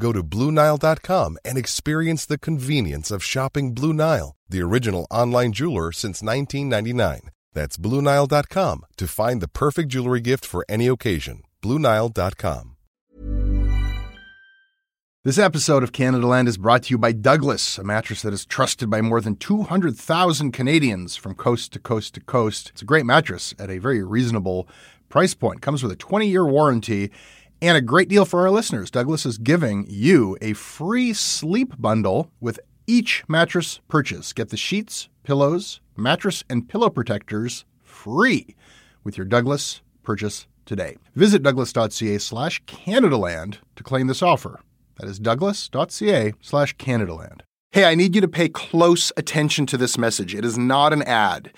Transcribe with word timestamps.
Go 0.00 0.12
to 0.12 0.22
BlueNile.com 0.22 1.38
and 1.44 1.58
experience 1.58 2.24
the 2.24 2.38
convenience 2.38 3.10
of 3.10 3.24
shopping 3.24 3.74
Blue 3.74 3.92
Nile, 3.92 4.36
the 4.48 4.62
original 4.62 5.06
online 5.10 5.52
jeweler 5.52 5.92
since 5.92 6.22
1999. 6.22 7.30
That's 7.52 7.76
BlueNile.com 7.76 8.86
to 8.96 9.08
find 9.08 9.40
the 9.40 9.48
perfect 9.48 9.88
jewelry 9.88 10.20
gift 10.20 10.44
for 10.44 10.64
any 10.68 10.86
occasion. 10.86 11.42
BlueNile.com. 11.62 12.76
This 15.24 15.36
episode 15.36 15.82
of 15.82 15.92
Canadaland 15.92 16.46
is 16.46 16.56
brought 16.56 16.84
to 16.84 16.90
you 16.92 16.98
by 16.98 17.10
Douglas, 17.12 17.76
a 17.76 17.84
mattress 17.84 18.22
that 18.22 18.32
is 18.32 18.46
trusted 18.46 18.88
by 18.88 19.02
more 19.02 19.20
than 19.20 19.34
200,000 19.36 20.52
Canadians 20.52 21.16
from 21.16 21.34
coast 21.34 21.72
to 21.72 21.80
coast 21.80 22.14
to 22.14 22.20
coast. 22.20 22.70
It's 22.70 22.82
a 22.82 22.86
great 22.86 23.04
mattress 23.04 23.52
at 23.58 23.68
a 23.68 23.78
very 23.78 24.02
reasonable 24.02 24.68
price 25.08 25.34
point. 25.34 25.60
Comes 25.60 25.82
with 25.82 25.90
a 25.90 25.96
20 25.96 26.28
year 26.28 26.46
warranty 26.46 27.10
and 27.60 27.76
a 27.76 27.82
great 27.82 28.08
deal 28.08 28.24
for 28.24 28.40
our 28.40 28.50
listeners. 28.50 28.90
Douglas 28.90 29.26
is 29.26 29.38
giving 29.38 29.86
you 29.88 30.36
a 30.40 30.52
free 30.52 31.12
sleep 31.12 31.74
bundle 31.78 32.30
with 32.40 32.60
each 32.86 33.24
mattress 33.28 33.80
purchase. 33.88 34.32
Get 34.32 34.48
the 34.48 34.56
sheets, 34.56 35.08
pillows, 35.24 35.80
mattress, 35.96 36.44
and 36.48 36.68
pillow 36.68 36.90
protectors 36.90 37.64
free 37.82 38.54
with 39.04 39.16
your 39.16 39.26
Douglas 39.26 39.82
purchase 40.02 40.46
today. 40.64 40.96
Visit 41.14 41.42
douglas.ca 41.42 42.18
slash 42.18 42.62
Canadaland 42.64 43.58
to 43.76 43.82
claim 43.82 44.06
this 44.06 44.22
offer. 44.22 44.60
That 44.98 45.08
is 45.08 45.18
douglas.ca 45.18 46.34
slash 46.40 46.76
Canadaland. 46.76 47.40
Hey, 47.72 47.84
I 47.84 47.94
need 47.94 48.14
you 48.14 48.20
to 48.20 48.28
pay 48.28 48.48
close 48.48 49.12
attention 49.16 49.66
to 49.66 49.76
this 49.76 49.98
message. 49.98 50.34
It 50.34 50.44
is 50.44 50.56
not 50.56 50.92
an 50.92 51.02
ad. 51.02 51.52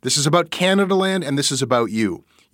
This 0.00 0.16
is 0.16 0.26
about 0.26 0.50
Canadaland 0.50 1.26
and 1.26 1.38
this 1.38 1.52
is 1.52 1.62
about 1.62 1.90
you. 1.90 2.24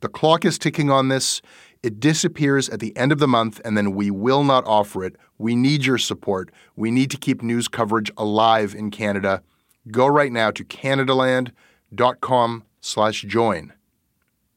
The 0.00 0.08
clock 0.08 0.44
is 0.44 0.58
ticking 0.58 0.90
on 0.90 1.08
this. 1.08 1.40
It 1.82 2.00
disappears 2.00 2.68
at 2.68 2.80
the 2.80 2.96
end 2.96 3.12
of 3.12 3.18
the 3.18 3.28
month, 3.28 3.60
and 3.64 3.76
then 3.76 3.92
we 3.92 4.10
will 4.10 4.44
not 4.44 4.66
offer 4.66 5.04
it. 5.04 5.16
We 5.38 5.54
need 5.54 5.86
your 5.86 5.98
support. 5.98 6.50
We 6.76 6.90
need 6.90 7.10
to 7.12 7.16
keep 7.16 7.42
news 7.42 7.68
coverage 7.68 8.10
alive 8.16 8.74
in 8.74 8.90
Canada. 8.90 9.42
Go 9.90 10.06
right 10.06 10.32
now 10.32 10.50
to 10.50 10.64
canadaland.com 10.64 12.64
slash 12.80 13.22
join. 13.22 13.72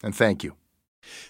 And 0.03 0.16
thank 0.16 0.44
you. 0.44 0.56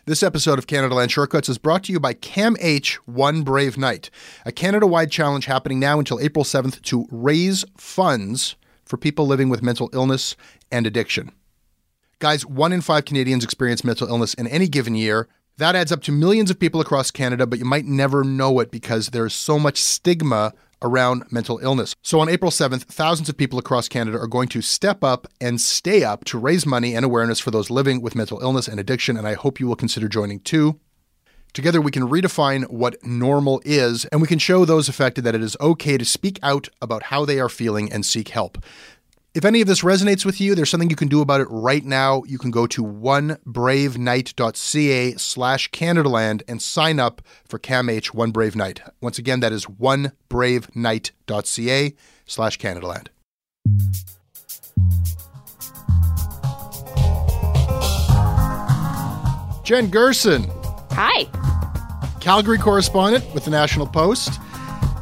This 0.05 0.23
episode 0.23 0.59
of 0.59 0.67
Canadaland 0.67 1.11
Shortcuts 1.11 1.49
is 1.49 1.57
brought 1.57 1.83
to 1.85 1.91
you 1.91 1.99
by 1.99 2.13
CAMH 2.13 2.95
One 3.05 3.43
Brave 3.43 3.77
Night, 3.77 4.09
a 4.45 4.51
Canada 4.51 4.87
wide 4.87 5.11
challenge 5.11 5.45
happening 5.45 5.79
now 5.79 5.99
until 5.99 6.19
April 6.19 6.43
7th 6.43 6.81
to 6.83 7.05
raise 7.09 7.63
funds 7.77 8.55
for 8.85 8.97
people 8.97 9.25
living 9.25 9.49
with 9.49 9.63
mental 9.63 9.89
illness 9.93 10.35
and 10.71 10.85
addiction. 10.85 11.31
Guys, 12.21 12.45
one 12.45 12.71
in 12.71 12.81
five 12.81 13.03
Canadians 13.03 13.43
experience 13.43 13.83
mental 13.83 14.07
illness 14.07 14.35
in 14.35 14.45
any 14.45 14.67
given 14.67 14.93
year. 14.93 15.27
That 15.57 15.75
adds 15.75 15.91
up 15.91 16.03
to 16.03 16.11
millions 16.11 16.51
of 16.51 16.59
people 16.59 16.79
across 16.79 17.09
Canada, 17.09 17.47
but 17.47 17.57
you 17.57 17.65
might 17.65 17.85
never 17.85 18.23
know 18.23 18.59
it 18.59 18.69
because 18.69 19.07
there's 19.07 19.33
so 19.33 19.57
much 19.57 19.81
stigma 19.81 20.53
around 20.83 21.23
mental 21.31 21.57
illness. 21.63 21.95
So 22.03 22.19
on 22.19 22.29
April 22.29 22.51
7th, 22.51 22.83
thousands 22.83 23.27
of 23.27 23.37
people 23.37 23.57
across 23.57 23.89
Canada 23.89 24.19
are 24.19 24.27
going 24.27 24.49
to 24.49 24.61
step 24.61 25.03
up 25.03 25.25
and 25.41 25.59
stay 25.59 26.03
up 26.03 26.23
to 26.25 26.37
raise 26.37 26.63
money 26.63 26.95
and 26.95 27.03
awareness 27.03 27.39
for 27.39 27.49
those 27.49 27.71
living 27.71 28.03
with 28.03 28.13
mental 28.13 28.39
illness 28.39 28.67
and 28.67 28.79
addiction, 28.79 29.17
and 29.17 29.27
I 29.27 29.33
hope 29.33 29.59
you 29.59 29.65
will 29.65 29.75
consider 29.75 30.07
joining 30.07 30.41
too. 30.41 30.79
Together, 31.53 31.81
we 31.81 31.91
can 31.91 32.07
redefine 32.07 32.69
what 32.69 33.03
normal 33.03 33.63
is, 33.65 34.05
and 34.05 34.21
we 34.21 34.27
can 34.27 34.39
show 34.39 34.63
those 34.63 34.87
affected 34.87 35.23
that 35.23 35.35
it 35.35 35.41
is 35.41 35.57
okay 35.59 35.97
to 35.97 36.05
speak 36.05 36.37
out 36.43 36.69
about 36.83 37.03
how 37.03 37.25
they 37.25 37.39
are 37.39 37.49
feeling 37.49 37.91
and 37.91 38.05
seek 38.05 38.29
help. 38.29 38.63
If 39.33 39.45
any 39.45 39.61
of 39.61 39.67
this 39.67 39.81
resonates 39.81 40.25
with 40.25 40.41
you, 40.41 40.55
there's 40.55 40.69
something 40.69 40.89
you 40.89 40.97
can 40.97 41.07
do 41.07 41.21
about 41.21 41.39
it 41.39 41.47
right 41.49 41.85
now. 41.85 42.23
You 42.27 42.37
can 42.37 42.51
go 42.51 42.67
to 42.67 42.83
onebravenight.ca 42.83 45.13
slash 45.13 45.71
Canadaland 45.71 46.41
and 46.49 46.61
sign 46.61 46.99
up 46.99 47.21
for 47.45 47.57
CAMH 47.57 48.13
One 48.13 48.31
Brave 48.31 48.57
Night. 48.57 48.81
Once 48.99 49.17
again, 49.17 49.39
that 49.39 49.53
is 49.53 49.67
onebravenight.ca 49.67 51.93
slash 52.25 52.59
Canadaland. 52.59 53.07
Jen 59.63 59.89
Gerson. 59.89 60.51
Hi. 60.91 61.29
Calgary 62.19 62.57
correspondent 62.57 63.33
with 63.33 63.45
the 63.45 63.51
National 63.51 63.87
Post. 63.87 64.41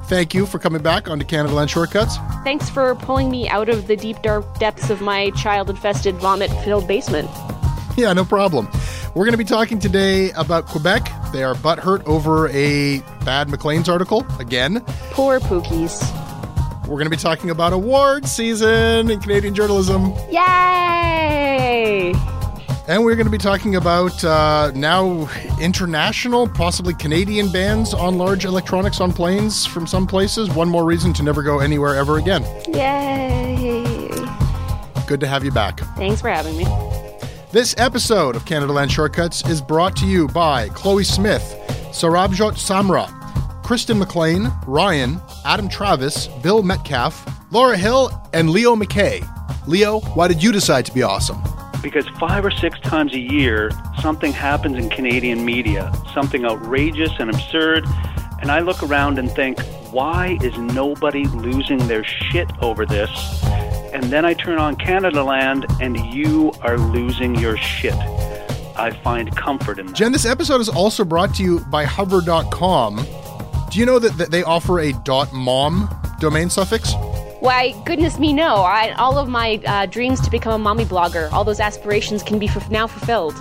Thank 0.10 0.34
you 0.34 0.48
for 0.48 0.58
coming 0.58 0.82
back 0.82 1.08
onto 1.08 1.24
Canadaland 1.24 1.70
Shortcuts. 1.70 2.18
Thanks 2.44 2.68
for 2.68 2.96
pulling 2.96 3.30
me 3.30 3.48
out 3.48 3.70
of 3.70 3.86
the 3.86 3.96
deep, 3.96 4.24
dark 4.24 4.58
depths 4.58 4.90
of 4.90 5.02
my 5.02 5.30
child 5.32 5.70
infested, 5.70 6.16
vomit 6.16 6.50
filled 6.64 6.88
basement. 6.88 7.30
Yeah, 7.96 8.12
no 8.14 8.26
problem. 8.26 8.68
We're 9.14 9.26
going 9.26 9.34
to 9.34 9.38
be 9.38 9.44
talking 9.44 9.78
today 9.78 10.32
about 10.32 10.66
Quebec. 10.66 11.12
They 11.32 11.44
are 11.44 11.54
butthurt 11.54 12.04
over 12.06 12.50
a 12.50 13.02
bad 13.24 13.50
Maclean's 13.50 13.88
article 13.88 14.26
again. 14.40 14.82
Poor 15.12 15.40
Pookies. 15.40 16.02
We're 16.88 16.96
going 16.96 17.04
to 17.04 17.12
be 17.12 17.16
talking 17.16 17.52
about 17.52 17.72
award 17.72 18.26
season 18.26 19.12
in 19.12 19.20
Canadian 19.20 19.54
journalism. 19.54 20.16
Yay! 20.32 22.14
And 22.90 23.06
we're 23.06 23.14
going 23.14 23.28
to 23.28 23.32
be 23.32 23.38
talking 23.38 23.76
about 23.76 24.24
uh, 24.24 24.72
now 24.74 25.30
international, 25.62 26.48
possibly 26.48 26.96
Canadian 26.96 27.52
bans 27.52 27.94
on 27.94 28.18
large 28.18 28.46
electronics 28.46 29.00
on 29.00 29.14
planes 29.14 29.64
from 29.64 29.86
some 29.86 30.08
places. 30.08 30.50
One 30.50 30.70
more 30.70 30.84
reason 30.84 31.14
to 31.14 31.22
never 31.22 31.44
go 31.44 31.60
anywhere 31.60 31.94
ever 31.94 32.18
again. 32.18 32.42
Yay! 32.74 34.10
Good 35.06 35.20
to 35.20 35.28
have 35.28 35.46
you 35.46 35.52
back. 35.52 35.82
Thanks 35.98 36.20
for 36.20 36.30
having 36.30 36.58
me. 36.58 36.66
This 37.52 37.76
episode 37.78 38.36
of 38.36 38.46
Canadaland 38.46 38.90
Shortcuts 38.90 39.48
is 39.48 39.62
brought 39.62 39.96
to 39.98 40.08
you 40.08 40.28
by 40.28 40.70
Chloe 40.70 41.04
Smith, 41.04 41.62
Sarabjot 41.92 42.54
Samra, 42.54 43.08
Kristen 43.64 44.00
McLean, 44.00 44.52
Ryan, 44.66 45.22
Adam 45.46 45.70
Travis, 45.70 46.26
Bill 46.42 46.64
Metcalf, 46.64 47.24
Laura 47.52 47.78
Hill, 47.78 48.10
and 48.34 48.50
Leo 48.50 48.76
McKay. 48.76 49.24
Leo, 49.68 50.00
why 50.16 50.28
did 50.28 50.42
you 50.42 50.52
decide 50.52 50.88
to 50.88 50.92
be 50.92 51.04
awesome? 51.04 51.40
Because 51.82 52.08
five 52.20 52.44
or 52.44 52.52
six 52.52 52.80
times 52.82 53.14
a 53.14 53.20
year 53.20 53.72
something 54.02 54.34
happens 54.34 54.78
in 54.78 54.90
Canadian 54.90 55.46
media, 55.46 55.92
something 56.14 56.46
outrageous 56.46 57.12
and 57.20 57.30
absurd, 57.30 57.86
and 58.42 58.52
I 58.52 58.60
look 58.60 58.82
around 58.84 59.20
and 59.20 59.30
think, 59.32 59.60
why 59.92 60.38
is 60.42 60.58
nobody 60.58 61.26
losing 61.26 61.80
their 61.88 62.04
shit 62.04 62.50
over 62.62 62.86
this? 62.86 63.10
And 63.94 64.04
then 64.06 64.24
I 64.24 64.34
turn 64.34 64.60
on 64.60 64.76
Canadaland 64.76 65.66
and 65.82 65.98
you 66.14 66.52
are 66.62 66.78
losing 66.78 67.36
your 67.36 67.58
shit. 67.58 67.96
I 68.76 68.92
find 69.04 69.36
comfort 69.36 69.80
in 69.80 69.88
that. 69.88 69.96
Jen, 69.96 70.12
this 70.12 70.26
episode 70.26 70.62
is 70.62 70.70
also 70.70 71.04
brought 71.04 71.36
to 71.36 71.44
you 71.44 71.60
by 71.66 71.84
Hover.com. 71.84 73.06
Do 73.72 73.80
you 73.80 73.86
know 73.86 74.00
that, 74.00 74.18
that 74.18 74.32
they 74.32 74.44
offer 74.44 74.80
a 74.80 74.94
.mom 75.34 75.90
domain 76.20 76.50
suffix? 76.50 76.94
Why, 77.40 77.72
goodness 77.86 78.20
me, 78.20 78.34
no. 78.34 78.56
I, 78.56 78.92
all 78.98 79.18
of 79.18 79.30
my 79.30 79.62
uh, 79.66 79.86
dreams 79.86 80.20
to 80.22 80.30
become 80.30 80.54
a 80.54 80.58
mommy 80.58 80.84
blogger, 80.84 81.32
all 81.32 81.46
those 81.46 81.62
aspirations 81.62 82.22
can 82.22 82.38
be 82.38 82.50
now 82.70 82.86
fulfilled. 82.86 83.34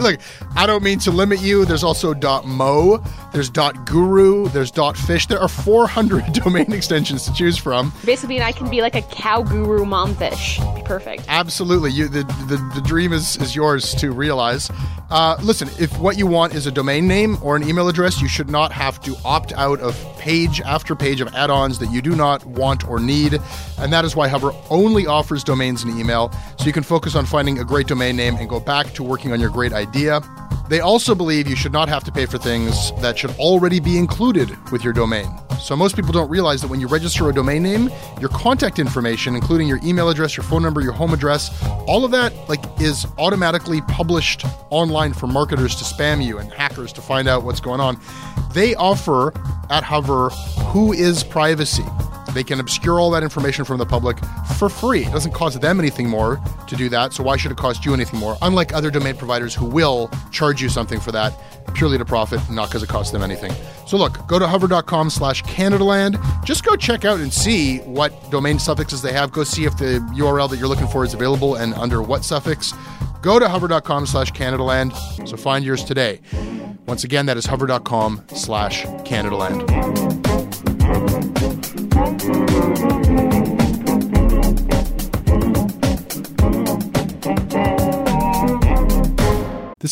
Look, 0.00 0.20
I 0.56 0.66
don't 0.66 0.82
mean 0.82 0.98
to 1.00 1.10
limit 1.10 1.40
you. 1.40 1.64
There's 1.64 1.84
also 1.84 2.14
.mo, 2.44 3.02
there's 3.32 3.50
.guru, 3.50 4.48
there's 4.48 4.70
.fish. 5.06 5.26
There 5.26 5.40
are 5.40 5.48
400 5.48 6.32
domain 6.32 6.72
extensions 6.72 7.24
to 7.24 7.32
choose 7.32 7.58
from. 7.58 7.92
Basically, 8.04 8.40
I 8.40 8.52
can 8.52 8.70
be 8.70 8.80
like 8.80 8.94
a 8.94 9.02
cow 9.02 9.42
guru 9.42 9.84
momfish. 9.84 10.84
Perfect. 10.84 11.24
Absolutely. 11.28 11.90
You, 11.90 12.08
the, 12.08 12.24
the, 12.48 12.72
the 12.74 12.82
dream 12.82 13.12
is, 13.12 13.36
is 13.38 13.54
yours 13.56 13.94
to 13.96 14.12
realize. 14.12 14.70
Uh, 15.10 15.36
listen, 15.42 15.68
if 15.78 15.96
what 15.98 16.18
you 16.18 16.26
want 16.26 16.54
is 16.54 16.66
a 16.66 16.72
domain 16.72 17.06
name 17.06 17.36
or 17.42 17.56
an 17.56 17.68
email 17.68 17.88
address, 17.88 18.20
you 18.20 18.28
should 18.28 18.50
not 18.50 18.72
have 18.72 19.00
to 19.02 19.14
opt 19.24 19.52
out 19.52 19.80
of 19.80 19.94
page 20.18 20.60
after 20.62 20.94
page 20.96 21.20
of 21.20 21.32
add 21.34 21.50
ons 21.50 21.78
that 21.78 21.90
you 21.92 22.00
do 22.00 22.16
not 22.16 22.44
want 22.46 22.88
or 22.88 22.98
need. 22.98 23.38
And 23.78 23.92
that 23.92 24.04
is 24.04 24.16
why 24.16 24.28
Hover 24.28 24.52
only 24.70 25.06
offers 25.06 25.44
domains 25.44 25.82
and 25.84 25.98
email, 25.98 26.32
so 26.58 26.64
you 26.64 26.72
can 26.72 26.82
focus 26.82 27.14
on 27.14 27.26
finding 27.26 27.58
a 27.58 27.64
great 27.64 27.86
domain 27.86 28.16
name 28.16 28.36
and 28.36 28.48
go 28.48 28.58
back 28.58 28.92
to 28.94 29.02
working 29.02 29.32
on 29.32 29.40
your 29.40 29.50
great 29.50 29.72
idea. 29.72 29.83
They 30.68 30.80
also 30.80 31.14
believe 31.14 31.46
you 31.46 31.56
should 31.56 31.72
not 31.72 31.88
have 31.90 32.04
to 32.04 32.12
pay 32.12 32.24
for 32.24 32.38
things 32.38 32.90
that 33.02 33.18
should 33.18 33.32
already 33.32 33.80
be 33.80 33.98
included 33.98 34.56
with 34.70 34.82
your 34.82 34.94
domain. 34.94 35.26
So 35.60 35.76
most 35.76 35.94
people 35.94 36.12
don't 36.12 36.30
realize 36.30 36.62
that 36.62 36.68
when 36.68 36.80
you 36.80 36.88
register 36.88 37.28
a 37.28 37.32
domain 37.32 37.62
name, 37.62 37.90
your 38.20 38.30
contact 38.30 38.78
information, 38.78 39.34
including 39.34 39.68
your 39.68 39.78
email 39.84 40.08
address, 40.08 40.36
your 40.36 40.44
phone 40.44 40.62
number, 40.62 40.80
your 40.80 40.92
home 40.92 41.12
address, 41.12 41.50
all 41.86 42.04
of 42.04 42.10
that 42.12 42.32
like 42.48 42.62
is 42.80 43.06
automatically 43.18 43.82
published 43.82 44.44
online 44.70 45.12
for 45.12 45.26
marketers 45.26 45.74
to 45.76 45.84
spam 45.84 46.24
you 46.24 46.38
and 46.38 46.52
hackers 46.52 46.92
to 46.94 47.02
find 47.02 47.28
out 47.28 47.44
what's 47.44 47.60
going 47.60 47.80
on. 47.80 48.00
They 48.52 48.74
offer 48.74 49.32
at 49.70 49.84
Hover 49.84 50.30
WHOIS 50.30 51.24
privacy. 51.24 51.84
They 52.32 52.42
can 52.44 52.60
obscure 52.60 53.00
all 53.00 53.10
that 53.10 53.22
information 53.22 53.64
from 53.64 53.78
the 53.78 53.86
public 53.86 54.18
for 54.56 54.68
free. 54.68 55.04
It 55.04 55.12
doesn't 55.12 55.32
cost 55.32 55.60
them 55.60 55.78
anything 55.78 56.08
more 56.08 56.40
to 56.66 56.76
do 56.76 56.88
that, 56.88 57.12
so 57.12 57.22
why 57.22 57.36
should 57.36 57.52
it 57.52 57.58
cost 57.58 57.84
you 57.84 57.94
anything 57.94 58.18
more? 58.20 58.36
Unlike 58.42 58.72
other 58.72 58.90
domain 58.90 59.16
providers 59.16 59.54
who 59.54 59.66
will 59.66 60.10
charge 60.30 60.62
you 60.62 60.68
something 60.68 61.00
for 61.00 61.12
that 61.12 61.32
purely 61.74 61.98
to 61.98 62.04
profit, 62.04 62.40
not 62.50 62.68
because 62.68 62.82
it 62.82 62.88
costs 62.88 63.12
them 63.12 63.22
anything. 63.22 63.52
So 63.86 63.96
look, 63.96 64.26
go 64.26 64.38
to 64.38 64.46
hover.com 64.46 65.10
slash 65.10 65.42
Canadaland. 65.44 66.18
Just 66.44 66.64
go 66.64 66.76
check 66.76 67.04
out 67.04 67.20
and 67.20 67.32
see 67.32 67.78
what 67.78 68.30
domain 68.30 68.58
suffixes 68.58 69.02
they 69.02 69.12
have. 69.12 69.32
Go 69.32 69.44
see 69.44 69.64
if 69.64 69.76
the 69.76 69.98
URL 70.14 70.48
that 70.50 70.56
you're 70.58 70.68
looking 70.68 70.88
for 70.88 71.04
is 71.04 71.14
available 71.14 71.56
and 71.56 71.74
under 71.74 72.02
what 72.02 72.24
suffix. 72.24 72.72
Go 73.22 73.38
to 73.38 73.48
hover.com 73.48 74.06
slash 74.06 74.32
Canadaland. 74.32 74.92
So 75.28 75.36
find 75.36 75.64
yours 75.64 75.84
today. 75.84 76.20
Once 76.86 77.04
again, 77.04 77.26
that 77.26 77.36
is 77.36 77.46
hover.com 77.46 78.24
slash 78.28 78.84
Canadaland. 79.04 79.64
This 81.94 82.02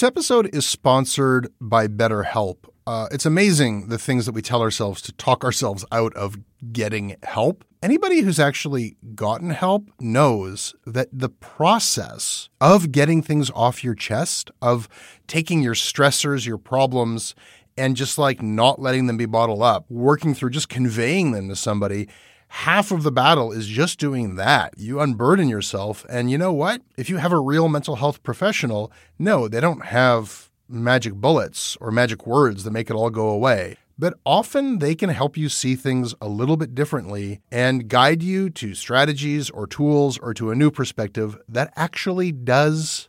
episode 0.02 0.52
is 0.52 0.66
sponsored 0.66 1.46
by 1.60 1.86
BetterHelp. 1.86 2.56
Uh, 2.88 3.06
it's 3.12 3.24
amazing 3.24 3.86
the 3.86 3.98
things 3.98 4.26
that 4.26 4.32
we 4.32 4.42
tell 4.42 4.62
ourselves 4.62 5.00
to 5.02 5.12
talk 5.12 5.44
ourselves 5.44 5.84
out 5.92 6.12
of 6.14 6.36
getting 6.72 7.14
help. 7.22 7.64
Anybody 7.84 8.22
who's 8.22 8.40
actually 8.40 8.96
gotten 9.14 9.50
help 9.50 9.88
knows 10.00 10.74
that 10.84 11.06
the 11.12 11.28
process 11.28 12.48
of 12.60 12.90
getting 12.90 13.22
things 13.22 13.48
off 13.54 13.84
your 13.84 13.94
chest, 13.94 14.50
of 14.60 14.88
taking 15.28 15.62
your 15.62 15.74
stressors, 15.74 16.46
your 16.46 16.58
problems, 16.58 17.36
and 17.76 17.96
just 17.96 18.18
like 18.18 18.42
not 18.42 18.80
letting 18.80 19.06
them 19.06 19.16
be 19.16 19.26
bottled 19.26 19.62
up, 19.62 19.84
working 19.88 20.34
through 20.34 20.50
just 20.50 20.68
conveying 20.68 21.32
them 21.32 21.48
to 21.48 21.56
somebody 21.56 22.08
half 22.52 22.92
of 22.92 23.02
the 23.02 23.10
battle 23.10 23.50
is 23.50 23.66
just 23.66 23.98
doing 23.98 24.34
that. 24.34 24.74
You 24.76 25.00
unburden 25.00 25.48
yourself. 25.48 26.04
And 26.10 26.30
you 26.30 26.36
know 26.36 26.52
what? 26.52 26.82
If 26.98 27.08
you 27.08 27.16
have 27.16 27.32
a 27.32 27.40
real 27.40 27.66
mental 27.66 27.96
health 27.96 28.22
professional, 28.22 28.92
no, 29.18 29.48
they 29.48 29.58
don't 29.58 29.86
have 29.86 30.50
magic 30.68 31.14
bullets 31.14 31.76
or 31.80 31.90
magic 31.90 32.26
words 32.26 32.64
that 32.64 32.70
make 32.70 32.90
it 32.90 32.94
all 32.94 33.08
go 33.08 33.30
away. 33.30 33.76
But 33.98 34.18
often 34.26 34.80
they 34.80 34.94
can 34.94 35.08
help 35.08 35.36
you 35.36 35.48
see 35.48 35.76
things 35.76 36.14
a 36.20 36.28
little 36.28 36.58
bit 36.58 36.74
differently 36.74 37.40
and 37.50 37.88
guide 37.88 38.22
you 38.22 38.50
to 38.50 38.74
strategies 38.74 39.48
or 39.48 39.66
tools 39.66 40.18
or 40.18 40.34
to 40.34 40.50
a 40.50 40.54
new 40.54 40.70
perspective 40.70 41.38
that 41.48 41.72
actually 41.74 42.32
does 42.32 43.08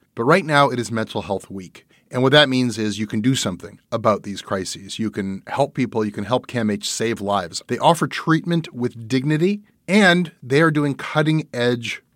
But 0.15 0.23
right 0.25 0.45
now, 0.45 0.69
it 0.69 0.79
is 0.79 0.91
Mental 0.91 1.21
Health 1.21 1.49
Week. 1.49 1.85
And 2.11 2.21
what 2.21 2.33
that 2.33 2.49
means 2.49 2.77
is 2.77 2.99
you 2.99 3.07
can 3.07 3.21
do 3.21 3.35
something 3.35 3.79
about 3.91 4.23
these 4.23 4.41
crises. 4.41 4.99
You 4.99 5.09
can 5.09 5.43
help 5.47 5.73
people, 5.73 6.03
you 6.03 6.11
can 6.11 6.25
help 6.25 6.47
CAMH 6.47 6.83
save 6.83 7.21
lives. 7.21 7.63
They 7.67 7.77
offer 7.77 8.05
treatment 8.07 8.73
with 8.73 9.07
dignity, 9.07 9.61
and 9.87 10.33
they 10.43 10.61
are 10.61 10.71
doing 10.71 10.95
cutting 10.95 11.47
edge 11.53 12.03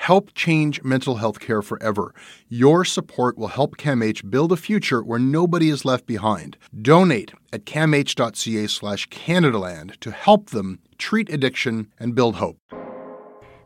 Help 0.00 0.32
change 0.34 0.82
mental 0.82 1.16
health 1.16 1.40
care 1.40 1.60
forever. 1.60 2.14
Your 2.48 2.86
support 2.86 3.36
will 3.36 3.48
help 3.48 3.76
CAMH 3.76 4.30
build 4.30 4.50
a 4.50 4.56
future 4.56 5.02
where 5.02 5.18
nobody 5.18 5.68
is 5.68 5.84
left 5.84 6.06
behind. 6.06 6.56
Donate 6.72 7.32
at 7.52 7.66
camh.ca 7.66 8.66
slash 8.66 9.06
Canadaland 9.10 10.00
to 10.00 10.10
help 10.10 10.50
them 10.50 10.78
treat 10.96 11.30
addiction 11.30 11.88
and 11.98 12.14
build 12.14 12.36
hope. 12.36 12.56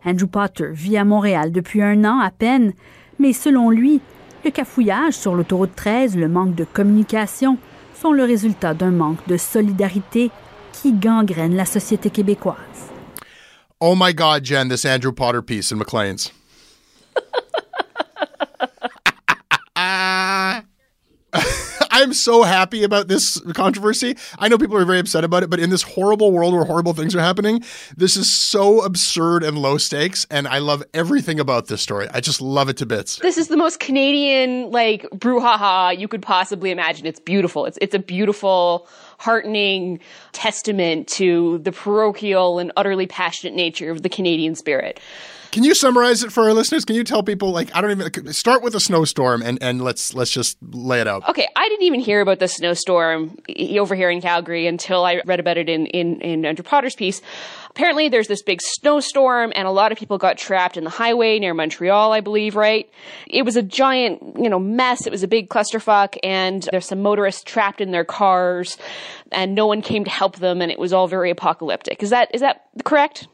Andrew 0.05 0.27
Potter 0.27 0.73
vit 0.73 0.97
à 0.97 1.05
Montréal 1.05 1.53
depuis 1.53 1.81
un 1.81 2.05
an 2.05 2.19
à 2.19 2.33
peine, 2.33 2.73
mais 3.21 3.33
selon 3.33 3.71
lui, 3.71 4.01
le 4.45 4.51
cafouillage 4.51 5.15
sur 5.15 5.37
l'autoroute 5.37 5.77
13, 5.77 6.17
le 6.17 6.27
manque 6.27 6.57
de 6.57 6.65
communication 6.65 7.59
sont 7.95 8.13
le 8.13 8.25
résultat 8.25 8.75
d'un 8.75 8.91
manque 8.91 9.25
de 9.29 9.37
solidarité 9.37 10.33
qui 10.73 10.95
gangrène 10.95 11.55
la 11.55 11.65
société 11.65 12.11
québécoise. 12.11 12.94
Oh 13.87 13.95
my 13.95 14.13
God, 14.13 14.45
Jen, 14.45 14.69
this 14.69 14.87
Andrew 14.87 15.13
Potter 15.13 15.43
piece 15.43 15.71
in 15.71 15.77
Maclean's. 15.77 16.33
I'm 21.91 22.15
so 22.15 22.45
happy 22.45 22.83
about 22.83 23.09
this 23.09 23.39
controversy. 23.53 24.17
I 24.39 24.49
know 24.49 24.57
people 24.57 24.79
are 24.79 24.87
very 24.87 25.01
upset 25.01 25.23
about 25.23 25.43
it, 25.43 25.51
but 25.51 25.61
in 25.61 25.69
this 25.69 25.83
horrible 25.83 26.33
world 26.33 26.55
where 26.55 26.65
horrible 26.65 26.95
things 26.95 27.15
are 27.15 27.21
happening, 27.21 27.63
this 27.95 28.17
is 28.17 28.33
so 28.33 28.83
absurd 28.83 29.45
and 29.45 29.59
low 29.59 29.77
stakes. 29.77 30.27
And 30.31 30.49
I 30.49 30.61
love 30.61 30.83
everything 30.95 31.39
about 31.39 31.67
this 31.67 31.83
story. 31.83 32.09
I 32.11 32.21
just 32.21 32.41
love 32.41 32.71
it 32.71 32.79
to 32.79 32.87
bits. 32.87 33.17
This 33.17 33.37
is 33.37 33.49
the 33.49 33.57
most 33.59 33.81
Canadian, 33.81 34.71
like, 34.71 35.03
brouhaha 35.11 35.99
you 35.99 36.09
could 36.09 36.23
possibly 36.23 36.71
imagine. 36.71 37.05
It's 37.05 37.21
beautiful. 37.21 37.67
It's, 37.67 37.79
it's 37.83 37.95
a 37.95 37.99
beautiful, 37.99 38.89
heartening 39.19 40.01
testament 40.33 41.09
to 41.09 41.59
the 41.59 41.73
parochial 41.73 42.59
and 42.59 42.73
utterly 42.77 43.07
passionate 43.07 43.55
nature 43.55 43.91
of 43.91 44.03
the 44.03 44.09
Canadian 44.09 44.55
spirit. 44.55 45.01
Can 45.55 45.63
you 45.63 45.77
summarize 45.77 46.25
it 46.25 46.33
for 46.33 46.43
our 46.43 46.53
listeners? 46.53 46.85
Can 46.85 46.97
you 46.97 47.05
tell 47.05 47.23
people 47.23 47.53
like 47.53 47.73
I 47.77 47.81
don't 47.81 47.93
even 47.93 48.33
start 48.33 48.65
with 48.65 48.75
a 48.75 48.81
snowstorm 48.81 49.41
and 49.41 49.57
and 49.63 49.81
let's 49.85 50.13
let's 50.13 50.33
just 50.33 50.59
lay 50.61 51.01
it 51.01 51.07
out. 51.07 51.29
Okay, 51.29 51.47
I 51.55 51.69
didn't 51.69 51.85
even 51.85 52.01
hear 52.01 52.21
about 52.21 52.41
the 52.41 52.49
snowstorm 52.49 53.39
over 53.79 53.95
here 53.95 54.11
in 54.11 54.21
Calgary 54.21 54.67
until 54.67 55.05
I 55.05 55.23
read 55.25 55.39
about 55.39 55.57
it 55.57 55.69
in 55.69 55.87
in, 55.87 56.21
in 56.23 56.45
Andrew 56.45 56.65
Potter's 56.65 56.97
piece. 56.97 57.23
Apparently, 57.71 58.09
there's 58.09 58.27
this 58.27 58.43
big 58.43 58.61
snowstorm, 58.63 59.53
and 59.55 59.69
a 59.69 59.71
lot 59.71 59.93
of 59.93 59.99
people 59.99 60.19
got 60.19 60.39
trapped 60.39 60.77
in 60.77 60.83
the 60.83 60.91
highway 60.91 61.39
near 61.39 61.55
Montreal, 61.55 62.13
I 62.13 62.21
believe. 62.21 62.57
Right? 62.57 62.91
It 63.29 63.43
was 63.43 63.55
a 63.55 63.63
giant, 63.63 64.37
you 64.37 64.51
know, 64.51 64.59
mess. 64.59 65.07
It 65.07 65.11
was 65.11 65.23
a 65.23 65.29
big 65.29 65.51
clusterfuck, 65.51 66.17
and 66.25 66.69
there's 66.73 66.87
some 66.87 67.01
motorists 67.01 67.45
trapped 67.45 67.81
in 67.81 67.93
their 67.93 68.05
cars, 68.05 68.77
and 69.31 69.55
no 69.55 69.69
one 69.69 69.83
came 69.83 70.03
to 70.03 70.11
help 70.11 70.39
them, 70.39 70.61
and 70.61 70.73
it 70.73 70.81
was 70.81 70.93
all 70.93 71.07
very 71.07 71.31
apocalyptic. 71.31 72.03
Is 72.03 72.11
that 72.11 72.35
is 72.35 72.41
that 72.41 72.65
correct? 72.85 73.29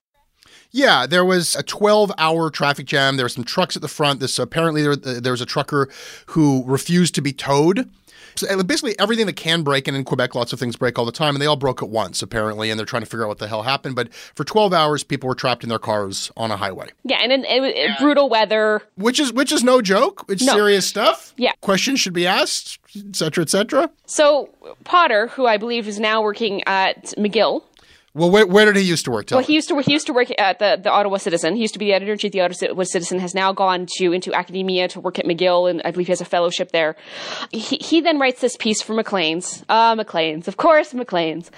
Yeah, 0.72 1.06
there 1.06 1.24
was 1.24 1.54
a 1.56 1.62
12 1.62 2.12
hour 2.18 2.50
traffic 2.50 2.86
jam. 2.86 3.16
There 3.16 3.24
were 3.24 3.28
some 3.30 3.44
trucks 3.44 3.76
at 3.76 3.82
the 3.82 3.88
front. 3.88 4.20
This 4.20 4.38
apparently 4.38 4.82
there, 4.82 4.96
there 4.96 5.32
was 5.32 5.40
a 5.40 5.46
trucker 5.46 5.88
who 6.26 6.64
refused 6.66 7.14
to 7.16 7.20
be 7.22 7.32
towed. 7.32 7.88
So 8.36 8.62
basically, 8.62 8.96
everything 8.98 9.26
that 9.26 9.34
can 9.36 9.62
break, 9.62 9.88
and 9.88 9.96
in 9.96 10.04
Quebec, 10.04 10.36
lots 10.36 10.52
of 10.52 10.60
things 10.60 10.76
break 10.76 10.98
all 10.98 11.04
the 11.04 11.10
time, 11.12 11.34
and 11.34 11.42
they 11.42 11.46
all 11.46 11.56
broke 11.56 11.82
at 11.82 11.88
once, 11.88 12.22
apparently, 12.22 12.70
and 12.70 12.78
they're 12.78 12.86
trying 12.86 13.02
to 13.02 13.06
figure 13.06 13.24
out 13.24 13.28
what 13.28 13.38
the 13.38 13.48
hell 13.48 13.62
happened. 13.62 13.96
But 13.96 14.14
for 14.14 14.44
12 14.44 14.72
hours, 14.72 15.02
people 15.02 15.28
were 15.28 15.34
trapped 15.34 15.64
in 15.64 15.68
their 15.68 15.80
cars 15.80 16.30
on 16.36 16.52
a 16.52 16.56
highway. 16.56 16.90
Yeah, 17.04 17.18
and 17.20 17.32
it, 17.32 17.44
it, 17.44 17.98
brutal 17.98 18.28
weather. 18.28 18.82
Which 18.94 19.18
is 19.18 19.32
which 19.32 19.50
is 19.50 19.64
no 19.64 19.82
joke. 19.82 20.24
It's 20.28 20.44
No. 20.44 20.52
serious 20.54 20.86
stuff. 20.86 21.34
Yeah. 21.36 21.52
Questions 21.60 21.98
should 22.00 22.12
be 22.12 22.26
asked, 22.26 22.78
et 22.96 23.16
cetera, 23.16 23.42
et 23.42 23.50
cetera. 23.50 23.90
So 24.06 24.48
Potter, 24.84 25.26
who 25.26 25.46
I 25.46 25.56
believe 25.56 25.88
is 25.88 25.98
now 25.98 26.22
working 26.22 26.62
at 26.66 27.06
McGill, 27.18 27.62
Well, 28.12 28.30
where, 28.30 28.44
where 28.44 28.64
did 28.66 28.74
he 28.74 28.82
used 28.82 29.04
to 29.04 29.12
work? 29.12 29.26
Tell 29.26 29.38
Well, 29.38 29.46
he 29.46 29.54
used 29.54 29.68
to 29.68 29.78
he 29.78 29.92
used 29.92 30.06
to 30.08 30.12
work 30.12 30.28
at 30.36 30.58
the, 30.58 30.80
the 30.82 30.90
Ottawa 30.90 31.18
Citizen. 31.18 31.54
He 31.54 31.62
used 31.62 31.74
to 31.74 31.78
be 31.78 31.86
the 31.86 31.92
editor 31.92 32.12
in 32.12 32.18
chief 32.18 32.30
of 32.30 32.32
the 32.32 32.40
Ottawa 32.42 32.82
Citizen. 32.82 33.20
Has 33.20 33.34
now 33.34 33.52
gone 33.52 33.86
to 33.98 34.12
into 34.12 34.34
academia 34.34 34.88
to 34.88 35.00
work 35.00 35.20
at 35.20 35.26
McGill, 35.26 35.70
and 35.70 35.80
I 35.84 35.92
believe 35.92 36.08
he 36.08 36.12
has 36.12 36.20
a 36.20 36.24
fellowship 36.24 36.72
there. 36.72 36.96
He, 37.52 37.76
he 37.76 38.00
then 38.00 38.18
writes 38.18 38.40
this 38.40 38.56
piece 38.56 38.82
for 38.82 38.94
Maclean's. 38.94 39.64
Ah, 39.68 39.94
Maclean's, 39.94 40.48
of 40.48 40.56
course, 40.56 40.92
Maclean's. 40.92 41.52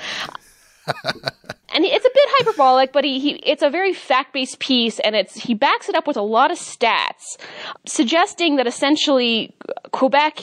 and 1.04 1.84
it's 1.84 2.04
a 2.04 2.10
bit 2.12 2.28
hyperbolic, 2.38 2.92
but 2.92 3.04
he, 3.04 3.18
he 3.18 3.30
it's 3.36 3.62
a 3.62 3.70
very 3.70 3.94
fact 3.94 4.34
based 4.34 4.58
piece, 4.58 4.98
and 5.00 5.16
it's 5.16 5.34
he 5.34 5.54
backs 5.54 5.88
it 5.88 5.94
up 5.94 6.06
with 6.06 6.18
a 6.18 6.22
lot 6.22 6.50
of 6.50 6.58
stats, 6.58 7.38
suggesting 7.86 8.56
that 8.56 8.66
essentially 8.66 9.54
Quebec 9.92 10.40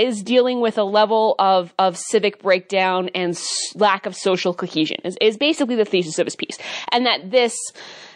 is 0.00 0.22
dealing 0.22 0.60
with 0.60 0.78
a 0.78 0.84
level 0.84 1.34
of, 1.38 1.74
of 1.78 1.96
civic 1.96 2.42
breakdown 2.42 3.10
and 3.14 3.32
s- 3.32 3.72
lack 3.74 4.06
of 4.06 4.16
social 4.16 4.54
cohesion 4.54 4.96
is, 5.04 5.16
is 5.20 5.36
basically 5.36 5.76
the 5.76 5.84
thesis 5.84 6.18
of 6.18 6.26
his 6.26 6.36
piece 6.36 6.58
and 6.90 7.06
that 7.06 7.30
this 7.30 7.56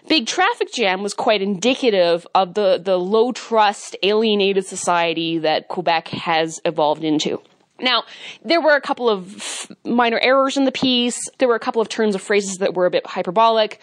big 0.08 0.26
traffic 0.26 0.72
jam 0.72 1.02
was 1.02 1.14
quite 1.14 1.42
indicative 1.42 2.26
of 2.34 2.54
the, 2.54 2.80
the 2.82 2.96
low 2.96 3.32
trust 3.32 3.96
alienated 4.02 4.64
society 4.64 5.38
that 5.38 5.68
quebec 5.68 6.08
has 6.08 6.60
evolved 6.64 7.04
into 7.04 7.40
now, 7.80 8.04
there 8.44 8.60
were 8.60 8.76
a 8.76 8.80
couple 8.80 9.10
of 9.10 9.68
minor 9.84 10.18
errors 10.20 10.56
in 10.56 10.64
the 10.64 10.70
piece. 10.70 11.18
There 11.38 11.48
were 11.48 11.56
a 11.56 11.60
couple 11.60 11.82
of 11.82 11.88
turns 11.88 12.14
of 12.14 12.22
phrases 12.22 12.58
that 12.58 12.74
were 12.74 12.86
a 12.86 12.90
bit 12.90 13.04
hyperbolic. 13.04 13.80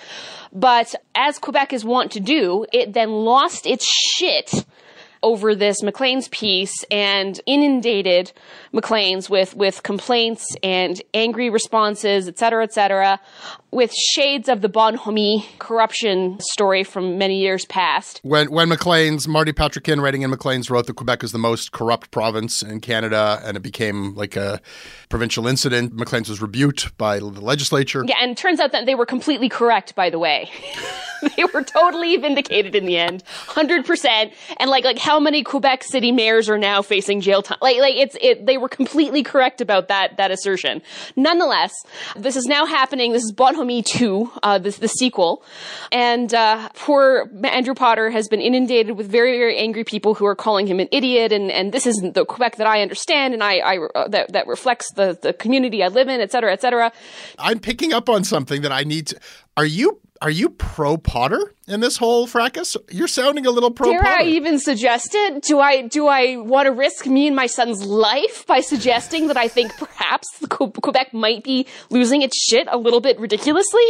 But 0.53 0.95
as 1.13 1.37
Quebec 1.37 1.73
is 1.73 1.83
wont 1.83 2.11
to 2.13 2.21
do, 2.21 2.65
it 2.71 2.93
then 2.93 3.11
lost 3.11 3.65
its 3.65 3.85
shit 3.85 4.65
over 5.23 5.55
this 5.55 5.83
Maclean's 5.83 6.27
piece 6.29 6.83
and 6.89 7.39
inundated 7.45 8.31
Maclean's 8.71 9.29
with, 9.29 9.55
with 9.55 9.83
complaints 9.83 10.45
and 10.63 11.01
angry 11.13 11.49
responses, 11.49 12.27
et 12.27 12.37
cetera, 12.37 12.63
et 12.63 12.73
cetera, 12.73 13.19
with 13.71 13.93
shades 13.93 14.49
of 14.49 14.61
the 14.61 14.69
Bonhomme 14.69 15.43
corruption 15.59 16.39
story 16.39 16.83
from 16.83 17.17
many 17.17 17.39
years 17.39 17.65
past. 17.65 18.19
When 18.23 18.51
when 18.51 18.69
Maclean's 18.69 19.27
Marty 19.27 19.53
Patriquin 19.53 20.01
writing 20.01 20.23
in 20.23 20.29
Maclean's 20.29 20.69
wrote 20.69 20.87
that 20.87 20.95
Quebec 20.95 21.23
is 21.23 21.31
the 21.31 21.37
most 21.39 21.71
corrupt 21.71 22.11
province 22.11 22.61
in 22.61 22.81
Canada, 22.81 23.41
and 23.43 23.55
it 23.55 23.61
became 23.61 24.15
like 24.15 24.35
a 24.35 24.59
provincial 25.09 25.47
incident. 25.47 25.93
Maclean's 25.93 26.29
was 26.29 26.41
rebuked 26.41 26.97
by 26.97 27.19
the 27.19 27.25
legislature. 27.25 28.03
Yeah, 28.07 28.15
and 28.21 28.31
it 28.31 28.37
turns 28.37 28.59
out 28.59 28.71
that 28.73 28.85
they 28.85 28.95
were 28.95 29.05
completely 29.05 29.49
correct, 29.49 29.95
by 29.95 30.09
the 30.09 30.19
way. 30.19 30.49
they 31.37 31.43
were 31.53 31.63
totally 31.63 32.17
vindicated 32.17 32.75
in 32.75 32.85
the 32.85 32.97
end, 32.97 33.23
hundred 33.47 33.85
percent. 33.85 34.33
And 34.57 34.69
like, 34.69 34.83
like 34.83 34.97
how 35.11 35.19
many 35.19 35.43
Quebec 35.43 35.83
City 35.83 36.13
mayors 36.13 36.49
are 36.49 36.57
now 36.57 36.81
facing 36.81 37.19
jail 37.19 37.41
time? 37.41 37.57
Like, 37.61 37.79
like 37.79 37.95
it's 37.95 38.15
it. 38.21 38.45
They 38.45 38.57
were 38.57 38.69
completely 38.69 39.23
correct 39.23 39.59
about 39.59 39.89
that 39.89 40.15
that 40.15 40.31
assertion. 40.31 40.81
Nonetheless, 41.17 41.73
this 42.15 42.37
is 42.37 42.45
now 42.45 42.65
happening. 42.65 43.11
This 43.11 43.23
is 43.23 43.33
Bonhomme 43.33 43.83
two, 43.83 44.31
uh, 44.41 44.57
this 44.57 44.77
the 44.77 44.87
sequel, 44.87 45.43
and 45.91 46.33
uh, 46.33 46.69
poor 46.75 47.29
Andrew 47.43 47.73
Potter 47.73 48.09
has 48.09 48.29
been 48.29 48.39
inundated 48.39 48.95
with 48.95 49.11
very 49.11 49.37
very 49.37 49.57
angry 49.57 49.83
people 49.83 50.13
who 50.13 50.25
are 50.25 50.35
calling 50.35 50.65
him 50.65 50.79
an 50.79 50.87
idiot, 50.93 51.33
and 51.33 51.51
and 51.51 51.73
this 51.73 51.85
isn't 51.85 52.13
the 52.13 52.23
Quebec 52.23 52.55
that 52.55 52.67
I 52.67 52.81
understand, 52.81 53.33
and 53.33 53.43
I, 53.43 53.57
I 53.57 53.77
uh, 53.93 54.07
that 54.07 54.31
that 54.31 54.47
reflects 54.47 54.93
the 54.93 55.19
the 55.21 55.33
community 55.33 55.83
I 55.83 55.89
live 55.89 56.07
in, 56.07 56.21
et 56.21 56.31
cetera, 56.31 56.53
et 56.53 56.61
cetera. 56.61 56.93
I'm 57.37 57.59
picking 57.59 57.91
up 57.91 58.07
on 58.07 58.23
something 58.23 58.61
that 58.61 58.71
I 58.71 58.83
need 58.83 59.07
to. 59.07 59.19
Are 59.57 59.65
you 59.65 59.99
are 60.21 60.31
you 60.31 60.47
pro 60.49 60.95
Potter 60.95 61.53
in 61.67 61.79
this 61.79 61.97
whole 61.97 62.27
fracas? 62.27 62.75
You're 62.89 63.07
sounding 63.07 63.45
a 63.45 63.51
little 63.51 63.71
pro 63.71 63.91
Dare 63.91 64.01
Potter. 64.01 64.21
I 64.21 64.25
even 64.25 64.59
suggest 64.59 65.09
it? 65.13 65.43
Do 65.43 65.59
I 65.59 65.83
do 65.83 66.07
I 66.07 66.37
want 66.37 66.65
to 66.65 66.71
risk 66.71 67.05
me 67.05 67.27
and 67.27 67.35
my 67.35 67.47
son's 67.47 67.85
life 67.85 68.45
by 68.47 68.61
suggesting 68.61 69.27
that 69.27 69.37
I 69.37 69.47
think 69.47 69.71
perhaps 69.77 70.27
Quebec 70.49 71.13
might 71.13 71.43
be 71.43 71.67
losing 71.89 72.21
its 72.21 72.37
shit 72.37 72.67
a 72.69 72.77
little 72.77 73.01
bit 73.01 73.19
ridiculously? 73.19 73.85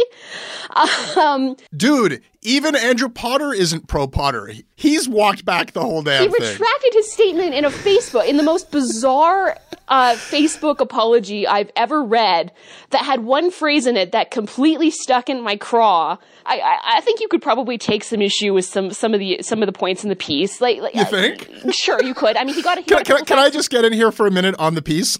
Um, 1.16 1.56
Dude, 1.76 2.22
even 2.42 2.74
Andrew 2.74 3.08
Potter 3.08 3.52
isn't 3.52 3.86
pro 3.86 4.06
Potter. 4.06 4.52
He's 4.74 5.08
walked 5.08 5.44
back 5.44 5.72
the 5.72 5.80
whole 5.82 6.00
he 6.00 6.06
damn 6.06 6.30
thing. 6.30 6.42
He 6.42 6.50
retracted 6.50 6.92
his 6.92 7.12
statement 7.12 7.54
in 7.54 7.64
a 7.64 7.70
Facebook 7.70 8.26
in 8.26 8.36
the 8.36 8.42
most 8.42 8.70
bizarre 8.70 9.56
uh, 9.88 10.14
Facebook 10.14 10.80
apology 10.80 11.46
I've 11.46 11.70
ever 11.76 12.02
read 12.02 12.52
that 12.90 13.04
had 13.04 13.20
one 13.20 13.50
phrase 13.50 13.86
in 13.86 13.96
it 13.96 14.12
that 14.12 14.30
completely 14.30 14.90
stuck 14.90 15.28
in 15.28 15.42
my 15.42 15.56
craw. 15.56 16.18
I, 16.46 16.58
I, 16.60 16.78
I 16.96 17.00
think 17.00 17.20
you 17.20 17.28
could 17.28 17.42
probably 17.42 17.78
take 17.78 18.04
some 18.04 18.20
issue 18.22 18.52
with 18.54 18.64
some 18.64 18.92
some 18.92 19.14
of 19.14 19.20
the 19.20 19.38
some 19.42 19.62
of 19.62 19.66
the 19.66 19.72
points 19.72 20.02
in 20.02 20.08
the 20.10 20.16
piece. 20.16 20.60
Like, 20.60 20.78
like 20.80 20.94
You 20.94 21.04
think? 21.04 21.48
uh, 21.64 21.70
sure, 21.72 22.02
you 22.02 22.14
could. 22.14 22.36
I 22.36 22.44
mean, 22.44 22.54
he 22.54 22.62
got. 22.62 22.78
He 22.78 22.84
Can, 22.84 22.98
got 22.98 23.06
can, 23.06 23.24
can 23.24 23.38
I 23.38 23.50
just 23.50 23.70
get 23.70 23.84
in 23.84 23.92
here 23.92 24.12
for 24.12 24.26
a 24.26 24.30
minute 24.30 24.54
on 24.58 24.74
the 24.74 24.82
piece? 24.82 25.18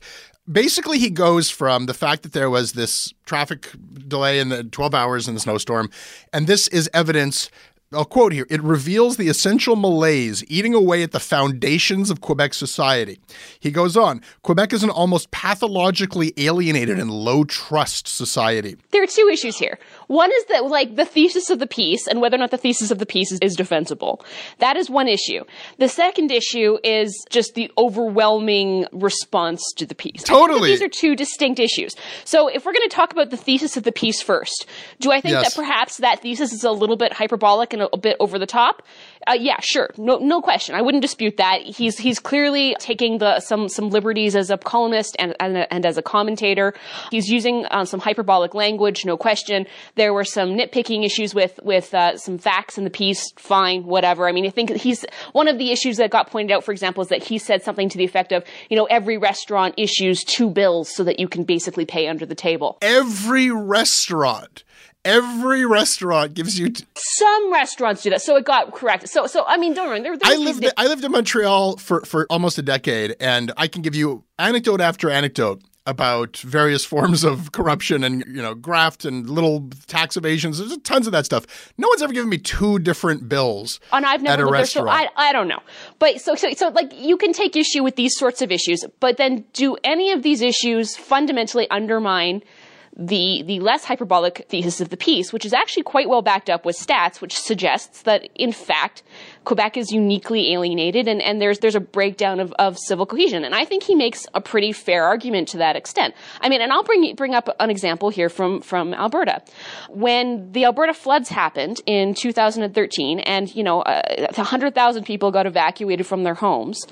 Basically, 0.50 0.98
he 0.98 1.08
goes 1.08 1.50
from 1.50 1.86
the 1.86 1.94
fact 1.94 2.24
that 2.24 2.32
there 2.32 2.50
was 2.50 2.72
this 2.72 3.14
traffic 3.26 3.70
delay 4.08 4.40
in 4.40 4.48
the 4.48 4.64
12 4.64 4.92
hours 4.92 5.28
in 5.28 5.34
the 5.34 5.40
snowstorm, 5.40 5.88
and 6.32 6.46
this 6.48 6.66
is 6.68 6.90
evidence. 6.92 7.48
I'll 7.94 8.04
quote 8.04 8.32
here 8.32 8.46
it 8.50 8.62
reveals 8.62 9.16
the 9.16 9.28
essential 9.28 9.76
malaise 9.76 10.44
eating 10.48 10.74
away 10.74 11.02
at 11.02 11.12
the 11.12 11.20
foundations 11.20 12.10
of 12.10 12.20
Quebec 12.20 12.54
society. 12.54 13.18
He 13.60 13.70
goes 13.70 13.96
on 13.96 14.22
Quebec 14.42 14.72
is 14.72 14.82
an 14.82 14.90
almost 14.90 15.30
pathologically 15.30 16.32
alienated 16.36 16.98
and 16.98 17.10
low 17.10 17.44
trust 17.44 18.08
society. 18.08 18.76
there 18.90 19.02
are 19.02 19.06
two 19.06 19.28
issues 19.32 19.56
here. 19.58 19.78
One 20.08 20.30
is 20.32 20.44
that 20.46 20.64
like 20.66 20.96
the 20.96 21.04
thesis 21.04 21.50
of 21.50 21.58
the 21.58 21.66
piece 21.66 22.06
and 22.06 22.20
whether 22.20 22.36
or 22.36 22.38
not 22.38 22.50
the 22.50 22.58
thesis 22.58 22.90
of 22.90 22.98
the 22.98 23.06
piece 23.06 23.32
is, 23.32 23.38
is 23.40 23.54
defensible. 23.54 24.24
That 24.58 24.76
is 24.76 24.90
one 24.90 25.08
issue. 25.08 25.44
The 25.78 25.88
second 25.88 26.30
issue 26.30 26.78
is 26.84 27.24
just 27.30 27.54
the 27.54 27.70
overwhelming 27.78 28.86
response 28.92 29.62
to 29.76 29.86
the 29.86 29.94
piece. 29.94 30.22
I 30.24 30.26
think 30.26 30.26
that 30.26 30.32
Totally. 30.48 30.70
these 30.70 30.82
are 30.82 30.88
two 30.88 31.16
distinct 31.16 31.58
issues. 31.60 31.94
So 32.24 32.48
if 32.48 32.64
we're 32.64 32.72
going 32.72 32.88
to 32.88 32.94
talk 32.94 33.12
about 33.12 33.30
the 33.30 33.36
thesis 33.36 33.76
of 33.76 33.84
the 33.84 33.92
piece 33.92 34.20
first, 34.22 34.66
do 35.00 35.10
I 35.10 35.20
think 35.20 35.32
Yes. 35.32 35.54
that 35.54 35.60
perhaps 35.60 35.96
that 35.98 36.20
thesis 36.20 36.52
is 36.52 36.64
a 36.64 36.70
little 36.70 36.96
bit 36.96 37.12
hyperbolic 37.12 37.72
and 37.72 37.81
a, 37.92 37.96
bit 37.96 38.16
over 38.20 38.38
the 38.38 38.46
top? 38.46 38.82
Uh, 39.26 39.34
yeah, 39.38 39.56
sure, 39.60 39.90
no, 39.96 40.18
no 40.18 40.40
question. 40.40 40.74
I 40.74 40.82
wouldn't 40.82 41.02
dispute 41.02 41.36
that. 41.36 41.62
He's 41.62 41.98
he's 41.98 42.18
clearly 42.18 42.76
taking 42.80 43.18
the 43.18 43.40
some 43.40 43.68
some 43.68 43.90
liberties 43.90 44.34
as 44.34 44.50
a 44.50 44.58
columnist 44.58 45.16
and 45.18 45.34
and, 45.38 45.66
and 45.70 45.86
as 45.86 45.96
a 45.96 46.02
commentator. 46.02 46.74
He's 47.10 47.28
using 47.28 47.66
uh, 47.66 47.84
some 47.84 48.00
hyperbolic 48.00 48.54
language, 48.54 49.04
no 49.04 49.16
question. 49.16 49.66
There 49.94 50.12
were 50.12 50.24
some 50.24 50.50
nitpicking 50.50 51.04
issues 51.04 51.34
with 51.34 51.60
with 51.62 51.94
uh, 51.94 52.16
some 52.16 52.38
facts 52.38 52.78
in 52.78 52.84
the 52.84 52.90
piece. 52.90 53.32
Fine, 53.36 53.84
whatever. 53.84 54.28
I 54.28 54.32
mean, 54.32 54.46
I 54.46 54.50
think 54.50 54.70
he's 54.70 55.04
one 55.32 55.48
of 55.48 55.58
the 55.58 55.70
issues 55.70 55.98
that 55.98 56.10
got 56.10 56.30
pointed 56.30 56.52
out. 56.52 56.64
For 56.64 56.72
example, 56.72 57.02
is 57.02 57.08
that 57.08 57.22
he 57.22 57.38
said 57.38 57.62
something 57.62 57.88
to 57.88 57.98
the 57.98 58.04
effect 58.04 58.32
of, 58.32 58.44
you 58.68 58.76
know, 58.76 58.86
every 58.86 59.18
restaurant 59.18 59.74
issues 59.78 60.24
two 60.24 60.50
bills 60.50 60.88
so 60.88 61.04
that 61.04 61.20
you 61.20 61.28
can 61.28 61.44
basically 61.44 61.84
pay 61.84 62.08
under 62.08 62.26
the 62.26 62.34
table. 62.34 62.78
Every 62.82 63.50
restaurant, 63.50 64.64
every 65.04 65.66
restaurant 65.66 66.34
gives 66.34 66.58
you. 66.58 66.70
T- 66.70 66.84
Some 66.94 67.52
restaurants 67.52 68.02
do 68.02 68.10
that, 68.10 68.22
so 68.22 68.36
it 68.36 68.44
got 68.44 68.72
corrected. 68.72 69.10
So, 69.10 69.26
so 69.26 69.44
I 69.46 69.56
mean, 69.56 69.74
don't 69.74 69.88
worry. 69.88 70.00
There, 70.00 70.16
I 70.24 70.36
lived 70.36 70.66
I 70.76 70.86
lived 70.86 71.04
in 71.04 71.12
Montreal 71.12 71.76
for, 71.76 72.02
for 72.02 72.26
almost 72.30 72.58
a 72.58 72.62
decade, 72.62 73.16
and 73.20 73.52
I 73.56 73.66
can 73.68 73.82
give 73.82 73.94
you 73.94 74.24
anecdote 74.38 74.80
after 74.80 75.10
anecdote 75.10 75.62
about 75.84 76.36
various 76.36 76.84
forms 76.92 77.24
of 77.24 77.50
corruption 77.52 78.04
and 78.04 78.24
you 78.28 78.40
know 78.40 78.54
graft 78.54 79.04
and 79.04 79.28
little 79.28 79.68
tax 79.88 80.16
evasions. 80.16 80.58
There's 80.58 80.76
tons 80.78 81.06
of 81.06 81.12
that 81.12 81.24
stuff. 81.24 81.72
No 81.76 81.88
one's 81.88 82.02
ever 82.02 82.12
given 82.12 82.28
me 82.28 82.38
two 82.38 82.78
different 82.78 83.28
bills 83.28 83.80
and 83.92 84.06
I've 84.06 84.22
never 84.22 84.32
at 84.32 84.40
a 84.40 84.44
lived 84.44 84.58
there, 84.58 84.66
so 84.66 84.84
restaurant. 84.84 85.10
I, 85.16 85.30
I 85.30 85.32
don't 85.32 85.48
know. 85.48 85.60
But 85.98 86.20
so, 86.20 86.34
so, 86.36 86.50
so, 86.52 86.68
like, 86.68 86.92
you 86.96 87.16
can 87.16 87.32
take 87.32 87.56
issue 87.56 87.82
with 87.82 87.96
these 87.96 88.16
sorts 88.16 88.42
of 88.42 88.52
issues, 88.52 88.84
but 89.00 89.16
then 89.16 89.44
do 89.52 89.76
any 89.82 90.12
of 90.12 90.22
these 90.22 90.40
issues 90.40 90.96
fundamentally 90.96 91.68
undermine 91.70 92.42
the 92.96 93.42
the 93.46 93.60
less 93.60 93.84
hyperbolic 93.84 94.46
thesis 94.48 94.80
of 94.80 94.90
the 94.90 94.96
piece, 94.96 95.32
which 95.32 95.46
is 95.46 95.52
actually 95.52 95.82
quite 95.82 96.08
well 96.08 96.20
backed 96.20 96.50
up 96.50 96.64
with 96.64 96.76
stats, 96.76 97.20
which 97.20 97.38
suggests 97.38 98.02
that 98.02 98.28
in 98.34 98.52
fact 98.52 99.02
Quebec 99.44 99.76
is 99.76 99.90
uniquely 99.90 100.52
alienated 100.52 101.08
and, 101.08 101.22
and 101.22 101.40
there's 101.40 101.58
there's 101.60 101.74
a 101.74 101.80
breakdown 101.80 102.38
of, 102.38 102.52
of 102.58 102.78
civil 102.78 103.06
cohesion. 103.06 103.44
And 103.44 103.54
I 103.54 103.64
think 103.64 103.82
he 103.82 103.94
makes 103.94 104.26
a 104.34 104.40
pretty 104.40 104.72
fair 104.72 105.04
argument 105.04 105.48
to 105.48 105.58
that 105.58 105.74
extent. 105.74 106.14
I 106.40 106.48
mean, 106.48 106.60
and 106.60 106.70
I'll 106.70 106.84
bring 106.84 107.14
bring 107.14 107.34
up 107.34 107.48
an 107.58 107.70
example 107.70 108.10
here 108.10 108.28
from 108.28 108.60
from 108.60 108.92
Alberta. 108.92 109.42
When 109.88 110.52
the 110.52 110.66
Alberta 110.66 110.92
floods 110.92 111.30
happened 111.30 111.80
in 111.86 112.14
2013 112.14 113.20
and 113.20 113.54
you 113.54 113.62
know 113.62 113.80
uh, 113.82 114.32
100,000 114.34 115.04
people 115.04 115.30
got 115.30 115.46
evacuated 115.46 116.06
from 116.06 116.24
their 116.24 116.34
homes 116.34 116.86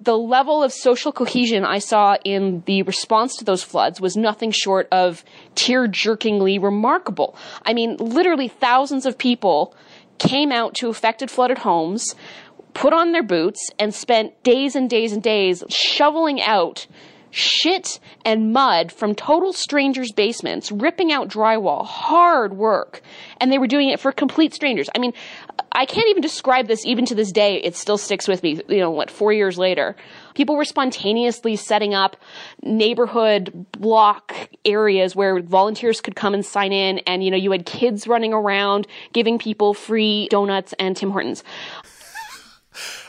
the 0.00 0.16
level 0.16 0.62
of 0.62 0.72
social 0.72 1.12
cohesion 1.12 1.64
I 1.64 1.78
saw 1.78 2.16
in 2.24 2.62
the 2.66 2.82
response 2.82 3.36
to 3.36 3.44
those 3.44 3.62
floods 3.62 4.00
was 4.00 4.16
nothing 4.16 4.50
short 4.50 4.88
of 4.90 5.24
tear 5.54 5.86
jerkingly 5.86 6.62
remarkable. 6.62 7.36
I 7.64 7.74
mean, 7.74 7.96
literally 7.98 8.48
thousands 8.48 9.06
of 9.06 9.18
people 9.18 9.74
came 10.18 10.52
out 10.52 10.74
to 10.76 10.88
affected 10.88 11.30
flooded 11.30 11.58
homes, 11.58 12.14
put 12.72 12.92
on 12.92 13.12
their 13.12 13.22
boots, 13.22 13.70
and 13.78 13.94
spent 13.94 14.42
days 14.42 14.74
and 14.76 14.88
days 14.88 15.12
and 15.12 15.22
days 15.22 15.62
shoveling 15.68 16.40
out 16.42 16.86
shit 17.34 17.98
and 18.24 18.52
mud 18.52 18.92
from 18.92 19.14
total 19.14 19.52
strangers' 19.52 20.12
basements, 20.12 20.70
ripping 20.70 21.12
out 21.12 21.28
drywall, 21.28 21.84
hard 21.84 22.56
work. 22.56 23.02
And 23.40 23.50
they 23.50 23.58
were 23.58 23.66
doing 23.66 23.88
it 23.88 23.98
for 23.98 24.12
complete 24.12 24.54
strangers. 24.54 24.88
I 24.94 24.98
mean, 24.98 25.12
I 25.74 25.86
can't 25.86 26.08
even 26.08 26.22
describe 26.22 26.68
this 26.68 26.86
even 26.86 27.04
to 27.06 27.14
this 27.14 27.32
day. 27.32 27.56
It 27.56 27.74
still 27.74 27.98
sticks 27.98 28.28
with 28.28 28.42
me, 28.42 28.60
you 28.68 28.78
know, 28.78 28.90
what, 28.90 29.10
four 29.10 29.32
years 29.32 29.58
later. 29.58 29.96
People 30.34 30.56
were 30.56 30.64
spontaneously 30.64 31.56
setting 31.56 31.94
up 31.94 32.16
neighborhood 32.62 33.66
block 33.72 34.32
areas 34.64 35.16
where 35.16 35.40
volunteers 35.40 36.00
could 36.00 36.14
come 36.14 36.32
and 36.32 36.46
sign 36.46 36.72
in. 36.72 36.98
And, 37.00 37.24
you 37.24 37.30
know, 37.30 37.36
you 37.36 37.50
had 37.50 37.66
kids 37.66 38.06
running 38.06 38.32
around 38.32 38.86
giving 39.12 39.38
people 39.38 39.74
free 39.74 40.28
donuts 40.28 40.74
and 40.78 40.96
Tim 40.96 41.10
Hortons. 41.10 41.42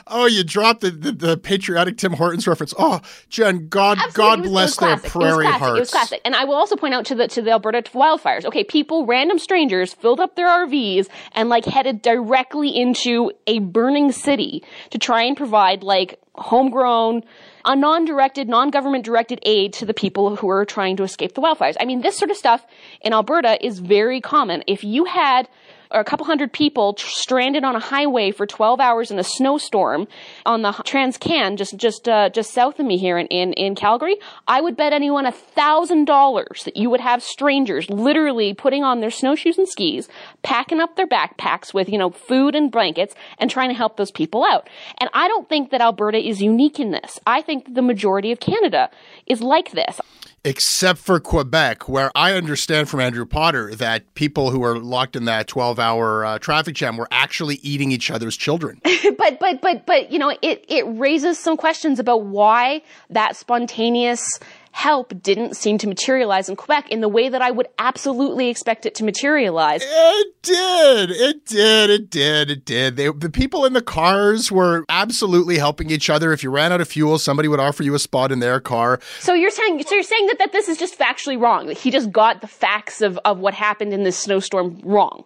Oh, 0.07 0.25
you 0.25 0.43
dropped 0.43 0.81
the, 0.81 0.91
the, 0.91 1.11
the, 1.11 1.37
patriotic 1.37 1.97
Tim 1.97 2.13
Hortons 2.13 2.47
reference. 2.47 2.73
Oh, 2.77 3.01
Jen, 3.29 3.67
God, 3.67 3.99
God 4.13 4.43
bless 4.43 4.77
their 4.77 4.97
prairie 4.97 5.45
it 5.45 5.53
hearts. 5.53 5.77
It 5.77 5.79
was 5.79 5.91
classic. 5.91 6.21
And 6.23 6.35
I 6.35 6.45
will 6.45 6.55
also 6.55 6.75
point 6.75 6.93
out 6.93 7.05
to 7.05 7.15
the 7.15 7.27
to 7.29 7.41
the 7.41 7.51
Alberta 7.51 7.81
wildfires. 7.93 8.45
Okay, 8.45 8.63
people, 8.63 9.05
random 9.05 9.39
strangers, 9.39 9.93
filled 9.93 10.19
up 10.19 10.35
their 10.35 10.47
RVs 10.47 11.07
and 11.33 11.49
like 11.49 11.65
headed 11.65 12.01
directly 12.01 12.69
into 12.69 13.31
a 13.47 13.59
burning 13.59 14.11
city 14.11 14.63
to 14.91 14.97
try 14.97 15.23
and 15.23 15.35
provide 15.35 15.83
like 15.83 16.19
homegrown 16.35 17.23
a 17.65 17.75
non-directed, 17.75 18.47
non-government 18.47 19.03
directed 19.03 19.39
aid 19.43 19.73
to 19.73 19.85
the 19.85 19.93
people 19.93 20.35
who 20.35 20.49
are 20.49 20.65
trying 20.65 20.95
to 20.97 21.03
escape 21.03 21.33
the 21.33 21.41
wildfires. 21.41 21.75
I 21.79 21.85
mean, 21.85 22.01
this 22.01 22.15
sort 22.15 22.29
of 22.29 22.37
stuff 22.37 22.65
in 23.01 23.11
Alberta 23.13 23.63
is 23.65 23.79
very 23.79 24.21
common. 24.21 24.63
If 24.67 24.83
you 24.83 25.05
had 25.05 25.49
or 25.91 25.99
a 25.99 26.03
couple 26.03 26.25
hundred 26.25 26.53
people 26.53 26.93
tr- 26.93 27.07
stranded 27.07 27.63
on 27.63 27.75
a 27.75 27.79
highway 27.79 28.31
for 28.31 28.45
12 28.45 28.79
hours 28.79 29.11
in 29.11 29.19
a 29.19 29.23
snowstorm 29.23 30.07
on 30.45 30.61
the 30.61 30.71
Transcan, 30.71 31.57
just 31.57 31.77
just 31.77 32.07
uh, 32.07 32.29
just 32.29 32.53
south 32.53 32.79
of 32.79 32.85
me 32.85 32.97
here 32.97 33.17
in, 33.17 33.27
in, 33.27 33.53
in 33.53 33.75
Calgary, 33.75 34.17
I 34.47 34.61
would 34.61 34.77
bet 34.77 34.93
anyone 34.93 35.25
a 35.25 35.31
thousand 35.31 36.05
dollars 36.05 36.63
that 36.65 36.77
you 36.77 36.89
would 36.89 37.01
have 37.01 37.21
strangers 37.23 37.89
literally 37.89 38.53
putting 38.53 38.83
on 38.83 38.99
their 38.99 39.11
snowshoes 39.11 39.57
and 39.57 39.67
skis, 39.67 40.07
packing 40.43 40.79
up 40.79 40.95
their 40.95 41.07
backpacks 41.07 41.73
with 41.73 41.89
you 41.89 41.97
know 41.97 42.09
food 42.09 42.55
and 42.55 42.71
blankets, 42.71 43.15
and 43.37 43.49
trying 43.49 43.69
to 43.69 43.75
help 43.75 43.97
those 43.97 44.11
people 44.11 44.43
out. 44.43 44.69
And 44.97 45.09
I 45.13 45.27
don't 45.27 45.47
think 45.49 45.71
that 45.71 45.81
Alberta 45.81 46.17
is 46.17 46.41
unique 46.41 46.79
in 46.79 46.91
this. 46.91 47.19
I 47.25 47.41
think 47.41 47.73
the 47.73 47.81
majority 47.81 48.31
of 48.31 48.39
Canada 48.39 48.89
is 49.27 49.41
like 49.41 49.71
this 49.71 49.99
except 50.45 50.99
for 50.99 51.19
Quebec, 51.19 51.89
where 51.89 52.11
I 52.15 52.33
understand 52.33 52.87
from 52.87 52.99
Andrew 52.99 53.25
Potter 53.25 53.73
that 53.75 54.13
people 54.13 54.51
who 54.51 54.59
were 54.59 54.77
locked 54.77 55.15
in 55.15 55.25
that 55.25 55.47
12 55.47 55.79
hour 55.79 56.23
uh, 56.23 56.37
traffic 56.37 56.75
jam 56.75 56.97
were 56.97 57.07
actually 57.09 57.55
eating 57.55 57.91
each 57.91 58.11
other's 58.11 58.37
children. 58.37 58.79
but, 59.17 59.39
but, 59.39 59.59
but, 59.59 59.85
but, 59.87 60.11
you 60.11 60.19
know, 60.19 60.29
it, 60.43 60.63
it 60.69 60.85
raises 60.87 61.39
some 61.39 61.57
questions 61.57 61.99
about 61.99 62.25
why 62.25 62.83
that 63.09 63.35
spontaneous 63.35 64.39
help 64.75 65.13
didn't 65.23 65.55
seem 65.55 65.77
to 65.77 65.87
materialize 65.87 66.49
in 66.49 66.55
Quebec 66.57 66.91
in 66.91 66.99
the 66.99 67.07
way 67.07 67.29
that 67.29 67.41
I 67.41 67.49
would 67.49 67.67
absolutely 67.79 68.49
expect 68.49 68.85
it 68.85 68.93
to 68.95 69.05
materialize. 69.05 69.81
It 69.85 70.35
did. 70.41 71.11
It 71.11 71.45
did. 71.45 71.89
It 71.89 72.09
did. 72.09 72.51
It 72.51 72.65
did. 72.65 72.97
They, 72.97 73.09
the 73.09 73.29
people 73.29 73.63
in 73.63 73.71
the 73.71 73.81
cars 73.81 74.51
were 74.51 74.83
absolutely 74.89 75.57
helping 75.59 75.89
each 75.89 76.09
other. 76.09 76.33
If 76.33 76.43
you 76.43 76.51
ran 76.51 76.73
out 76.73 76.81
of 76.81 76.89
fuel, 76.89 77.17
somebody 77.19 77.47
would 77.47 77.61
offer 77.61 77.83
you 77.83 77.95
a 77.95 77.99
spot 77.99 78.33
in 78.33 78.39
their 78.41 78.59
car. 78.59 78.99
So 79.21 79.33
you're 79.33 79.49
saying 79.49 79.81
so 79.87 79.95
you're 79.95 80.03
saying 80.03 80.27
that, 80.27 80.39
that 80.39 80.51
this 80.51 80.67
is 80.67 80.77
just 80.77 80.99
factually 80.99 81.41
wrong. 81.41 81.67
That 81.67 81.77
he 81.77 81.89
just 81.89 82.11
got 82.11 82.41
the 82.41 82.47
facts 82.47 83.01
of, 83.01 83.17
of 83.23 83.39
what 83.39 83.53
happened 83.53 83.93
in 83.93 84.03
this 84.03 84.17
snowstorm 84.17 84.81
wrong. 84.83 85.23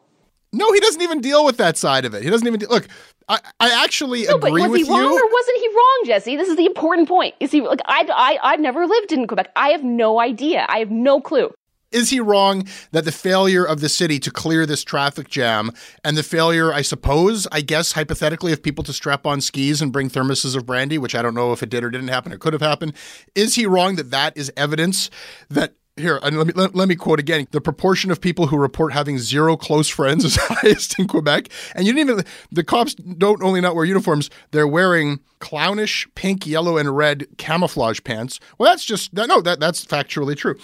No, 0.52 0.72
he 0.74 0.80
doesn't 0.80 1.02
even 1.02 1.22
deal 1.22 1.46
with 1.46 1.58
that 1.58 1.78
side 1.78 2.06
of 2.06 2.14
it. 2.14 2.24
He 2.24 2.30
doesn't 2.30 2.48
even 2.48 2.60
de- 2.60 2.70
look. 2.70 2.88
I, 3.28 3.40
I 3.60 3.84
actually 3.84 4.24
no, 4.24 4.36
agree 4.36 4.62
but 4.62 4.70
was 4.70 4.72
with 4.72 4.88
he 4.88 4.92
wrong 4.92 5.04
you. 5.04 5.16
or 5.16 5.32
wasn't 5.32 5.58
he 5.60 5.68
wrong, 5.68 6.02
Jesse? 6.06 6.36
This 6.36 6.50
is 6.50 6.58
the 6.58 6.66
important 6.66 7.08
point. 7.08 7.36
Is 7.40 7.52
he 7.52 7.62
like 7.62 7.82
I 7.86 8.08
I 8.12 8.54
I've 8.54 8.60
never 8.60 8.88
lived 8.88 9.12
in 9.12 9.28
Quebec. 9.28 9.52
I 9.56 9.70
have 9.70 9.84
no 9.84 10.20
idea. 10.20 10.66
I 10.68 10.80
have 10.80 10.90
no 10.90 11.22
clue. 11.22 11.52
Is 11.92 12.12
he 12.12 12.20
wrong 12.20 12.68
that 12.92 13.06
the 13.06 13.12
failure 13.12 13.66
of 13.66 13.82
the 13.82 13.90
city 13.90 14.20
to 14.20 14.30
clear 14.30 14.68
this 14.68 14.84
traffic 14.84 15.28
jam 15.28 15.72
and 16.04 16.16
the 16.16 16.22
failure, 16.22 16.72
I 16.72 16.84
suppose, 16.84 17.48
I 17.52 17.62
guess 17.62 17.94
hypothetically, 17.94 18.54
of 18.54 18.62
people 18.62 18.84
to 18.84 18.94
strap 18.94 19.26
on 19.26 19.42
skis 19.42 19.82
and 19.82 19.92
bring 19.92 20.08
thermoses 20.10 20.56
of 20.56 20.68
brandy, 20.68 21.00
which 21.00 21.16
I 21.16 21.24
don't 21.24 21.34
know 21.34 21.52
if 21.52 21.64
it 21.64 21.70
did 21.70 21.84
or 21.84 21.90
didn't 21.90 22.10
happen, 22.10 22.32
it 22.32 22.40
could 22.40 22.54
have 22.54 22.62
happened. 22.62 22.94
Is 23.34 23.56
he 23.56 23.66
wrong 23.66 23.96
that 23.96 24.12
that 24.12 24.38
is 24.38 24.52
evidence 24.56 25.10
that 25.50 25.74
here, 26.00 26.20
and 26.24 26.38
let 26.38 26.48
me 26.48 26.54
let, 26.56 26.76
let, 26.76 26.88
me 26.88 26.96
quote 26.96 27.20
again: 27.20 27.48
the 27.52 27.62
proportion 27.62 28.12
of 28.12 28.22
people 28.22 28.48
who 28.48 28.58
report 28.58 28.94
having 28.94 29.20
zero 29.20 29.58
close 29.58 29.88
friends 29.88 30.26
is 30.26 30.36
highest 30.36 30.98
in 31.00 31.08
Quebec. 31.08 31.50
And 31.76 31.86
you 31.86 31.94
didn't 31.94 32.10
even 32.10 32.26
the 32.52 32.64
cops 32.64 32.96
don't 32.96 33.42
only 33.44 33.62
not 33.62 33.76
wear 33.76 33.86
uniforms; 33.86 34.30
they're 34.52 34.68
wearing 34.68 35.20
clownish 35.40 36.08
pink, 36.16 36.46
yellow, 36.46 36.78
and 36.78 36.96
red 36.96 37.28
camouflage 37.38 38.00
pants. 38.04 38.40
Well, 38.58 38.72
that's 38.72 38.86
just 38.86 39.14
no, 39.14 39.42
that 39.42 39.60
that's 39.60 39.86
factually 39.86 40.36
true. 40.36 40.56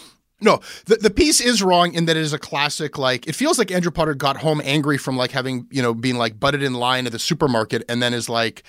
No, 0.42 0.60
the, 0.86 0.98
the 0.98 1.10
piece 1.10 1.40
is 1.40 1.64
wrong 1.64 1.94
in 1.94 2.06
that 2.06 2.18
it 2.18 2.22
is 2.22 2.34
a 2.34 2.40
classic. 2.40 2.98
Like 2.98 3.28
it 3.28 3.36
feels 3.36 3.58
like 3.58 3.72
Andrew 3.72 3.92
Potter 3.92 4.14
got 4.14 4.38
home 4.38 4.62
angry 4.64 4.98
from 4.98 5.16
like 5.16 5.32
having 5.32 5.68
you 5.72 5.82
know 5.82 5.94
being 5.94 6.18
like 6.18 6.40
butted 6.40 6.62
in 6.62 6.74
line 6.74 7.06
at 7.06 7.12
the 7.12 7.20
supermarket, 7.20 7.84
and 7.88 8.02
then 8.02 8.14
is 8.14 8.30
like, 8.30 8.64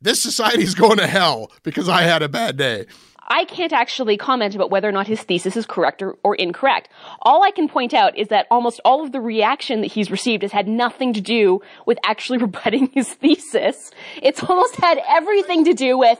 "This 0.00 0.20
society's 0.20 0.74
going 0.76 0.98
to 0.98 1.06
hell 1.06 1.52
because 1.62 1.88
I 1.88 2.02
had 2.02 2.22
a 2.22 2.28
bad 2.28 2.56
day." 2.56 2.86
I 3.28 3.44
can't 3.44 3.72
actually 3.72 4.16
comment 4.16 4.54
about 4.54 4.70
whether 4.70 4.88
or 4.88 4.92
not 4.92 5.06
his 5.06 5.22
thesis 5.22 5.56
is 5.56 5.66
correct 5.66 6.02
or, 6.02 6.16
or, 6.22 6.34
incorrect. 6.34 6.88
All 7.20 7.42
I 7.42 7.50
can 7.50 7.68
point 7.68 7.94
out 7.94 8.16
is 8.16 8.28
that 8.28 8.46
almost 8.50 8.80
all 8.84 9.02
of 9.04 9.12
the 9.12 9.20
reaction 9.20 9.80
that 9.82 9.92
he's 9.92 10.10
received 10.10 10.42
has 10.42 10.52
had 10.52 10.66
nothing 10.66 11.12
to 11.14 11.20
do 11.20 11.60
with 11.86 11.98
actually 12.04 12.38
rebutting 12.46 12.90
his 12.92 13.12
thesis. 13.14 13.90
It's 14.22 14.42
almost 14.42 14.76
had 14.76 15.00
everything 15.08 15.64
to 15.64 15.74
do 15.74 15.96
with, 15.98 16.18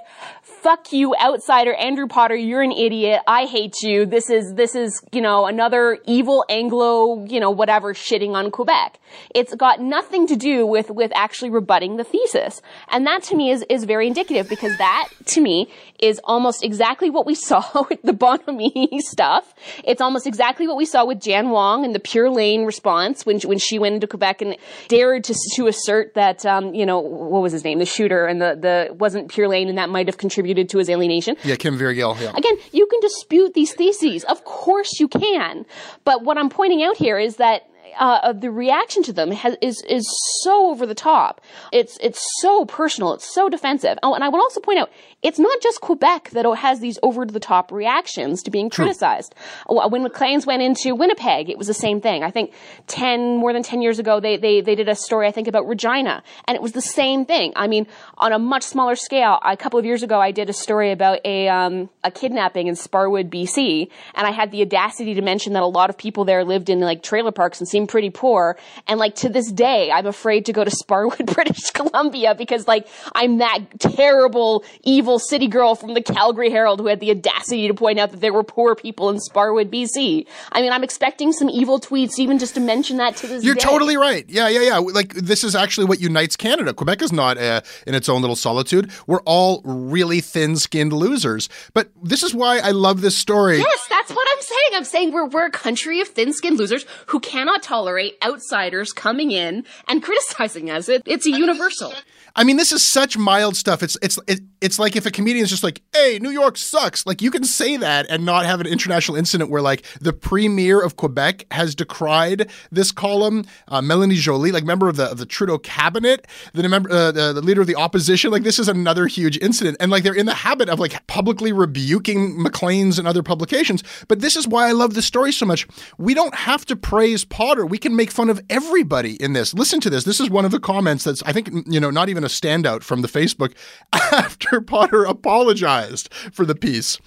fuck 0.62 0.92
you, 0.92 1.12
outsider, 1.16 1.75
Andrew 1.75 2.07
Potter, 2.07 2.37
you're 2.37 2.62
an 2.62 2.70
idiot, 2.70 3.20
I 3.27 3.46
hate 3.46 3.83
you, 3.83 4.07
this 4.07 4.31
is, 4.31 4.55
this 4.55 4.77
is, 4.77 5.03
you 5.11 5.20
know, 5.20 5.46
another 5.46 5.98
evil 6.07 6.44
Anglo, 6.48 7.25
you 7.27 7.40
know, 7.40 7.51
whatever, 7.51 7.94
shitting 7.94 8.35
on 8.35 8.53
Quebec. 8.53 9.01
It's 9.35 9.55
got 9.57 9.81
nothing 9.81 10.29
to 10.29 10.37
do 10.37 10.64
with, 10.64 10.88
with 10.88 11.11
actually 11.16 11.51
rebutting 11.51 11.96
the 11.96 12.05
thesis. 12.05 12.62
And 12.90 13.05
that 13.09 13.25
to 13.25 13.37
me 13.37 13.51
is, 13.51 13.64
is 13.68 13.83
very 13.85 14.07
indicative 14.07 14.48
because 14.48 14.79
that, 14.79 15.09
to 15.27 15.40
me, 15.40 15.68
is 15.98 16.20
almost 16.25 16.64
exactly 16.64 17.11
what 17.11 17.27
we 17.27 17.35
saw 17.51 17.64
with 17.90 18.01
the 18.03 18.12
Bonhomme 18.12 19.01
stuff. 19.01 19.55
It's 19.83 20.01
almost 20.01 20.29
exactly 20.29 20.68
what 20.68 20.77
we 20.77 20.87
saw 20.87 21.05
with 21.05 21.20
Jan 21.20 21.51
Wong 21.51 21.85
and 21.85 21.92
the 21.92 22.01
pure 22.01 22.31
laine 22.31 22.64
response 22.64 23.27
when, 23.27 23.40
when 23.40 23.59
she 23.59 23.81
went 23.81 23.96
into 23.96 24.07
Quebec 24.07 24.40
and 24.42 24.57
dared 24.87 25.25
to, 25.25 25.35
to 25.57 25.66
assert 25.66 26.14
that, 26.14 26.46
um, 26.46 26.72
you 26.72 26.87
know, 26.87 27.01
what 27.01 27.42
was 27.42 27.53
his 27.53 27.64
name? 27.64 27.81
The 27.81 27.87
shooter 27.87 28.27
and 28.27 28.40
the, 28.40 28.57
the, 28.61 28.94
wasn't 28.94 29.29
pure 29.29 29.48
laine 29.48 29.68
and 29.68 29.79
that 29.79 29.90
might 29.90 30.07
have 30.07 30.18
contributed 30.18 30.52
to 30.55 30.79
his 30.79 30.88
alienation. 30.91 31.37
Yeah, 31.45 31.57
Kimveer 31.57 31.95
Gill, 31.95 32.17
yeah. 32.21 32.33
Again, 32.37 32.57
you 32.73 32.87
can 32.87 33.01
dispute 33.01 33.55
these 33.55 33.73
theses. 33.73 34.25
Of 34.25 34.45
course 34.45 35.01
you 35.01 35.09
can. 35.09 35.65
But 36.05 36.23
what 36.23 36.38
I'm 36.38 36.49
pointing 36.49 36.83
out 36.83 36.97
here 36.97 37.19
is 37.19 37.37
that 37.37 37.69
uh, 37.98 38.33
the 38.33 38.50
reaction 38.50 39.02
to 39.05 39.12
them 39.12 39.31
has, 39.31 39.57
is 39.61 39.83
is 39.88 40.07
so 40.42 40.70
over 40.70 40.87
the 40.87 40.94
top. 40.94 41.40
It's 41.72 41.98
it's 42.00 42.20
so 42.40 42.64
personal. 42.64 43.14
It's 43.14 43.33
so 43.33 43.48
defensive. 43.48 43.98
Oh, 44.02 44.14
and 44.14 44.24
I 44.24 44.28
would 44.28 44.40
also 44.40 44.61
point 44.61 44.78
out 44.78 44.90
it's 45.22 45.38
not 45.38 45.61
just 45.61 45.81
Quebec 45.81 46.31
that 46.31 46.44
has 46.57 46.81
these 46.81 46.98
over 47.02 47.24
the 47.24 47.40
top 47.40 47.70
reactions 47.70 48.42
to 48.42 48.50
being 48.50 48.70
True. 48.70 48.85
criticized. 48.85 49.35
When 49.68 50.02
Maclean's 50.02 50.46
went 50.46 50.62
into 50.62 50.94
Winnipeg, 50.94 51.48
it 51.48 51.59
was 51.59 51.66
the 51.66 51.74
same 51.74 52.00
thing. 52.00 52.22
I 52.22 52.31
think 52.31 52.52
ten 52.87 53.37
more 53.37 53.52
than 53.52 53.62
ten 53.62 53.83
years 53.83 53.98
ago, 53.98 54.20
they 54.20 54.37
they 54.37 54.61
they 54.61 54.74
did 54.74 54.88
a 54.88 54.94
story 54.94 55.26
I 55.26 55.33
think 55.33 55.48
about 55.48 55.66
Regina, 55.66 56.22
and 56.46 56.57
it 56.57 56.62
was 56.62 56.72
the 56.72 56.83
same 56.83 57.24
thing. 57.24 57.52
I 57.57 57.66
mean, 57.68 57.87
on 58.18 58.33
a 58.33 58.38
much 58.38 58.64
smaller 58.64 58.96
scale. 58.96 59.38
A 59.44 59.57
couple 59.57 59.78
of 59.78 59.85
years 59.85 60.02
ago, 60.02 60.20
I 60.20 60.31
did 60.31 60.50
a 60.50 60.52
story 60.52 60.92
about 60.92 61.20
a 61.24 61.48
um, 61.48 61.90
a 62.05 62.11
kidnapping 62.11 62.66
in 62.66 62.74
Sparwood, 62.74 63.28
BC, 63.31 63.88
and 64.14 64.26
I 64.26 64.31
had 64.31 64.50
the 64.50 64.62
audacity 64.62 65.14
to 65.14 65.22
mention 65.22 65.52
that 65.52 65.62
a 65.62 65.66
lot 65.66 65.90
of 65.90 65.96
people 65.96 66.24
there 66.24 66.44
lived 66.44 66.68
in 66.70 66.81
like 66.81 67.02
trailer 67.02 67.33
parks 67.33 67.61
and 67.61 67.68
seemed 67.68 67.82
pretty 67.87 68.11
poor. 68.11 68.57
And 68.87 68.99
like 68.99 69.14
to 69.16 69.29
this 69.29 69.51
day, 69.51 69.90
I'm 69.90 70.07
afraid 70.07 70.47
to 70.47 70.53
go 70.53 70.64
to 70.64 70.71
Sparwood, 70.71 71.27
British 71.35 71.71
Columbia 71.71 72.35
because 72.35 72.66
like 72.68 72.87
I'm 73.14 73.38
that 73.38 73.61
terrible, 73.79 74.64
evil 74.85 75.18
city 75.18 75.49
girl 75.49 75.75
from 75.75 75.95
the 75.95 76.03
Calgary 76.03 76.51
Herald 76.51 76.81
who 76.81 76.87
had 76.87 77.01
the 77.01 77.11
audacity 77.11 77.68
to 77.68 77.75
point 77.75 77.99
out 77.99 78.11
that 78.11 78.21
there 78.21 78.33
were 78.33 78.45
poor 78.45 78.75
people 78.75 79.11
in 79.11 79.16
Sparwood, 79.16 79.71
BC. 79.71 80.27
I 80.53 80.62
mean, 80.62 80.73
I'm 80.73 80.85
expecting 80.85 81.33
some 81.33 81.49
evil 81.49 81.81
tweets 81.81 82.18
even 82.18 82.38
just 82.38 82.55
to 82.55 82.61
mention 82.61 82.97
that 82.99 83.16
to 83.16 83.27
this 83.27 83.45
You're 83.45 83.55
day. 83.55 83.61
totally 83.61 83.97
right. 83.97 84.25
Yeah, 84.29 84.49
yeah, 84.49 84.61
yeah. 84.61 84.79
Like 84.79 85.14
this 85.14 85.45
is 85.45 85.55
actually 85.55 85.87
what 85.87 86.01
unites 86.01 86.37
Canada. 86.37 86.73
Quebec 86.73 87.03
is 87.03 87.12
not 87.12 87.38
uh, 87.38 87.61
in 87.87 87.95
its 87.95 88.09
own 88.09 88.21
little 88.21 88.37
solitude. 88.37 88.90
We're 89.07 89.23
all 89.23 89.62
really 89.64 90.21
thin-skinned 90.21 90.92
losers. 90.92 91.49
But 91.75 91.90
this 92.03 92.23
is 92.23 92.35
why 92.35 92.59
I 92.59 92.71
love 92.71 93.01
this 93.01 93.16
story. 93.16 93.59
Yes, 93.59 93.87
that's 93.88 94.11
what 94.11 94.27
I'm 94.33 94.42
saying. 94.42 94.59
I'm 94.75 94.85
saying 94.85 95.12
we're 95.12 95.27
we're 95.27 95.47
a 95.47 95.51
country 95.51 96.01
of 96.01 96.09
thin-skinned 96.09 96.59
losers 96.59 96.85
who 97.07 97.21
cannot 97.21 97.62
tolerate 97.72 98.18
outsiders 98.22 98.92
coming 98.92 99.30
in 99.30 99.64
and 99.88 100.02
criticizing 100.02 100.70
us. 100.70 100.90
It, 100.90 101.02
it's 101.06 101.26
a 101.26 101.30
universal. 101.30 101.94
I 102.35 102.45
mean, 102.45 102.57
this 102.57 102.73
is 102.73 102.83
such 102.83 103.18
mild 103.18 103.57
stuff. 103.57 103.83
It's 103.83 103.97
it's 104.03 104.18
it, 104.27 104.40
it's 104.61 104.79
like 104.79 104.97
if 104.97 105.05
a 105.05 105.11
comedian 105.11 105.45
is 105.45 105.51
just 105.51 105.62
like, 105.62 105.83
"Hey, 105.92 106.18
New 106.21 106.31
York 106.31 106.57
sucks." 106.57 107.05
Like 107.07 107.21
you 107.21 107.31
can 107.31 107.45
say 107.45 107.77
that 107.77 108.07
and 108.09 108.25
not 108.25 108.47
have 108.47 108.61
an 108.61 108.66
international 108.66 109.16
incident 109.16 109.51
where 109.51 109.61
like 109.61 109.85
the 110.01 110.12
premier 110.12 110.81
of 110.81 110.97
Quebec 110.97 111.47
has 111.51 111.75
decried 111.75 112.51
this 112.71 112.92
column. 112.92 113.45
Uh, 113.68 113.81
Mélanie 113.81 114.14
Joly, 114.14 114.53
like 114.53 114.64
member 114.64 114.88
of 114.88 114.97
the 114.97 115.11
of 115.11 115.18
the 115.18 115.27
Trudeau 115.27 115.59
cabinet, 115.59 116.27
the 116.55 116.68
member 116.68 116.90
uh, 116.90 117.12
the, 117.12 117.33
the 117.33 117.42
leader 117.42 117.61
of 117.61 117.66
the 117.66 117.77
opposition. 117.77 118.31
Like 118.31 118.45
this 118.45 118.59
is 118.59 118.68
another 118.68 119.07
huge 119.07 119.38
incident, 119.38 119.77
and 119.81 119.90
like 119.90 120.03
they're 120.03 120.14
in 120.14 120.27
the 120.27 120.35
habit 120.35 120.68
of 120.68 120.81
like 120.81 121.07
publicly 121.07 121.53
rebuking 121.53 122.42
Maclean's 122.42 122.99
and 122.99 123.07
other 123.07 123.23
publications. 123.23 123.83
But 124.09 124.21
this 124.21 124.37
is 124.37 124.49
why 124.49 124.68
I 124.68 124.73
love 124.73 124.95
this 124.95 125.07
story 125.07 125.33
so 125.33 125.45
much. 125.45 125.66
We 125.99 126.14
don't 126.14 126.35
have 126.35 126.64
to 126.66 126.77
praise 126.77 127.25
Potter. 127.25 127.66
We 127.66 127.79
can 127.79 127.95
make 127.95 128.11
fun 128.11 128.31
of 128.31 128.40
everybody 128.49 129.23
in 129.23 129.35
this. 129.35 129.53
Listen 129.53 129.81
to 129.81 129.90
this. 129.90 130.05
This 130.05 130.21
is 130.21 130.31
one 130.31 130.45
of 130.45 130.51
the 130.51 130.61
comments 130.61 131.05
that's 131.05 131.23
I 131.25 131.33
think 131.33 131.51
you 131.66 131.79
know 131.79 131.90
not 131.90 132.09
even 132.09 132.21
a 132.24 132.28
standout 132.28 132.82
from 132.82 133.02
the 133.02 133.08
Facebook 133.08 133.54
after 133.92 134.61
Potter 134.61 135.04
apologized 135.04 136.12
for 136.32 136.44
the 136.44 136.54
piece. 136.54 136.98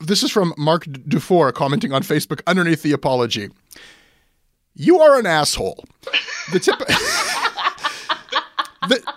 This 0.00 0.22
is 0.22 0.30
from 0.30 0.54
Mark 0.56 0.86
Dufour 1.06 1.52
commenting 1.52 1.92
on 1.92 2.02
Facebook 2.02 2.40
underneath 2.46 2.82
the 2.82 2.92
apology. 2.92 3.48
You 4.74 5.00
are 5.00 5.18
an 5.18 5.26
asshole. 5.26 5.84
The 6.52 6.60
tip. 6.60 6.78
the, 8.88 9.14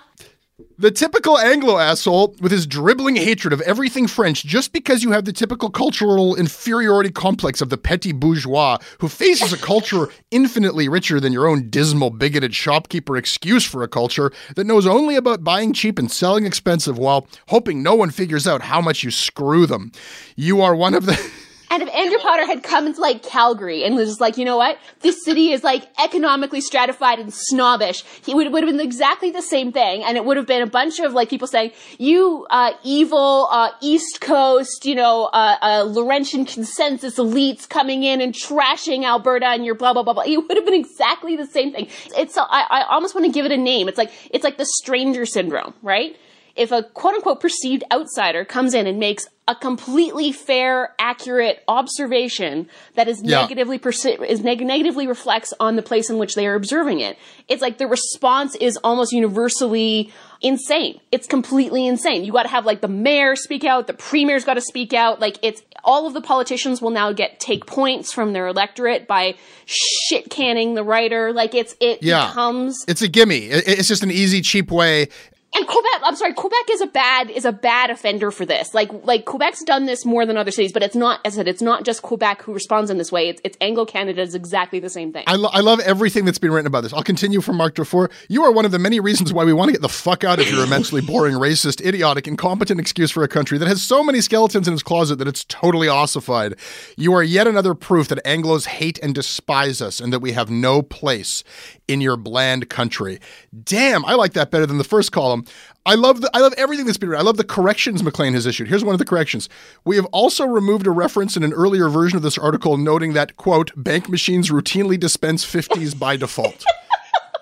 the 0.82 0.90
typical 0.90 1.38
Anglo 1.38 1.78
asshole 1.78 2.36
with 2.42 2.52
his 2.52 2.66
dribbling 2.66 3.16
hatred 3.16 3.54
of 3.54 3.62
everything 3.62 4.08
French 4.08 4.44
just 4.44 4.74
because 4.74 5.04
you 5.04 5.12
have 5.12 5.26
the 5.26 5.32
typical 5.32 5.70
cultural 5.70 6.36
inferiority 6.36 7.12
complex 7.12 7.62
of 7.62 7.70
the 7.70 7.78
petit 7.78 8.12
bourgeois 8.12 8.80
who 9.00 9.08
faces 9.08 9.54
a 9.54 9.58
culture 9.58 10.10
infinitely 10.32 10.90
richer 10.90 11.20
than 11.20 11.32
your 11.32 11.48
own 11.48 11.70
dismal, 11.70 12.10
bigoted 12.10 12.56
shopkeeper 12.56 13.16
excuse 13.16 13.64
for 13.64 13.84
a 13.84 13.88
culture 13.88 14.32
that 14.56 14.66
knows 14.66 14.88
only 14.88 15.16
about 15.16 15.44
buying 15.44 15.72
cheap 15.72 16.00
and 16.00 16.12
selling 16.12 16.48
expensive 16.48 16.98
while 16.98 17.28
hoping 17.50 17.84
no 17.84 17.94
one 17.94 18.10
figures 18.10 18.48
out 18.48 18.64
how 18.64 18.82
much 18.82 19.04
you 19.04 19.12
screw 19.12 19.68
them. 19.68 19.92
You 20.36 20.62
are 20.62 20.76
one 20.76 20.96
of 20.96 21.06
the. 21.06 21.32
And 21.72 21.82
if 21.82 21.90
Andrew 21.96 22.20
Potter 22.20 22.46
had 22.46 22.64
come 22.64 22.86
into 22.86 23.00
like 23.00 23.24
Calgary 23.24 23.86
and 23.86 23.96
was 23.96 24.10
just 24.10 24.20
like, 24.20 24.38
you 24.38 24.44
know 24.44 24.58
what, 24.58 24.78
this 25.00 25.24
city 25.24 25.54
is 25.54 25.64
like 25.64 25.88
economically 26.04 26.60
stratified 26.60 27.18
and 27.18 27.34
snobbish, 27.34 28.04
he 28.26 28.36
would 28.36 28.52
would 28.52 28.64
have 28.64 28.70
been 28.70 28.86
exactly 28.86 29.32
the 29.32 29.42
same 29.42 29.72
thing, 29.72 30.04
and 30.04 30.18
it 30.18 30.26
would 30.26 30.36
have 30.36 30.46
been 30.46 30.62
a 30.62 30.68
bunch 30.68 31.00
of 31.00 31.14
like 31.14 31.30
people 31.30 31.48
saying, 31.48 31.72
"You 31.98 32.46
uh, 32.50 32.74
evil 32.84 33.48
uh, 33.50 33.70
East 33.80 34.20
Coast, 34.20 34.86
you 34.86 34.96
know, 34.96 35.30
uh, 35.32 35.56
uh, 35.62 35.84
Laurentian 35.88 36.44
consensus 36.44 37.18
elites 37.18 37.70
coming 37.70 38.04
in 38.04 38.20
and 38.20 38.34
trashing 38.34 39.06
Alberta 39.06 39.48
and 39.48 39.66
your 39.66 39.76
blah 39.76 39.94
blah 39.94 40.04
blah 40.04 40.12
blah." 40.12 40.24
It 40.24 40.36
would 40.36 40.58
have 40.58 40.66
been 40.66 40.74
exactly 40.74 41.38
the 41.38 41.48
same 41.48 41.72
thing. 41.72 41.88
It's 42.18 42.38
I, 42.38 42.66
I 42.70 42.84
almost 42.90 43.16
want 43.16 43.28
to 43.28 43.32
give 43.32 43.46
it 43.46 43.52
a 43.54 43.58
name. 43.58 43.88
It's 43.88 43.98
like 43.98 44.12
it's 44.30 44.44
like 44.44 44.58
the 44.58 44.66
stranger 44.66 45.26
syndrome, 45.26 45.74
right? 45.82 46.18
If 46.56 46.72
a 46.72 46.84
quote 46.84 47.16
unquote 47.16 47.40
perceived 47.40 47.84
outsider 47.92 48.46
comes 48.46 48.74
in 48.74 48.88
and 48.88 49.00
makes 49.00 49.28
a 49.48 49.56
completely 49.56 50.32
fair, 50.32 50.94
accurate 51.00 51.64
observation 51.68 52.68
that 52.96 53.08
is 53.08 53.22
Yeah. 53.24 53.42
negatively 53.42 53.80
perci- 53.80 54.24
is 54.26 54.42
neg- 54.42 54.66
negatively 54.66 55.08
reflects 55.08 55.54
on 55.60 55.76
the 55.76 55.82
place 55.82 56.10
in 56.10 56.18
which 56.18 56.36
they 56.36 56.48
are 56.48 56.56
observing 56.56 57.00
it, 57.00 57.18
it's 57.50 57.62
like 57.62 57.78
the 57.78 57.88
response 57.88 58.56
is 58.56 58.78
almost 58.84 59.12
universally 59.12 60.12
insane. 60.42 61.00
It's 61.12 61.28
completely 61.28 61.86
insane. 61.86 62.24
You 62.24 62.32
got 62.32 62.44
to 62.44 62.50
have 62.50 62.66
like 62.66 62.82
the 62.82 62.88
mayor 62.88 63.36
speak 63.36 63.64
out, 63.66 63.88
the 63.88 63.94
premier's 63.94 64.46
got 64.46 64.54
to 64.56 64.62
speak 64.62 64.94
out. 64.94 65.20
Like 65.20 65.38
it's 65.42 65.62
all 65.84 66.06
of 66.08 66.14
the 66.14 66.22
politicians 66.22 66.82
will 66.82 66.90
now 66.92 67.12
get 67.12 67.40
take 67.40 67.66
points 67.66 68.14
from 68.14 68.34
their 68.34 68.48
electorate 68.48 69.08
by 69.08 69.36
shit 69.66 70.30
canning 70.30 70.76
the 70.76 70.84
writer. 70.84 71.34
Like 71.34 71.54
it's 71.56 71.76
it 71.80 72.02
Yeah. 72.04 72.28
becomes 72.28 72.84
It's 72.88 73.02
a 73.02 73.08
gimme. 73.08 73.38
It's 73.48 73.88
just 73.88 74.04
an 74.04 74.12
easy, 74.12 74.42
cheap 74.42 74.72
way. 74.72 75.10
And 75.54 75.68
Quebec, 75.68 76.02
I'm 76.04 76.16
sorry, 76.16 76.34
Quebec 76.34 76.70
is 76.72 76.82
a 76.82 76.88
bad 76.88 77.30
is 77.30 77.44
a 77.44 77.52
bad 77.52 77.90
offender 77.90 78.32
for 78.32 78.46
this. 78.46 78.74
Like 78.74 78.90
like 79.04 79.26
Quebec's 79.26 79.64
done 79.64 79.86
this 79.86 80.06
more 80.06 80.26
than 80.26 80.38
other 80.38 80.52
cities, 80.52 80.72
but 80.72 80.82
it's 80.82 80.96
not 80.96 81.20
as 81.26 81.34
I 81.34 81.38
said, 81.38 81.48
it's 81.50 81.62
not 81.62 81.84
just 81.84 82.02
Quebec 82.02 82.42
who 82.44 82.54
responds 82.54 82.90
in 82.90 82.98
this 82.98 83.12
way. 83.12 83.28
It's 83.28 83.42
it's 83.44 83.58
Anglo 83.60 83.86
Canada 83.86 84.22
is 84.22 84.34
exactly 84.34 84.80
the 84.80 84.90
same 84.90 85.12
thing. 85.12 85.26
I, 85.28 85.36
lo- 85.36 85.50
I 85.52 85.60
love 85.60 85.82
everything 85.82 86.24
that's 86.24 86.38
been 86.38 86.52
written 86.52 86.68
about 86.68 86.82
this. 86.84 86.94
I'll 86.94 87.04
continue 87.04 87.42
from 87.42 87.58
Mark 87.58 87.76
Dufour. 87.76 88.10
You 88.30 88.44
are 88.44 88.52
one 88.52 88.64
of 88.64 88.72
the 88.72 88.80
many 88.80 89.02
reasons 89.02 89.34
why 89.34 89.44
we 89.44 89.52
want 89.52 89.68
to 89.70 89.74
get 89.74 89.82
the 89.82 89.90
fuck 89.90 90.24
out 90.24 90.40
of 90.40 90.50
your 90.50 90.64
immensely 90.64 91.02
boring, 91.02 91.36
racist, 91.36 91.86
idiotic, 91.86 92.28
incompetent 92.28 92.80
excuse 92.80 93.12
for 93.12 93.24
a 93.24 93.28
country 93.28 93.58
that 93.58 93.68
has 93.68 93.84
so 93.84 94.04
many 94.04 94.22
skeletons 94.22 94.70
in 94.70 94.74
its 94.74 94.84
closet 94.84 95.18
that 95.18 95.28
it's 95.28 95.44
totally 95.46 95.90
ossified. 95.90 96.56
You 96.96 97.14
are 97.14 97.24
yet 97.24 97.46
another 97.48 97.74
proof 97.74 98.08
that 98.08 98.24
Anglos 98.24 98.68
hate 98.68 99.00
and 99.00 99.14
despise 99.14 99.82
us 99.82 100.00
and 100.00 100.14
that 100.14 100.20
we 100.20 100.32
have 100.32 100.50
no 100.50 100.82
place 100.82 101.44
in 101.92 102.00
your 102.00 102.16
bland 102.16 102.70
country. 102.70 103.20
Damn, 103.64 104.06
I 104.06 104.14
like 104.14 104.34
that 104.34 104.50
better 104.50 104.66
than 104.66 104.78
the 104.78 104.84
first 104.84 105.12
column. 105.12 105.46
I 105.86 105.96
love 105.96 106.22
the, 106.22 106.30
I 106.34 106.40
love 106.40 106.54
everything 106.58 106.86
that's 106.86 106.98
been 106.98 107.10
written. 107.10 107.26
I 107.26 107.28
love 107.28 107.38
the 107.38 107.44
corrections 107.44 108.04
Maclean 108.04 108.34
has 108.34 108.46
issued. 108.46 108.68
Here's 108.68 108.84
one 108.84 108.94
of 108.94 109.00
the 109.00 109.06
corrections. 109.06 109.50
We 109.84 109.96
have 109.98 110.06
also 110.06 110.46
removed 110.46 110.88
a 110.88 110.92
reference 110.92 111.36
in 111.36 111.44
an 111.44 111.54
earlier 111.54 111.90
version 111.90 112.16
of 112.18 112.24
this 112.24 112.38
article 112.38 112.78
noting 112.78 113.14
that 113.14 113.36
quote 113.36 113.72
bank 113.76 114.08
machines 114.08 114.50
routinely 114.50 115.00
dispense 115.00 115.46
50s 115.46 115.98
by 115.98 116.16
default. 116.16 116.64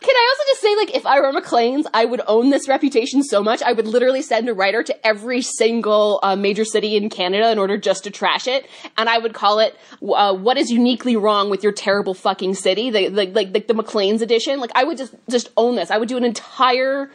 Can 0.10 0.16
I 0.18 0.34
also 0.34 0.44
just 0.50 0.62
say, 0.62 0.76
like, 0.76 0.96
if 0.96 1.06
I 1.06 1.20
were 1.20 1.32
Maclean's, 1.32 1.86
I 1.94 2.04
would 2.04 2.22
own 2.26 2.50
this 2.50 2.68
reputation 2.68 3.22
so 3.22 3.44
much, 3.44 3.62
I 3.62 3.74
would 3.74 3.86
literally 3.86 4.24
send 4.24 4.50
a 4.50 4.56
writer 4.56 4.82
to 4.82 5.06
every 5.08 5.44
single 5.44 6.20
uh, 6.24 6.36
major 6.36 6.66
city 6.66 6.96
in 6.96 7.12
Canada 7.12 7.52
in 7.52 7.60
order 7.60 7.78
just 7.78 8.06
to 8.06 8.10
trash 8.10 8.48
it, 8.48 8.68
and 8.98 9.08
I 9.08 9.20
would 9.20 9.36
call 9.36 9.60
it 9.60 9.78
uh, 10.02 10.34
"What 10.34 10.58
is 10.58 10.72
uniquely 10.72 11.16
wrong 11.16 11.52
with 11.52 11.62
your 11.62 11.72
terrible 11.72 12.16
fucking 12.16 12.56
city?" 12.56 12.90
The, 12.90 13.10
the, 13.10 13.28
like 13.28 13.54
the, 13.54 13.60
the 13.60 13.76
Maclean's 13.76 14.24
edition. 14.24 14.60
Like, 14.60 14.72
I 14.74 14.84
would 14.84 14.98
just 14.98 15.14
just 15.30 15.50
own 15.58 15.76
this. 15.76 15.92
I 15.92 16.00
would 16.00 16.10
do 16.10 16.18
an 16.18 16.24
entire 16.24 17.12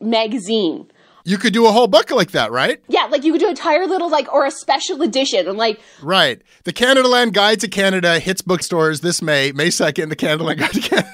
magazine. 0.00 0.88
You 1.24 1.38
could 1.38 1.52
do 1.52 1.66
a 1.66 1.72
whole 1.72 1.88
book 1.88 2.12
like 2.12 2.30
that, 2.30 2.52
right? 2.52 2.80
Yeah, 2.86 3.06
like 3.06 3.24
you 3.24 3.32
could 3.32 3.40
do 3.40 3.46
an 3.46 3.50
entire 3.50 3.88
little 3.88 4.08
like 4.08 4.32
or 4.32 4.46
a 4.46 4.52
special 4.52 5.02
edition, 5.02 5.48
and 5.48 5.58
like 5.58 5.80
Right. 6.00 6.40
The 6.62 6.72
Canadaland 6.72 7.32
Guide 7.32 7.58
to 7.58 7.66
Canada 7.66 8.20
hits 8.20 8.40
bookstores 8.40 9.00
this 9.00 9.20
May, 9.20 9.50
May 9.50 9.70
2nd, 9.70 10.10
the 10.10 10.16
Canadaland 10.16 10.58
Guide 10.58 10.70
to 10.74 10.80
Canada. 10.80 11.12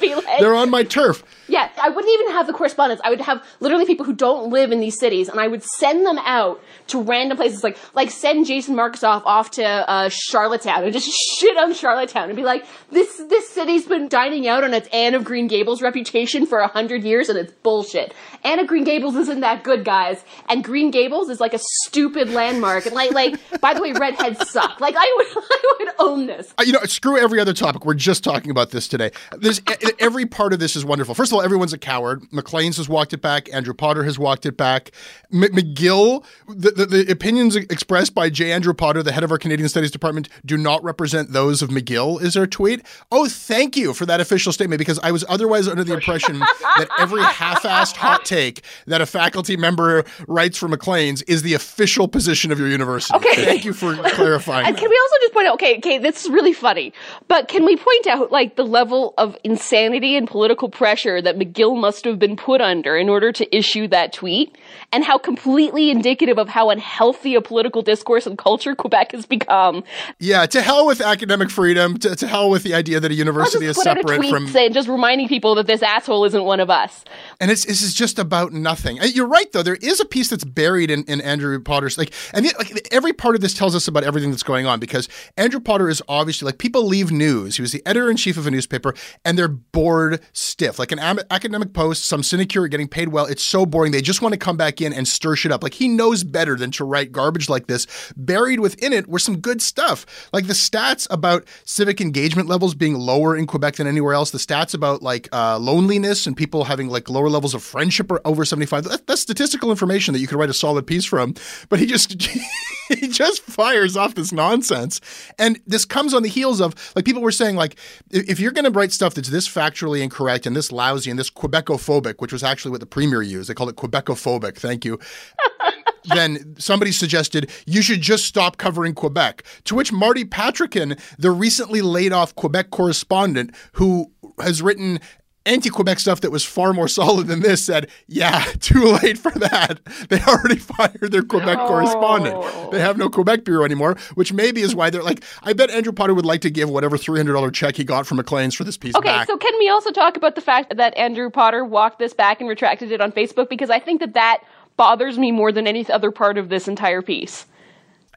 Be 0.00 0.14
like, 0.14 0.40
They're 0.40 0.54
on 0.54 0.70
my 0.70 0.82
turf. 0.82 1.22
Yeah, 1.50 1.68
I 1.82 1.88
wouldn't 1.88 2.12
even 2.20 2.32
have 2.32 2.46
the 2.46 2.52
correspondence. 2.52 3.00
I 3.04 3.10
would 3.10 3.20
have 3.20 3.44
literally 3.58 3.84
people 3.84 4.06
who 4.06 4.12
don't 4.14 4.50
live 4.50 4.70
in 4.70 4.78
these 4.80 4.98
cities, 4.98 5.28
and 5.28 5.40
I 5.40 5.48
would 5.48 5.62
send 5.64 6.06
them 6.06 6.18
out 6.18 6.62
to 6.88 7.02
random 7.02 7.36
places, 7.36 7.64
like 7.64 7.76
like 7.92 8.10
send 8.10 8.46
Jason 8.46 8.76
Markusoff 8.76 9.22
off 9.24 9.50
to 9.52 9.64
uh, 9.64 10.08
Charlottetown 10.10 10.84
and 10.84 10.92
just 10.92 11.08
shit 11.38 11.56
on 11.58 11.74
Charlottetown 11.74 12.28
and 12.28 12.36
be 12.36 12.44
like, 12.44 12.64
this 12.90 13.16
this 13.28 13.48
city's 13.50 13.86
been 13.86 14.08
dining 14.08 14.46
out 14.46 14.62
on 14.64 14.72
its 14.72 14.88
Anne 14.92 15.14
of 15.14 15.24
Green 15.24 15.48
Gables 15.48 15.82
reputation 15.82 16.46
for 16.46 16.60
a 16.60 16.68
hundred 16.68 17.02
years, 17.02 17.28
and 17.28 17.38
it's 17.38 17.52
bullshit. 17.62 18.14
Anne 18.44 18.58
of 18.60 18.66
Green 18.68 18.84
Gables 18.84 19.16
isn't 19.16 19.40
that 19.40 19.64
good, 19.64 19.84
guys, 19.84 20.24
and 20.48 20.62
Green 20.62 20.90
Gables 20.90 21.28
is 21.28 21.40
like 21.40 21.52
a 21.52 21.60
stupid 21.84 22.30
landmark. 22.30 22.86
And 22.86 22.94
like 22.94 23.10
like 23.10 23.40
by 23.60 23.74
the 23.74 23.82
way, 23.82 23.92
redheads 23.92 24.48
suck. 24.50 24.80
Like 24.80 24.94
I 24.96 25.14
would 25.16 25.44
I 25.50 25.76
would 25.80 25.88
own 25.98 26.26
this. 26.26 26.54
Uh, 26.58 26.62
You 26.64 26.72
know, 26.74 26.80
screw 26.84 27.18
every 27.18 27.40
other 27.40 27.52
topic. 27.52 27.84
We're 27.84 27.94
just 27.94 28.22
talking 28.22 28.50
about 28.50 28.70
this 28.70 28.86
today. 28.86 29.10
There's 29.36 29.60
every 29.98 30.26
part 30.26 30.52
of 30.52 30.58
this 30.60 30.76
is 30.76 30.84
wonderful. 30.84 31.14
First 31.14 31.32
of 31.32 31.36
all, 31.36 31.39
everyone's 31.40 31.72
a 31.72 31.78
coward. 31.78 32.22
Maclean's 32.32 32.76
has 32.76 32.88
walked 32.88 33.12
it 33.12 33.20
back. 33.20 33.52
Andrew 33.52 33.74
Potter 33.74 34.04
has 34.04 34.18
walked 34.18 34.46
it 34.46 34.56
back. 34.56 34.92
M- 35.32 35.42
McGill, 35.42 36.24
the, 36.48 36.70
the, 36.70 36.86
the 36.86 37.12
opinions 37.12 37.56
expressed 37.56 38.14
by 38.14 38.30
J. 38.30 38.52
Andrew 38.52 38.74
Potter, 38.74 39.02
the 39.02 39.12
head 39.12 39.24
of 39.24 39.30
our 39.30 39.38
Canadian 39.38 39.68
Studies 39.68 39.90
Department, 39.90 40.28
do 40.44 40.56
not 40.56 40.82
represent 40.82 41.32
those 41.32 41.62
of 41.62 41.70
McGill. 41.70 42.20
Is 42.20 42.34
their 42.34 42.46
tweet? 42.46 42.84
Oh, 43.10 43.28
thank 43.28 43.76
you 43.76 43.92
for 43.92 44.06
that 44.06 44.20
official 44.20 44.52
statement 44.52 44.78
because 44.78 44.98
I 45.00 45.12
was 45.12 45.24
otherwise 45.28 45.68
under 45.68 45.84
the 45.84 45.94
impression 45.94 46.38
that 46.78 46.88
every 46.98 47.22
half-assed 47.22 47.96
hot 47.96 48.24
take 48.24 48.62
that 48.86 49.00
a 49.00 49.06
faculty 49.06 49.56
member 49.56 50.04
writes 50.26 50.58
for 50.58 50.68
Maclean's 50.68 51.22
is 51.22 51.42
the 51.42 51.54
official 51.54 52.08
position 52.08 52.52
of 52.52 52.58
your 52.58 52.68
university. 52.68 53.16
Okay. 53.16 53.44
Thank 53.44 53.64
you 53.64 53.72
for 53.72 53.94
clarifying. 53.94 54.66
And 54.66 54.76
that. 54.76 54.80
can 54.80 54.90
we 54.90 54.98
also 54.98 55.16
just 55.20 55.32
point 55.32 55.48
out, 55.48 55.54
okay, 55.54 55.78
okay, 55.78 55.98
this 55.98 56.24
is 56.24 56.30
really 56.30 56.52
funny, 56.52 56.92
but 57.28 57.48
can 57.48 57.64
we 57.64 57.76
point 57.76 58.06
out 58.06 58.30
like 58.30 58.56
the 58.56 58.64
level 58.64 59.14
of 59.18 59.36
insanity 59.44 60.16
and 60.16 60.28
political 60.28 60.68
pressure 60.68 61.20
that 61.22 61.29
McGill 61.36 61.78
must 61.78 62.04
have 62.04 62.18
been 62.18 62.36
put 62.36 62.60
under 62.60 62.96
in 62.96 63.08
order 63.08 63.32
to 63.32 63.56
issue 63.56 63.88
that 63.88 64.12
tweet, 64.12 64.56
and 64.92 65.04
how 65.04 65.18
completely 65.18 65.90
indicative 65.90 66.38
of 66.38 66.48
how 66.48 66.70
unhealthy 66.70 67.34
a 67.34 67.40
political 67.40 67.82
discourse 67.82 68.26
and 68.26 68.36
culture 68.38 68.74
Quebec 68.74 69.12
has 69.12 69.26
become? 69.26 69.84
Yeah, 70.18 70.46
to 70.46 70.62
hell 70.62 70.86
with 70.86 71.00
academic 71.00 71.50
freedom. 71.50 71.98
To, 71.98 72.16
to 72.16 72.26
hell 72.26 72.50
with 72.50 72.62
the 72.62 72.74
idea 72.74 73.00
that 73.00 73.10
a 73.10 73.14
university 73.14 73.66
is 73.66 73.76
just 73.76 73.84
put 73.84 73.90
out 73.90 73.98
a 73.98 74.00
separate 74.00 74.30
from. 74.30 74.48
saying, 74.48 74.72
just 74.72 74.88
reminding 74.88 75.28
people 75.28 75.54
that 75.56 75.66
this 75.66 75.82
asshole 75.82 76.24
isn't 76.24 76.44
one 76.44 76.60
of 76.60 76.70
us. 76.70 77.04
And 77.40 77.50
it's 77.50 77.64
this 77.64 77.82
is 77.82 77.94
just 77.94 78.18
about 78.18 78.52
nothing. 78.52 79.00
Uh, 79.00 79.04
You're 79.04 79.28
right, 79.28 79.50
though. 79.52 79.62
There 79.62 79.76
is 79.76 80.00
a 80.00 80.04
piece 80.04 80.28
that's 80.28 80.44
buried 80.44 80.90
in, 80.90 81.04
in 81.04 81.20
Andrew 81.20 81.60
Potter's 81.60 81.98
like, 81.98 82.12
and 82.32 82.44
the, 82.44 82.54
like 82.58 82.88
every 82.92 83.12
part 83.12 83.34
of 83.34 83.40
this 83.40 83.54
tells 83.54 83.74
us 83.74 83.88
about 83.88 84.04
everything 84.04 84.30
that's 84.30 84.42
going 84.42 84.66
on 84.66 84.80
because 84.80 85.08
Andrew 85.36 85.60
Potter 85.60 85.88
is 85.88 86.02
obviously 86.08 86.46
like 86.46 86.58
people 86.58 86.84
leave 86.84 87.10
news. 87.10 87.56
He 87.56 87.62
was 87.62 87.72
the 87.72 87.82
editor 87.86 88.10
in 88.10 88.16
chief 88.16 88.36
of 88.36 88.46
a 88.46 88.50
newspaper, 88.50 88.94
and 89.24 89.38
they're 89.38 89.48
bored 89.48 90.20
stiff. 90.32 90.78
Like 90.78 90.92
an 90.92 90.98
am- 91.20 91.26
academic 91.30 91.72
post, 91.72 92.04
some 92.04 92.22
sinecure 92.22 92.68
getting 92.68 92.88
paid 92.88 93.08
well. 93.08 93.26
It's 93.26 93.42
so 93.42 93.66
boring. 93.66 93.92
They 93.92 94.02
just 94.02 94.22
want 94.22 94.32
to 94.32 94.38
come 94.38 94.56
back 94.56 94.80
in 94.80 94.92
and 94.92 95.06
stir 95.06 95.36
shit 95.36 95.52
up. 95.52 95.62
Like 95.62 95.74
he 95.74 95.88
knows 95.88 96.24
better 96.24 96.56
than 96.56 96.70
to 96.72 96.84
write 96.84 97.12
garbage 97.12 97.48
like 97.48 97.66
this. 97.66 97.86
Buried 98.16 98.60
within 98.60 98.92
it 98.92 99.08
were 99.08 99.18
some 99.18 99.38
good 99.38 99.62
stuff. 99.62 100.06
Like 100.32 100.46
the 100.46 100.52
stats 100.52 101.06
about 101.10 101.44
civic 101.64 102.00
engagement 102.00 102.48
levels 102.48 102.74
being 102.74 102.94
lower 102.94 103.36
in 103.36 103.46
Quebec 103.46 103.76
than 103.76 103.86
anywhere 103.86 104.14
else. 104.14 104.30
The 104.30 104.38
stats 104.38 104.74
about 104.74 105.02
like 105.02 105.28
uh, 105.32 105.58
loneliness 105.58 106.26
and 106.26 106.36
people 106.36 106.64
having 106.64 106.88
like 106.88 107.08
lower 107.10 107.28
levels 107.28 107.54
of 107.54 107.62
friendship 107.62 108.10
or 108.10 108.20
over 108.24 108.44
75. 108.44 108.84
That, 108.84 109.06
that's 109.06 109.20
statistical 109.20 109.70
information 109.70 110.12
that 110.14 110.20
you 110.20 110.26
could 110.26 110.38
write 110.38 110.50
a 110.50 110.54
solid 110.54 110.86
piece 110.86 111.04
from. 111.04 111.34
But 111.68 111.78
he 111.78 111.86
just 111.86 112.20
he 112.88 113.08
just 113.08 113.42
fires 113.42 113.96
off 113.96 114.14
this 114.14 114.32
nonsense. 114.32 115.00
And 115.38 115.60
this 115.66 115.84
comes 115.84 116.14
on 116.14 116.22
the 116.22 116.28
heels 116.28 116.60
of 116.60 116.74
like 116.94 117.04
people 117.04 117.22
were 117.22 117.32
saying 117.32 117.56
like 117.56 117.76
if 118.10 118.40
you're 118.40 118.52
going 118.52 118.64
to 118.64 118.70
write 118.70 118.92
stuff 118.92 119.14
that's 119.14 119.28
this 119.28 119.48
factually 119.48 120.02
incorrect 120.02 120.46
and 120.46 120.56
this 120.56 120.72
lousy 120.72 121.09
and 121.10 121.18
this 121.18 121.30
Quebecophobic, 121.30 122.16
which 122.18 122.32
was 122.32 122.42
actually 122.42 122.70
what 122.70 122.80
the 122.80 122.86
premier 122.86 123.22
used, 123.22 123.48
they 123.48 123.54
called 123.54 123.70
it 123.70 123.76
Quebecophobic. 123.76 124.56
Thank 124.56 124.84
you. 124.84 124.98
then 126.04 126.54
somebody 126.58 126.92
suggested 126.92 127.50
you 127.66 127.82
should 127.82 128.00
just 128.00 128.24
stop 128.24 128.56
covering 128.56 128.94
Quebec. 128.94 129.44
To 129.64 129.74
which 129.74 129.92
Marty 129.92 130.24
Patriquin, 130.24 130.96
the 131.18 131.30
recently 131.30 131.82
laid 131.82 132.12
off 132.12 132.34
Quebec 132.34 132.70
correspondent 132.70 133.54
who 133.72 134.10
has 134.40 134.62
written 134.62 135.00
anti-Quebec 135.46 135.98
stuff 135.98 136.20
that 136.20 136.30
was 136.30 136.44
far 136.44 136.72
more 136.72 136.88
solid 137.00 137.26
than 137.26 137.40
this 137.40 137.64
said, 137.64 137.88
"Yeah, 138.06 138.44
too 138.60 138.96
late 139.02 139.18
for 139.18 139.32
that. 139.32 139.80
They 140.08 140.20
already 140.22 140.56
fired 140.58 141.12
their 141.12 141.22
Quebec 141.22 141.58
no. 141.58 141.66
correspondent. 141.66 142.72
They 142.72 142.80
have 142.80 142.98
no 142.98 143.08
Quebec 143.08 143.44
bureau 143.44 143.64
anymore." 143.64 143.96
Which 144.14 144.32
maybe 144.32 144.60
is 144.60 144.74
why 144.74 144.90
they're 144.90 145.02
like, 145.02 145.22
I 145.42 145.52
bet 145.52 145.70
Andrew 145.70 145.92
Potter 145.92 146.14
would 146.14 146.26
like 146.26 146.40
to 146.42 146.50
give 146.50 146.70
whatever 146.70 146.96
three 146.96 147.18
hundred 147.18 147.34
dollar 147.34 147.50
check 147.50 147.76
he 147.76 147.84
got 147.84 148.06
from 148.06 148.16
Maclean's 148.16 148.54
for 148.54 148.64
this 148.64 148.76
piece. 148.76 148.94
Okay, 148.94 149.08
back. 149.08 149.26
so 149.26 149.36
can 149.36 149.52
we 149.58 149.68
also 149.68 149.90
talk 149.90 150.16
about 150.16 150.34
the 150.34 150.40
fact 150.40 150.76
that 150.76 150.96
Andrew 150.96 151.30
Potter 151.30 151.64
walked 151.64 151.98
this 151.98 152.14
back 152.14 152.40
and 152.40 152.48
retracted 152.48 152.92
it 152.92 153.00
on 153.00 153.12
Facebook 153.12 153.48
because 153.48 153.70
I 153.70 153.78
think 153.78 154.00
that 154.00 154.14
that 154.14 154.42
bothers 154.76 155.18
me 155.18 155.30
more 155.30 155.52
than 155.52 155.66
any 155.66 155.86
other 155.90 156.10
part 156.10 156.38
of 156.38 156.48
this 156.48 156.66
entire 156.66 157.02
piece. 157.02 157.44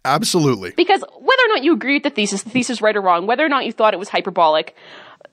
Absolutely. 0.06 0.72
Because 0.72 1.04
whether 1.20 1.44
or 1.44 1.50
not 1.50 1.64
you 1.64 1.74
agree 1.74 1.96
with 1.96 2.04
the 2.04 2.10
thesis, 2.10 2.44
the 2.44 2.50
thesis 2.50 2.82
right 2.82 2.96
or 2.96 3.02
wrong, 3.02 3.26
whether 3.26 3.46
or 3.46 3.50
not 3.50 3.66
you 3.66 3.72
thought 3.72 3.94
it 3.94 4.00
was 4.00 4.10
hyperbolic, 4.10 4.76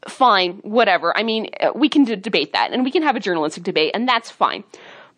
fine, 0.08 0.60
whatever. 0.62 1.16
I 1.16 1.22
mean, 1.22 1.50
uh, 1.60 1.70
we 1.74 1.88
can 1.88 2.04
d- 2.04 2.16
debate 2.16 2.52
that 2.52 2.72
and 2.72 2.84
we 2.84 2.90
can 2.90 3.02
have 3.02 3.16
a 3.16 3.20
journalistic 3.20 3.62
debate 3.62 3.92
and 3.94 4.08
that's 4.08 4.30
fine. 4.30 4.64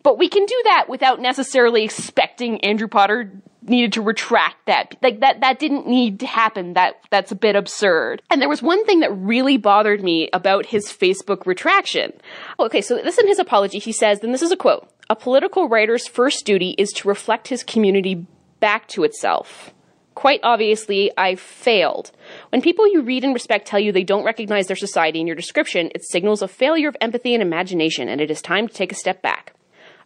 But 0.03 0.17
we 0.17 0.27
can 0.27 0.45
do 0.45 0.61
that 0.65 0.89
without 0.89 1.21
necessarily 1.21 1.83
expecting 1.83 2.59
Andrew 2.59 2.89
Potter 2.89 3.31
needed 3.61 3.93
to 3.93 4.01
retract 4.01 4.65
that. 4.65 4.97
Like 5.01 5.21
that 5.21 5.39
that 5.39 5.59
didn't 5.59 5.87
need 5.87 6.19
to 6.19 6.27
happen. 6.27 6.73
That 6.73 6.95
that's 7.09 7.31
a 7.31 7.35
bit 7.35 7.55
absurd. 7.55 8.21
And 8.29 8.41
there 8.41 8.49
was 8.49 8.61
one 8.61 8.85
thing 8.85 8.99
that 8.99 9.11
really 9.11 9.57
bothered 9.57 10.03
me 10.03 10.29
about 10.33 10.65
his 10.65 10.87
Facebook 10.87 11.45
retraction. 11.45 12.11
Okay, 12.59 12.81
so 12.81 12.95
this 12.97 13.17
in 13.17 13.27
his 13.27 13.39
apology, 13.39 13.79
he 13.79 13.93
says, 13.93 14.19
then 14.19 14.33
this 14.33 14.41
is 14.41 14.51
a 14.51 14.57
quote. 14.57 14.89
A 15.09 15.15
political 15.15 15.69
writer's 15.69 16.07
first 16.07 16.45
duty 16.45 16.75
is 16.77 16.91
to 16.93 17.07
reflect 17.07 17.47
his 17.47 17.63
community 17.63 18.25
back 18.59 18.87
to 18.89 19.03
itself. 19.03 19.73
Quite 20.15 20.41
obviously, 20.43 21.11
I 21.17 21.35
failed. 21.35 22.11
When 22.49 22.61
people 22.61 22.87
you 22.91 23.01
read 23.01 23.23
and 23.23 23.33
respect 23.33 23.67
tell 23.67 23.79
you 23.79 23.91
they 23.91 24.03
don't 24.03 24.23
recognize 24.23 24.67
their 24.67 24.75
society 24.75 25.19
in 25.19 25.27
your 25.27 25.35
description, 25.35 25.89
it 25.95 26.03
signals 26.05 26.41
a 26.41 26.47
failure 26.47 26.87
of 26.87 26.97
empathy 27.01 27.33
and 27.33 27.41
imagination, 27.41 28.07
and 28.09 28.21
it 28.21 28.29
is 28.29 28.41
time 28.41 28.67
to 28.67 28.73
take 28.73 28.91
a 28.91 28.95
step 28.95 29.21
back. 29.21 29.53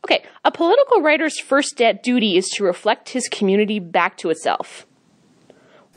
Okay, 0.06 0.24
a 0.46 0.52
political 0.52 1.02
writer's 1.02 1.40
first 1.40 1.82
duty 2.04 2.38
is 2.38 2.48
to 2.50 2.64
reflect 2.64 3.10
his 3.10 3.28
community 3.28 3.80
back 3.80 4.18
to 4.18 4.30
itself. 4.30 4.86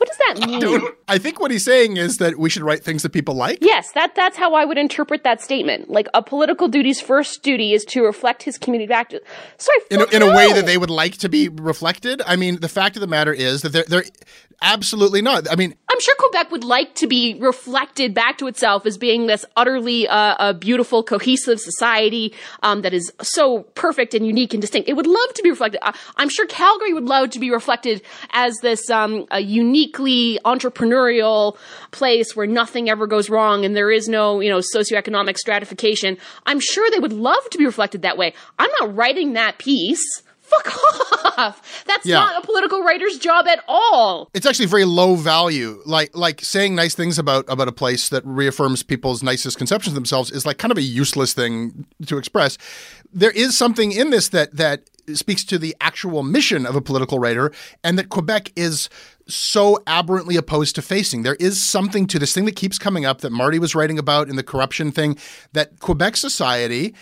What 0.01 0.07
does 0.07 0.17
that 0.17 0.47
mean? 0.47 0.81
I 1.07 1.19
think 1.19 1.39
what 1.39 1.51
he's 1.51 1.63
saying 1.63 1.97
is 1.97 2.17
that 2.17 2.39
we 2.39 2.49
should 2.49 2.63
write 2.63 2.83
things 2.83 3.03
that 3.03 3.11
people 3.11 3.35
like. 3.35 3.59
Yes, 3.61 3.91
that 3.91 4.15
that's 4.15 4.35
how 4.35 4.55
I 4.55 4.65
would 4.65 4.79
interpret 4.79 5.23
that 5.25 5.43
statement. 5.43 5.91
Like 5.91 6.07
a 6.15 6.23
political 6.23 6.67
duty's 6.67 6.99
first 6.99 7.43
duty 7.43 7.73
is 7.73 7.85
to 7.85 8.01
reflect 8.01 8.41
his 8.41 8.57
community 8.57 8.87
back 8.87 9.09
to. 9.09 9.21
Sorry, 9.59 9.77
in 9.91 10.01
a, 10.01 10.05
in 10.05 10.21
a 10.23 10.35
way 10.35 10.53
that 10.53 10.65
they 10.65 10.79
would 10.79 10.89
like 10.89 11.17
to 11.17 11.29
be 11.29 11.49
reflected. 11.49 12.19
I 12.25 12.35
mean, 12.35 12.61
the 12.61 12.67
fact 12.67 12.95
of 12.95 13.01
the 13.01 13.05
matter 13.05 13.31
is 13.31 13.61
that 13.61 13.73
they're 13.73 13.83
they're 13.83 14.05
absolutely 14.63 15.21
not. 15.21 15.51
I 15.51 15.55
mean, 15.55 15.75
I'm 15.89 15.99
sure 15.99 16.15
Quebec 16.17 16.51
would 16.51 16.63
like 16.63 16.95
to 16.95 17.07
be 17.07 17.35
reflected 17.39 18.13
back 18.13 18.37
to 18.39 18.47
itself 18.47 18.85
as 18.85 18.97
being 18.97 19.27
this 19.27 19.45
utterly 19.55 20.07
uh, 20.07 20.35
a 20.39 20.53
beautiful, 20.53 21.03
cohesive 21.03 21.59
society 21.59 22.33
um, 22.63 22.81
that 22.81 22.93
is 22.93 23.11
so 23.21 23.63
perfect 23.75 24.13
and 24.13 24.25
unique 24.25 24.53
and 24.53 24.61
distinct. 24.61 24.87
It 24.87 24.93
would 24.93 25.07
love 25.07 25.33
to 25.35 25.43
be 25.43 25.49
reflected. 25.49 25.79
Uh, 25.85 25.93
I'm 26.17 26.29
sure 26.29 26.47
Calgary 26.47 26.93
would 26.93 27.05
love 27.05 27.31
to 27.31 27.39
be 27.39 27.51
reflected 27.51 28.01
as 28.31 28.57
this 28.61 28.89
um, 28.89 29.27
unique 29.39 29.90
uniquely 29.91 30.39
entrepreneurial 30.45 31.57
place 31.91 32.35
where 32.35 32.47
nothing 32.47 32.89
ever 32.89 33.07
goes 33.07 33.29
wrong 33.29 33.65
and 33.65 33.75
there 33.75 33.91
is 33.91 34.07
no, 34.07 34.39
you 34.39 34.49
know, 34.49 34.59
socioeconomic 34.59 35.37
stratification. 35.37 36.17
I'm 36.45 36.59
sure 36.59 36.89
they 36.91 36.99
would 36.99 37.13
love 37.13 37.49
to 37.51 37.57
be 37.57 37.65
reflected 37.65 38.01
that 38.03 38.17
way. 38.17 38.33
I'm 38.59 38.69
not 38.79 38.95
writing 38.95 39.33
that 39.33 39.57
piece 39.57 40.23
fuck 40.41 41.37
off. 41.37 41.85
That's 41.87 42.05
yeah. 42.05 42.15
not 42.15 42.43
a 42.43 42.45
political 42.45 42.83
writer's 42.83 43.17
job 43.17 43.47
at 43.47 43.63
all. 43.69 44.29
It's 44.33 44.45
actually 44.45 44.65
very 44.65 44.83
low 44.83 45.15
value. 45.15 45.81
Like 45.85 46.11
like 46.13 46.43
saying 46.43 46.75
nice 46.75 46.93
things 46.93 47.17
about 47.17 47.45
about 47.47 47.69
a 47.69 47.71
place 47.71 48.09
that 48.09 48.21
reaffirms 48.25 48.83
people's 48.83 49.23
nicest 49.23 49.57
conceptions 49.57 49.93
of 49.93 49.95
themselves 49.95 50.29
is 50.29 50.45
like 50.45 50.57
kind 50.57 50.73
of 50.73 50.77
a 50.77 50.81
useless 50.81 51.33
thing 51.33 51.85
to 52.05 52.17
express. 52.17 52.57
There 53.13 53.31
is 53.31 53.57
something 53.57 53.93
in 53.93 54.09
this 54.09 54.27
that 54.29 54.57
that 54.57 54.89
speaks 55.13 55.43
to 55.45 55.57
the 55.57 55.75
actual 55.79 56.23
mission 56.23 56.65
of 56.65 56.75
a 56.75 56.81
political 56.81 57.19
writer 57.19 57.51
and 57.83 57.97
that 57.97 58.09
Quebec 58.09 58.51
is 58.55 58.89
so 59.35 59.81
aberrantly 59.87 60.35
opposed 60.35 60.75
to 60.75 60.81
facing. 60.81 61.23
There 61.23 61.35
is 61.35 61.61
something 61.61 62.07
to 62.07 62.19
this 62.19 62.33
thing 62.33 62.45
that 62.45 62.55
keeps 62.55 62.77
coming 62.77 63.05
up 63.05 63.21
that 63.21 63.31
Marty 63.31 63.59
was 63.59 63.75
writing 63.75 63.99
about 63.99 64.29
in 64.29 64.35
the 64.35 64.43
corruption 64.43 64.91
thing 64.91 65.17
that 65.53 65.79
Quebec 65.79 66.17
society 66.17 66.93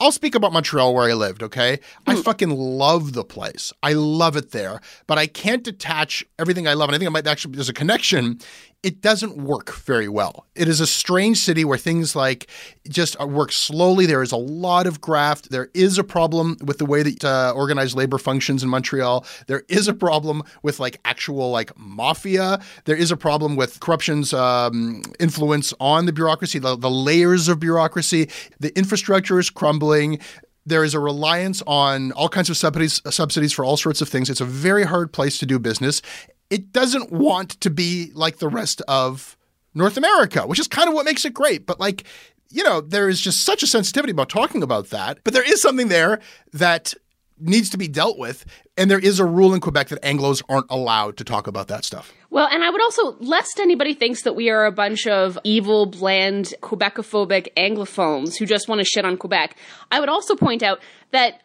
I'll 0.00 0.12
speak 0.12 0.34
about 0.34 0.54
Montreal 0.54 0.94
where 0.94 1.10
I 1.10 1.12
lived, 1.12 1.42
okay? 1.42 1.78
I 2.06 2.14
hmm. 2.14 2.22
fucking 2.22 2.50
love 2.50 3.12
the 3.12 3.22
place. 3.22 3.70
I 3.82 3.92
love 3.92 4.34
it 4.34 4.50
there, 4.50 4.80
but 5.06 5.18
I 5.18 5.26
can't 5.26 5.62
detach 5.62 6.24
everything 6.38 6.66
I 6.66 6.72
love. 6.72 6.88
And 6.88 6.96
I 6.96 6.98
think 6.98 7.10
I 7.10 7.12
might 7.12 7.26
actually, 7.26 7.54
there's 7.54 7.68
a 7.68 7.74
connection 7.74 8.40
it 8.82 9.02
doesn't 9.02 9.36
work 9.36 9.74
very 9.74 10.08
well. 10.08 10.46
It 10.54 10.66
is 10.66 10.80
a 10.80 10.86
strange 10.86 11.38
city 11.38 11.64
where 11.66 11.76
things 11.76 12.16
like 12.16 12.48
just 12.88 13.18
work 13.20 13.52
slowly. 13.52 14.06
There 14.06 14.22
is 14.22 14.32
a 14.32 14.38
lot 14.38 14.86
of 14.86 15.02
graft. 15.02 15.50
There 15.50 15.70
is 15.74 15.98
a 15.98 16.04
problem 16.04 16.56
with 16.64 16.78
the 16.78 16.86
way 16.86 17.02
that 17.02 17.22
uh, 17.22 17.52
organized 17.54 17.94
labor 17.94 18.16
functions 18.16 18.62
in 18.62 18.70
Montreal. 18.70 19.26
There 19.48 19.64
is 19.68 19.86
a 19.86 19.92
problem 19.92 20.42
with 20.62 20.80
like 20.80 20.98
actual 21.04 21.50
like 21.50 21.78
mafia. 21.78 22.60
There 22.86 22.96
is 22.96 23.10
a 23.10 23.18
problem 23.18 23.54
with 23.54 23.80
corruption's 23.80 24.32
um, 24.32 25.02
influence 25.18 25.74
on 25.78 26.06
the 26.06 26.12
bureaucracy, 26.12 26.58
the, 26.58 26.76
the 26.76 26.90
layers 26.90 27.48
of 27.48 27.60
bureaucracy. 27.60 28.30
The 28.60 28.76
infrastructure 28.78 29.38
is 29.38 29.50
crumbling 29.50 30.20
there 30.66 30.84
is 30.84 30.92
a 30.92 31.00
reliance 31.00 31.62
on 31.66 32.12
all 32.12 32.28
kinds 32.28 32.50
of 32.50 32.56
subsidies 32.56 33.00
subsidies 33.10 33.52
for 33.52 33.64
all 33.64 33.78
sorts 33.78 34.02
of 34.02 34.08
things. 34.08 34.28
It's 34.28 34.42
a 34.42 34.44
very 34.44 34.84
hard 34.84 35.10
place 35.10 35.38
to 35.38 35.46
do 35.46 35.58
business 35.58 36.02
it 36.50 36.72
doesn't 36.72 37.10
want 37.10 37.60
to 37.60 37.70
be 37.70 38.10
like 38.14 38.38
the 38.38 38.48
rest 38.48 38.82
of 38.88 39.36
North 39.74 39.96
America, 39.96 40.46
which 40.46 40.58
is 40.58 40.68
kind 40.68 40.88
of 40.88 40.94
what 40.94 41.06
makes 41.06 41.24
it 41.24 41.32
great. 41.32 41.64
But 41.64 41.80
like, 41.80 42.04
you 42.50 42.64
know, 42.64 42.80
there 42.80 43.08
is 43.08 43.20
just 43.20 43.44
such 43.44 43.62
a 43.62 43.66
sensitivity 43.66 44.10
about 44.10 44.28
talking 44.28 44.62
about 44.62 44.90
that. 44.90 45.20
But 45.22 45.32
there 45.32 45.48
is 45.48 45.62
something 45.62 45.88
there 45.88 46.20
that 46.52 46.94
needs 47.38 47.70
to 47.70 47.78
be 47.78 47.88
dealt 47.88 48.18
with. 48.18 48.44
And 48.76 48.90
there 48.90 48.98
is 48.98 49.18
a 49.18 49.24
rule 49.24 49.54
in 49.54 49.60
Quebec 49.60 49.88
that 49.88 50.02
Anglos 50.02 50.42
aren't 50.48 50.66
allowed 50.70 51.16
to 51.18 51.24
talk 51.24 51.46
about 51.46 51.68
that 51.68 51.84
stuff. 51.84 52.12
Well, 52.30 52.48
and 52.50 52.62
I 52.62 52.70
would 52.70 52.82
also, 52.82 53.16
lest 53.20 53.60
anybody 53.60 53.94
thinks 53.94 54.22
that 54.22 54.34
we 54.34 54.50
are 54.50 54.66
a 54.66 54.72
bunch 54.72 55.06
of 55.06 55.38
evil, 55.44 55.86
bland, 55.86 56.54
Quebecophobic 56.60 57.48
Anglophones 57.56 58.38
who 58.38 58.46
just 58.46 58.68
want 58.68 58.80
to 58.80 58.84
shit 58.84 59.04
on 59.04 59.16
Quebec, 59.16 59.56
I 59.90 60.00
would 60.00 60.08
also 60.08 60.36
point 60.36 60.62
out 60.62 60.80
that 61.12 61.42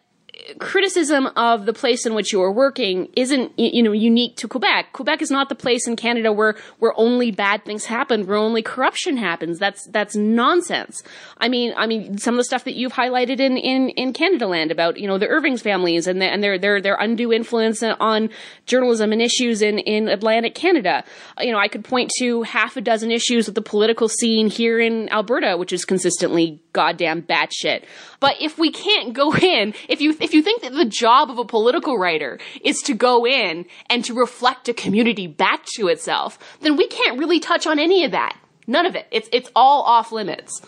criticism 0.58 1.26
of 1.36 1.66
the 1.66 1.72
place 1.72 2.06
in 2.06 2.14
which 2.14 2.32
you 2.32 2.42
are 2.42 2.52
working 2.52 3.08
isn't 3.16 3.52
you 3.58 3.82
know 3.82 3.92
unique 3.92 4.36
to 4.36 4.48
Quebec. 4.48 4.92
Quebec 4.92 5.22
is 5.22 5.30
not 5.30 5.48
the 5.48 5.54
place 5.54 5.86
in 5.86 5.96
Canada 5.96 6.32
where 6.32 6.56
where 6.78 6.92
only 6.96 7.30
bad 7.30 7.64
things 7.64 7.86
happen, 7.86 8.26
where 8.26 8.36
only 8.36 8.62
corruption 8.62 9.16
happens. 9.16 9.58
That's 9.58 9.86
that's 9.86 10.14
nonsense. 10.14 11.02
I 11.38 11.48
mean, 11.48 11.74
I 11.76 11.86
mean 11.86 12.18
some 12.18 12.34
of 12.34 12.38
the 12.38 12.44
stuff 12.44 12.64
that 12.64 12.74
you've 12.74 12.92
highlighted 12.92 13.40
in 13.40 13.56
in 13.56 13.90
in 13.90 14.12
Canadaland 14.12 14.70
about 14.70 14.98
you 14.98 15.06
know 15.06 15.18
the 15.18 15.28
Irvings 15.28 15.62
families 15.62 16.06
and 16.06 16.20
the, 16.20 16.26
and 16.26 16.42
their 16.42 16.58
their 16.58 16.80
their 16.80 16.96
undue 16.96 17.32
influence 17.32 17.82
on 17.82 18.30
journalism 18.66 19.12
and 19.12 19.22
issues 19.22 19.62
in 19.62 19.78
in 19.78 20.08
Atlantic 20.08 20.54
Canada. 20.54 21.04
You 21.40 21.52
know, 21.52 21.58
I 21.58 21.68
could 21.68 21.84
point 21.84 22.10
to 22.18 22.42
half 22.42 22.76
a 22.76 22.80
dozen 22.80 23.10
issues 23.10 23.46
with 23.46 23.54
the 23.54 23.62
political 23.62 24.08
scene 24.08 24.48
here 24.48 24.78
in 24.78 25.08
Alberta, 25.10 25.56
which 25.56 25.72
is 25.72 25.84
consistently 25.84 26.60
goddamn 26.72 27.22
batshit. 27.22 27.84
But 28.20 28.36
if 28.40 28.58
we 28.58 28.70
can't 28.70 29.12
go 29.12 29.34
in, 29.36 29.74
if 29.88 30.00
you 30.00 30.12
if 30.26 30.34
you 30.34 30.42
think 30.42 30.62
that 30.62 30.72
the 30.72 30.84
job 30.84 31.30
of 31.30 31.38
a 31.38 31.44
political 31.44 31.96
writer 31.96 32.38
is 32.62 32.82
to 32.82 32.94
go 32.94 33.24
in 33.24 33.64
and 33.88 34.04
to 34.04 34.12
reflect 34.12 34.68
a 34.68 34.74
community 34.74 35.28
back 35.28 35.64
to 35.76 35.86
itself, 35.86 36.38
then 36.60 36.76
we 36.76 36.88
can't 36.88 37.18
really 37.18 37.38
touch 37.38 37.64
on 37.64 37.78
any 37.78 38.04
of 38.04 38.10
that. 38.10 38.36
None 38.66 38.86
of 38.86 38.96
it. 38.96 39.06
It's 39.12 39.28
it's 39.32 39.48
all 39.54 39.82
off 39.82 40.10
limits. 40.10 40.60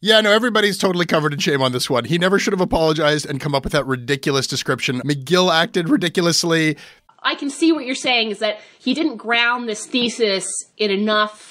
Yeah, 0.00 0.22
no, 0.22 0.32
everybody's 0.32 0.78
totally 0.78 1.04
covered 1.04 1.34
in 1.34 1.40
shame 1.40 1.60
on 1.60 1.72
this 1.72 1.90
one. 1.90 2.06
He 2.06 2.16
never 2.16 2.38
should 2.38 2.54
have 2.54 2.62
apologized 2.62 3.26
and 3.26 3.38
come 3.38 3.54
up 3.54 3.64
with 3.64 3.74
that 3.74 3.84
ridiculous 3.84 4.46
description. 4.46 5.02
McGill 5.02 5.52
acted 5.52 5.90
ridiculously. 5.90 6.78
I 7.22 7.34
can 7.34 7.50
see 7.50 7.70
what 7.70 7.84
you're 7.84 7.94
saying 7.94 8.30
is 8.30 8.38
that 8.38 8.60
he 8.78 8.94
didn't 8.94 9.18
ground 9.18 9.68
this 9.68 9.84
thesis 9.84 10.46
in 10.78 10.90
enough 10.90 11.49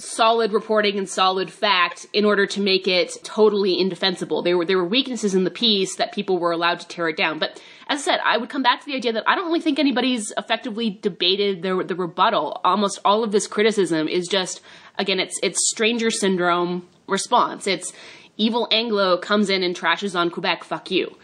solid 0.00 0.52
reporting 0.52 0.98
and 0.98 1.08
solid 1.08 1.50
fact 1.50 2.06
in 2.12 2.24
order 2.24 2.46
to 2.46 2.60
make 2.60 2.88
it 2.88 3.16
totally 3.22 3.78
indefensible. 3.78 4.42
There 4.42 4.56
were 4.56 4.64
there 4.64 4.78
were 4.78 4.84
weaknesses 4.84 5.34
in 5.34 5.44
the 5.44 5.50
piece 5.50 5.96
that 5.96 6.12
people 6.12 6.38
were 6.38 6.52
allowed 6.52 6.80
to 6.80 6.88
tear 6.88 7.08
it 7.08 7.16
down. 7.16 7.38
But 7.38 7.62
as 7.88 8.00
I 8.00 8.02
said, 8.02 8.20
I 8.24 8.36
would 8.36 8.48
come 8.48 8.62
back 8.62 8.80
to 8.80 8.86
the 8.86 8.94
idea 8.94 9.12
that 9.12 9.28
I 9.28 9.34
don't 9.34 9.46
really 9.46 9.60
think 9.60 9.78
anybody's 9.78 10.32
effectively 10.36 10.98
debated 11.02 11.62
the 11.62 11.84
the 11.86 11.94
rebuttal. 11.94 12.60
Almost 12.64 13.00
all 13.04 13.22
of 13.22 13.32
this 13.32 13.46
criticism 13.46 14.08
is 14.08 14.26
just 14.26 14.60
again, 14.98 15.20
it's 15.20 15.38
it's 15.42 15.68
stranger 15.70 16.10
syndrome 16.10 16.88
response. 17.06 17.66
It's 17.66 17.92
evil 18.36 18.68
Anglo 18.70 19.18
comes 19.18 19.50
in 19.50 19.62
and 19.62 19.76
trashes 19.76 20.18
on 20.18 20.30
Quebec. 20.30 20.64
Fuck 20.64 20.90
you. 20.90 21.16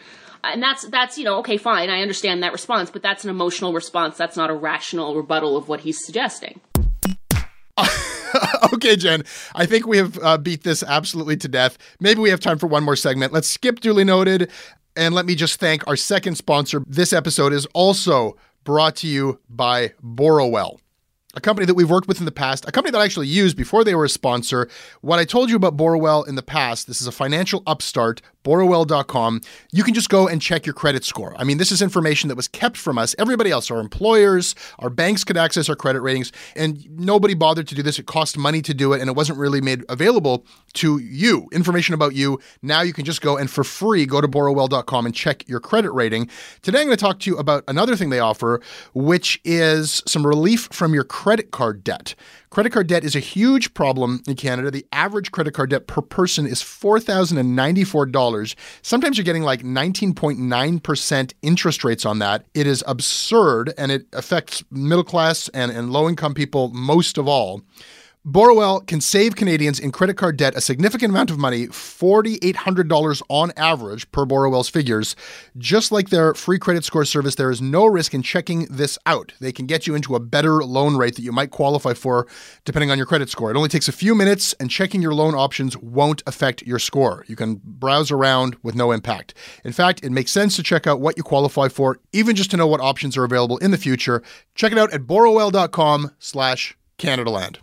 And 0.44 0.62
that's 0.62 0.86
that's 0.88 1.18
you 1.18 1.24
know 1.24 1.38
okay 1.38 1.56
fine 1.56 1.90
I 1.90 2.02
understand 2.02 2.42
that 2.44 2.52
response 2.52 2.88
but 2.88 3.02
that's 3.02 3.24
an 3.24 3.30
emotional 3.30 3.72
response 3.72 4.16
that's 4.16 4.36
not 4.36 4.48
a 4.48 4.54
rational 4.54 5.16
rebuttal 5.16 5.56
of 5.56 5.68
what 5.68 5.80
he's 5.80 6.04
suggesting. 6.04 6.60
okay, 8.74 8.96
Jen. 8.96 9.24
I 9.54 9.66
think 9.66 9.86
we 9.86 9.98
have 9.98 10.18
uh, 10.22 10.38
beat 10.38 10.62
this 10.62 10.82
absolutely 10.82 11.36
to 11.38 11.48
death. 11.48 11.78
Maybe 12.00 12.20
we 12.20 12.30
have 12.30 12.40
time 12.40 12.58
for 12.58 12.66
one 12.66 12.84
more 12.84 12.96
segment. 12.96 13.32
Let's 13.32 13.48
skip 13.48 13.80
duly 13.80 14.04
noted. 14.04 14.50
And 14.96 15.14
let 15.14 15.26
me 15.26 15.34
just 15.34 15.60
thank 15.60 15.86
our 15.86 15.96
second 15.96 16.36
sponsor. 16.36 16.82
This 16.86 17.12
episode 17.12 17.52
is 17.52 17.66
also 17.74 18.36
brought 18.64 18.96
to 18.96 19.06
you 19.06 19.40
by 19.48 19.92
Borrowell 20.02 20.78
a 21.36 21.40
company 21.40 21.66
that 21.66 21.74
we've 21.74 21.90
worked 21.90 22.08
with 22.08 22.18
in 22.18 22.24
the 22.24 22.32
past, 22.32 22.66
a 22.66 22.72
company 22.72 22.90
that 22.90 23.00
I 23.00 23.04
actually 23.04 23.28
used 23.28 23.56
before 23.56 23.84
they 23.84 23.94
were 23.94 24.06
a 24.06 24.08
sponsor. 24.08 24.68
What 25.02 25.18
I 25.18 25.24
told 25.24 25.50
you 25.50 25.56
about 25.56 25.76
Borrowell 25.76 26.26
in 26.26 26.34
the 26.34 26.42
past, 26.42 26.86
this 26.86 27.00
is 27.00 27.06
a 27.06 27.12
financial 27.12 27.62
upstart 27.66 28.22
borrowell.com, 28.46 29.40
you 29.72 29.82
can 29.82 29.92
just 29.92 30.09
go 30.09 30.28
and 30.28 30.40
check 30.40 30.64
your 30.64 30.72
credit 30.72 31.04
score. 31.04 31.35
I 31.37 31.42
mean, 31.42 31.59
this 31.59 31.72
is 31.72 31.82
information 31.82 32.28
that 32.28 32.37
was 32.37 32.46
kept 32.46 32.76
from 32.76 32.96
us. 32.96 33.12
Everybody 33.18 33.50
else, 33.50 33.72
our 33.72 33.80
employers, 33.80 34.54
our 34.78 34.88
banks 34.88 35.24
could 35.24 35.37
access 35.37 35.68
our 35.68 35.74
credit 35.74 36.00
ratings, 36.00 36.30
and 36.54 36.88
nobody 36.96 37.35
bothered 37.35 37.66
to 37.66 37.74
do 37.74 37.82
this. 37.82 37.98
It 37.98 38.06
cost 38.06 38.38
money 38.38 38.62
to 38.62 38.72
do 38.72 38.92
it, 38.92 39.00
and 39.00 39.11
it 39.11 39.16
wasn't 39.16 39.40
really 39.40 39.61
made 39.61 39.85
available 39.88 40.46
to 40.74 40.98
you. 40.98 41.48
Information 41.50 41.92
about 41.94 42.14
you. 42.14 42.38
Now 42.62 42.82
you 42.82 42.92
can 42.92 43.04
just 43.04 43.20
go 43.20 43.37
and 43.37 43.50
for 43.50 43.64
free 43.64 44.06
go 44.06 44.20
to 44.20 44.28
borrowell.com 44.28 45.06
and 45.06 45.14
check 45.14 45.48
your 45.48 45.59
credit 45.59 45.90
rating. 45.90 46.30
Today 46.62 46.80
I'm 46.80 46.87
going 46.87 46.96
to 46.96 47.02
talk 47.02 47.18
to 47.20 47.30
you 47.30 47.37
about 47.38 47.64
another 47.66 47.96
thing 47.96 48.11
they 48.11 48.20
offer, 48.20 48.61
which 48.94 49.40
is 49.44 50.04
some 50.06 50.24
relief 50.24 50.68
from 50.70 50.94
your 50.94 51.04
credit 51.04 51.50
card 51.50 51.82
debt. 51.82 52.14
Credit 52.50 52.70
card 52.70 52.87
debt 52.87 53.04
is 53.04 53.16
a 53.16 53.20
huge 53.20 53.74
problem 53.74 54.22
in 54.26 54.37
Canada. 54.37 54.70
The 54.70 54.87
average 54.92 55.32
credit 55.32 55.52
card 55.52 55.70
debt 55.70 55.87
per 55.87 56.00
person 56.00 56.46
is 56.46 56.62
$4,094. 56.62 58.54
Sometimes 58.82 59.18
you're 59.18 59.24
getting 59.24 59.42
like 59.42 59.62
19.9% 59.62 61.32
interest 61.42 61.85
rates 61.85 62.06
on 62.06 62.18
that. 62.20 62.46
It 62.54 62.66
is 62.66 62.85
absurd 62.87 63.74
and 63.76 63.90
it 63.90 64.06
affects 64.12 64.62
middle 64.70 65.04
class 65.04 65.48
and, 65.48 65.72
and 65.72 65.90
low 65.90 66.09
income 66.09 66.35
people 66.35 66.68
most 66.68 67.18
of 67.18 67.26
all. 67.26 67.62
Borrowell 68.26 68.80
can 68.80 69.00
save 69.00 69.36
Canadians 69.36 69.78
in 69.78 69.92
credit 69.92 70.14
card 70.14 70.36
debt 70.36 70.56
a 70.56 70.60
significant 70.60 71.10
amount 71.10 71.30
of 71.30 71.38
money, 71.38 71.68
$4,800 71.68 73.22
on 73.28 73.52
average 73.56 74.10
per 74.10 74.26
Borrowell's 74.26 74.68
figures. 74.68 75.14
Just 75.56 75.92
like 75.92 76.08
their 76.08 76.34
free 76.34 76.58
credit 76.58 76.84
score 76.84 77.04
service, 77.04 77.36
there 77.36 77.52
is 77.52 77.62
no 77.62 77.86
risk 77.86 78.14
in 78.14 78.22
checking 78.22 78.64
this 78.64 78.98
out. 79.06 79.32
They 79.38 79.52
can 79.52 79.66
get 79.66 79.86
you 79.86 79.94
into 79.94 80.16
a 80.16 80.20
better 80.20 80.64
loan 80.64 80.96
rate 80.96 81.14
that 81.14 81.22
you 81.22 81.30
might 81.30 81.52
qualify 81.52 81.94
for 81.94 82.26
depending 82.64 82.90
on 82.90 82.96
your 82.96 83.06
credit 83.06 83.30
score. 83.30 83.52
It 83.52 83.56
only 83.56 83.68
takes 83.68 83.86
a 83.86 83.92
few 83.92 84.12
minutes, 84.12 84.54
and 84.54 84.72
checking 84.72 85.02
your 85.02 85.14
loan 85.14 85.36
options 85.36 85.76
won't 85.76 86.24
affect 86.26 86.62
your 86.62 86.80
score. 86.80 87.24
You 87.28 87.36
can 87.36 87.60
browse 87.62 88.10
around 88.10 88.56
with 88.60 88.74
no 88.74 88.90
impact. 88.90 89.34
In 89.62 89.70
fact, 89.70 90.02
it 90.02 90.10
makes 90.10 90.32
sense 90.32 90.56
to 90.56 90.64
check 90.64 90.88
out 90.88 91.00
what 91.00 91.16
you 91.16 91.22
qualify 91.22 91.68
for, 91.68 92.00
even 92.12 92.34
just 92.34 92.50
to 92.50 92.56
know 92.56 92.66
what 92.66 92.80
options 92.80 93.16
are 93.16 93.22
available 93.22 93.58
in 93.58 93.70
the 93.70 93.78
future. 93.78 94.20
Check 94.56 94.72
it 94.72 94.78
out 94.78 94.92
at 94.92 95.02
borrowell.com 95.02 96.10
slash 96.18 96.76
CanadaLand. 96.98 97.58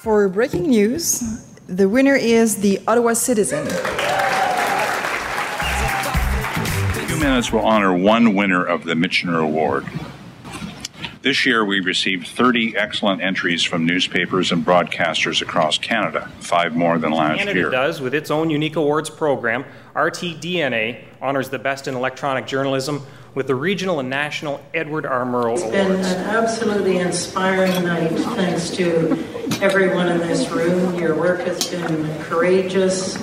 For 0.00 0.26
breaking 0.30 0.62
news, 0.62 1.44
the 1.66 1.86
winner 1.86 2.14
is 2.14 2.62
the 2.62 2.80
Ottawa 2.88 3.12
Citizen. 3.12 3.66
A 3.68 3.70
few 7.06 7.18
minutes 7.18 7.52
will 7.52 7.60
honor 7.60 7.94
one 7.94 8.34
winner 8.34 8.64
of 8.64 8.84
the 8.84 8.94
Michener 8.94 9.44
Award. 9.44 9.84
This 11.20 11.44
year, 11.44 11.66
we 11.66 11.80
received 11.80 12.28
30 12.28 12.78
excellent 12.78 13.20
entries 13.20 13.62
from 13.62 13.84
newspapers 13.84 14.52
and 14.52 14.64
broadcasters 14.64 15.42
across 15.42 15.76
Canada, 15.76 16.30
five 16.40 16.74
more 16.74 16.96
than 16.96 17.12
last 17.12 17.40
Canada 17.40 17.58
year. 17.58 17.68
does 17.68 18.00
with 18.00 18.14
its 18.14 18.30
own 18.30 18.48
unique 18.48 18.76
awards 18.76 19.10
program. 19.10 19.66
RTDNA 19.94 21.04
honors 21.20 21.50
the 21.50 21.58
best 21.58 21.88
in 21.88 21.94
electronic 21.94 22.46
journalism 22.46 23.04
with 23.34 23.48
the 23.48 23.54
regional 23.54 24.00
and 24.00 24.08
national 24.08 24.64
Edward 24.72 25.04
R. 25.04 25.26
Murrow 25.26 25.52
it's 25.52 25.62
Awards. 25.62 25.76
It's 25.76 26.14
been 26.14 26.20
an 26.22 26.24
absolutely 26.26 26.96
inspiring 26.96 27.84
night, 27.84 28.12
thanks 28.12 28.70
to 28.70 29.39
everyone 29.60 30.08
in 30.08 30.18
this 30.18 30.48
room. 30.50 30.94
Your 30.94 31.14
work 31.14 31.40
has 31.40 31.68
been 31.68 32.22
courageous 32.22 33.16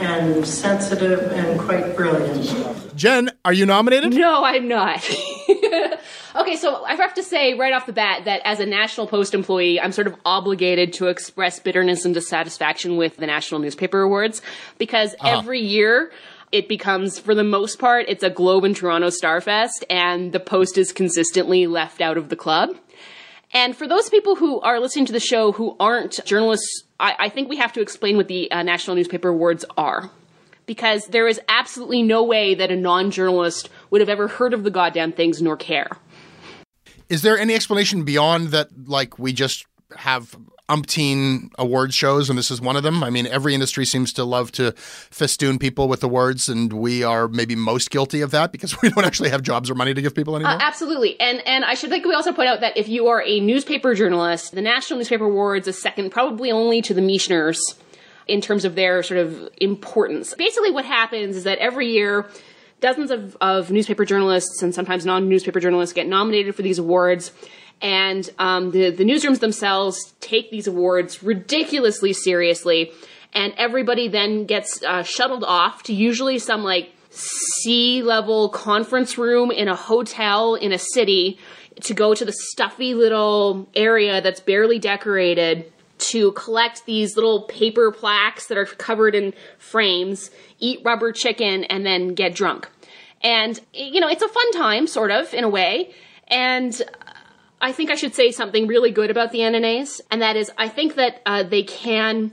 and 0.00 0.46
sensitive 0.46 1.32
and 1.32 1.60
quite 1.60 1.96
brilliant. 1.96 2.96
Jen, 2.96 3.30
are 3.44 3.52
you 3.52 3.66
nominated? 3.66 4.12
No, 4.12 4.44
I'm 4.44 4.68
not. 4.68 5.04
okay, 6.36 6.56
so 6.56 6.84
I 6.84 6.94
have 6.96 7.14
to 7.14 7.22
say 7.22 7.54
right 7.54 7.72
off 7.72 7.86
the 7.86 7.92
bat 7.92 8.24
that 8.24 8.40
as 8.44 8.60
a 8.60 8.66
National 8.66 9.06
Post 9.06 9.34
employee, 9.34 9.80
I'm 9.80 9.92
sort 9.92 10.06
of 10.06 10.16
obligated 10.24 10.92
to 10.94 11.08
express 11.08 11.58
bitterness 11.58 12.04
and 12.04 12.14
dissatisfaction 12.14 12.96
with 12.96 13.16
the 13.16 13.26
National 13.26 13.60
Newspaper 13.60 14.00
Awards 14.00 14.42
because 14.78 15.14
uh-huh. 15.14 15.38
every 15.38 15.60
year 15.60 16.10
it 16.52 16.68
becomes, 16.68 17.18
for 17.18 17.34
the 17.34 17.44
most 17.44 17.78
part, 17.78 18.06
it's 18.08 18.22
a 18.22 18.30
Globe 18.30 18.64
and 18.64 18.76
Toronto 18.76 19.08
Starfest, 19.08 19.82
and 19.90 20.32
the 20.32 20.38
Post 20.38 20.78
is 20.78 20.92
consistently 20.92 21.66
left 21.66 22.00
out 22.00 22.16
of 22.16 22.28
the 22.28 22.36
club. 22.36 22.76
And 23.54 23.76
for 23.76 23.86
those 23.86 24.10
people 24.10 24.34
who 24.34 24.60
are 24.60 24.80
listening 24.80 25.06
to 25.06 25.12
the 25.12 25.20
show 25.20 25.52
who 25.52 25.76
aren't 25.78 26.20
journalists, 26.26 26.82
I, 26.98 27.14
I 27.20 27.28
think 27.28 27.48
we 27.48 27.56
have 27.56 27.72
to 27.74 27.80
explain 27.80 28.16
what 28.16 28.26
the 28.26 28.50
uh, 28.50 28.64
National 28.64 28.96
Newspaper 28.96 29.28
Awards 29.28 29.64
are. 29.76 30.10
Because 30.66 31.06
there 31.06 31.28
is 31.28 31.40
absolutely 31.48 32.02
no 32.02 32.24
way 32.24 32.54
that 32.54 32.70
a 32.70 32.76
non 32.76 33.10
journalist 33.10 33.68
would 33.90 34.00
have 34.00 34.08
ever 34.08 34.28
heard 34.28 34.54
of 34.54 34.64
the 34.64 34.70
goddamn 34.70 35.12
things 35.12 35.40
nor 35.40 35.56
care. 35.56 35.88
Is 37.08 37.22
there 37.22 37.38
any 37.38 37.54
explanation 37.54 38.02
beyond 38.02 38.48
that, 38.48 38.68
like, 38.88 39.18
we 39.18 39.32
just 39.32 39.66
have 39.96 40.34
umpteen 40.68 41.50
award 41.58 41.92
shows, 41.92 42.30
and 42.30 42.38
this 42.38 42.50
is 42.50 42.60
one 42.60 42.76
of 42.76 42.82
them. 42.82 43.04
I 43.04 43.10
mean, 43.10 43.26
every 43.26 43.52
industry 43.52 43.84
seems 43.84 44.12
to 44.14 44.24
love 44.24 44.50
to 44.52 44.72
festoon 44.72 45.58
people 45.58 45.88
with 45.88 46.02
awards, 46.02 46.48
and 46.48 46.72
we 46.72 47.02
are 47.02 47.28
maybe 47.28 47.54
most 47.54 47.90
guilty 47.90 48.22
of 48.22 48.30
that 48.30 48.50
because 48.50 48.74
we 48.82 48.88
don't 48.90 49.04
actually 49.04 49.30
have 49.30 49.42
jobs 49.42 49.70
or 49.70 49.74
money 49.74 49.92
to 49.92 50.00
give 50.00 50.14
people 50.14 50.36
anymore. 50.36 50.54
Uh, 50.54 50.58
absolutely, 50.60 51.20
and 51.20 51.46
and 51.46 51.64
I 51.64 51.74
should 51.74 51.90
think 51.90 52.06
we 52.06 52.14
also 52.14 52.32
point 52.32 52.48
out 52.48 52.60
that 52.60 52.76
if 52.76 52.88
you 52.88 53.08
are 53.08 53.22
a 53.22 53.40
newspaper 53.40 53.94
journalist, 53.94 54.54
the 54.54 54.62
National 54.62 54.98
Newspaper 54.98 55.24
Awards 55.24 55.68
is 55.68 55.80
second, 55.80 56.10
probably 56.10 56.50
only 56.50 56.80
to 56.82 56.94
the 56.94 57.02
Micheners 57.02 57.58
in 58.26 58.40
terms 58.40 58.64
of 58.64 58.74
their 58.74 59.02
sort 59.02 59.20
of 59.20 59.50
importance. 59.58 60.34
Basically, 60.34 60.70
what 60.70 60.84
happens 60.84 61.36
is 61.36 61.44
that 61.44 61.58
every 61.58 61.90
year. 61.90 62.26
Dozens 62.80 63.10
of, 63.10 63.34
of 63.40 63.70
newspaper 63.70 64.04
journalists 64.04 64.60
and 64.60 64.74
sometimes 64.74 65.06
non 65.06 65.26
newspaper 65.26 65.58
journalists 65.58 65.94
get 65.94 66.06
nominated 66.06 66.54
for 66.54 66.60
these 66.60 66.78
awards 66.78 67.32
and 67.80 68.28
um, 68.38 68.70
the 68.70 68.90
the 68.90 69.04
newsrooms 69.04 69.40
themselves 69.40 70.14
take 70.20 70.50
these 70.50 70.66
awards 70.66 71.22
ridiculously 71.22 72.12
seriously, 72.12 72.92
and 73.32 73.52
everybody 73.56 74.08
then 74.08 74.46
gets 74.46 74.82
uh, 74.82 75.02
shuttled 75.02 75.44
off 75.44 75.82
to 75.84 75.94
usually 75.94 76.38
some 76.38 76.62
like 76.62 76.92
sea 77.10 78.02
level 78.02 78.48
conference 78.48 79.16
room 79.16 79.50
in 79.50 79.68
a 79.68 79.76
hotel 79.76 80.54
in 80.54 80.72
a 80.72 80.78
city 80.78 81.38
to 81.82 81.94
go 81.94 82.14
to 82.14 82.24
the 82.24 82.32
stuffy 82.32 82.94
little 82.94 83.68
area 83.74 84.20
that's 84.20 84.40
barely 84.40 84.78
decorated 84.78 85.70
to 85.98 86.32
collect 86.32 86.86
these 86.86 87.16
little 87.16 87.42
paper 87.42 87.90
plaques 87.92 88.46
that 88.48 88.58
are 88.58 88.66
covered 88.66 89.14
in 89.14 89.32
frames, 89.58 90.30
eat 90.58 90.80
rubber 90.84 91.12
chicken, 91.12 91.64
and 91.64 91.86
then 91.86 92.14
get 92.14 92.34
drunk. 92.34 92.68
And, 93.22 93.58
you 93.72 94.00
know, 94.00 94.08
it's 94.08 94.22
a 94.22 94.28
fun 94.28 94.52
time, 94.52 94.86
sort 94.86 95.10
of, 95.10 95.32
in 95.32 95.44
a 95.44 95.48
way. 95.48 95.94
And 96.28 96.80
I 97.64 97.72
think 97.72 97.90
I 97.90 97.94
should 97.94 98.14
say 98.14 98.30
something 98.30 98.66
really 98.66 98.90
good 98.90 99.10
about 99.10 99.32
the 99.32 99.38
NNAs, 99.38 100.02
and 100.10 100.20
that 100.20 100.36
is 100.36 100.52
I 100.58 100.68
think 100.68 100.96
that 100.96 101.22
uh, 101.24 101.44
they 101.44 101.62
can, 101.62 102.32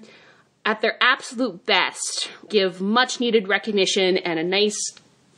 at 0.66 0.82
their 0.82 0.98
absolute 1.00 1.66
best, 1.66 2.30
give 2.50 2.82
much 2.82 3.22
needed 3.22 3.48
recognition 3.48 4.18
and 4.18 4.38
a 4.38 4.44
nice 4.44 4.76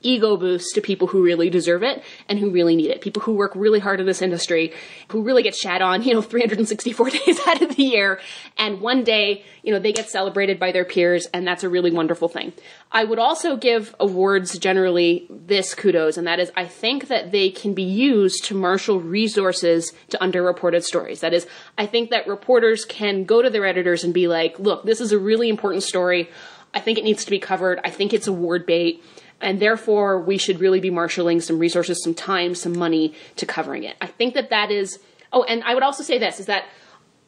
ego 0.04 0.38
boost 0.38 0.76
to 0.76 0.82
people 0.82 1.08
who 1.08 1.24
really 1.24 1.50
deserve 1.50 1.84
it 1.84 2.04
and 2.30 2.40
who 2.40 2.52
really 2.52 2.76
need 2.76 2.92
it. 2.92 3.02
People 3.02 3.22
who 3.22 3.34
work 3.34 3.52
really 3.56 3.80
hard 3.80 4.00
in 4.00 4.06
this 4.06 4.22
industry, 4.22 4.74
who 5.10 5.24
really 5.24 5.44
get 5.44 5.56
shat 5.56 5.82
on, 5.82 6.04
you 6.04 6.14
know, 6.14 6.22
364 6.34 7.10
days 7.10 7.40
out 7.48 7.62
of 7.62 7.76
the 7.76 7.84
year. 7.84 8.20
And 8.58 8.82
one 8.82 9.04
day, 9.04 9.44
you 9.64 9.74
know, 9.74 9.80
they 9.80 9.94
get 9.94 10.10
celebrated 10.10 10.60
by 10.60 10.72
their 10.72 10.86
peers 10.86 11.28
and 11.34 11.48
that's 11.48 11.64
a 11.64 11.70
really 11.70 11.92
wonderful 11.92 12.28
thing. 12.28 12.54
I 12.92 13.04
would 13.04 13.20
also 13.20 13.58
give 13.58 13.96
awards 14.00 14.58
generally 14.60 15.26
this 15.30 15.74
kudos, 15.74 16.18
and 16.18 16.28
that 16.28 16.40
is 16.40 16.52
I 16.56 16.66
think 16.66 17.08
that 17.08 17.32
they 17.32 17.50
can 17.50 17.74
be 17.74 17.84
used 17.84 18.46
to 18.46 18.56
marshal 18.56 19.00
resources 19.00 19.94
to 20.10 20.18
underreported 20.20 20.84
stories. 20.84 21.22
That 21.22 21.34
is, 21.34 21.48
I 21.78 21.88
think 21.88 22.12
that 22.12 22.28
reporters 22.28 22.86
can 22.86 23.24
go 23.24 23.42
to 23.42 23.50
their 23.50 23.66
editors 23.66 24.04
and 24.04 24.14
be 24.14 24.28
like, 24.28 24.60
look, 24.60 24.84
this 24.84 25.02
is 25.02 25.12
a 25.12 25.18
really 25.18 25.50
important 25.50 25.84
story. 25.84 26.30
I 26.74 26.80
think 26.80 26.98
it 26.98 27.04
needs 27.04 27.26
to 27.26 27.32
be 27.32 27.40
covered. 27.40 27.80
I 27.84 27.90
think 27.90 28.14
it's 28.14 28.28
award 28.28 28.66
bait 28.66 29.04
and 29.42 29.60
therefore 29.60 30.20
we 30.20 30.38
should 30.38 30.60
really 30.60 30.80
be 30.80 30.90
marshaling 30.90 31.42
some 31.42 31.60
resources, 31.60 32.04
some 32.04 32.14
time, 32.14 32.56
some 32.56 32.78
money 32.78 33.14
to 33.36 33.46
covering 33.46 33.84
it. 33.84 33.96
I 34.02 34.08
think 34.08 34.34
that 34.34 34.50
that 34.50 34.72
is. 34.72 35.00
Oh, 35.32 35.44
and 35.44 35.64
I 35.64 35.74
would 35.74 35.84
also 35.84 36.04
say 36.04 36.18
this 36.20 36.40
is 36.40 36.46
that 36.46 36.66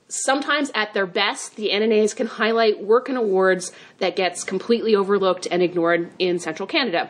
sometimes 0.08 0.72
at 0.76 0.94
their 0.94 1.08
best, 1.08 1.56
the 1.56 1.70
NNAs 1.70 2.16
can 2.16 2.28
highlight 2.28 2.84
work 2.84 3.10
and 3.10 3.18
awards 3.18 3.72
that 3.98 4.16
gets 4.16 4.44
completely 4.44 4.96
overlooked 4.96 5.48
and 5.50 5.64
ignored 5.64 6.12
in 6.20 6.40
central 6.40 6.68
Canada. 6.68 7.10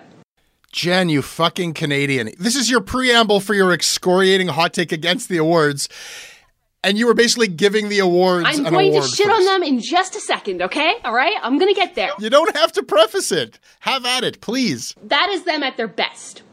Jen, 0.72 1.08
you 1.08 1.22
fucking 1.22 1.74
Canadian. 1.74 2.32
This 2.38 2.56
is 2.56 2.70
your 2.70 2.82
preamble 2.82 3.40
for 3.40 3.54
your 3.54 3.72
excoriating 3.72 4.48
hot 4.48 4.74
take 4.74 4.92
against 4.92 5.30
the 5.30 5.38
awards. 5.38 5.88
And 6.86 7.00
you 7.00 7.08
were 7.08 7.16
basically 7.16 7.48
giving 7.48 7.90
the 7.90 7.98
awards. 7.98 8.48
I'm 8.48 8.64
going 8.64 8.94
to 8.94 9.02
shit 9.02 9.26
first. 9.26 9.40
on 9.40 9.46
them 9.46 9.64
in 9.64 9.82
just 9.82 10.16
a 10.16 10.20
second, 10.20 10.62
okay? 10.62 10.94
All 11.04 11.16
right? 11.16 11.34
I'm 11.42 11.58
going 11.58 11.74
to 11.74 11.80
get 11.80 11.96
there. 11.96 12.12
You 12.20 12.30
don't 12.30 12.56
have 12.56 12.72
to 12.74 12.84
preface 12.84 13.32
it. 13.32 13.58
Have 13.80 14.06
at 14.06 14.24
it, 14.24 14.40
please. 14.40 14.94
That 15.02 15.30
is 15.30 15.46
them 15.46 15.64
at 15.64 15.78
their 15.78 15.88
best. 15.88 16.44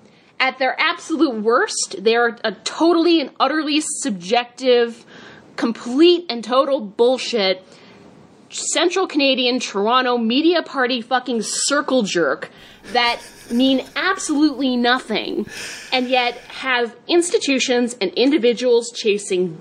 At 0.41 0.59
their 0.59 0.75
absolute 0.81 1.43
worst, 1.43 1.97
they're 1.99 2.39
a 2.43 2.53
totally 2.65 3.21
and 3.21 3.31
utterly 3.39 3.83
subjective, 3.83 5.05
complete 5.57 6.25
and 6.31 6.43
total 6.43 6.81
bullshit 6.81 7.63
Central 8.49 9.07
Canadian 9.07 9.61
Toronto 9.61 10.19
media 10.19 10.63
party 10.63 11.01
fucking 11.01 11.43
circle 11.43 12.03
jerk 12.03 12.51
that 12.93 13.21
mean 13.51 13.85
absolutely 13.97 14.77
nothing 14.77 15.47
and 15.93 16.09
yet 16.09 16.37
have 16.49 16.95
institutions 17.07 17.97
and 18.01 18.11
individuals 18.13 18.91
chasing 18.95 19.61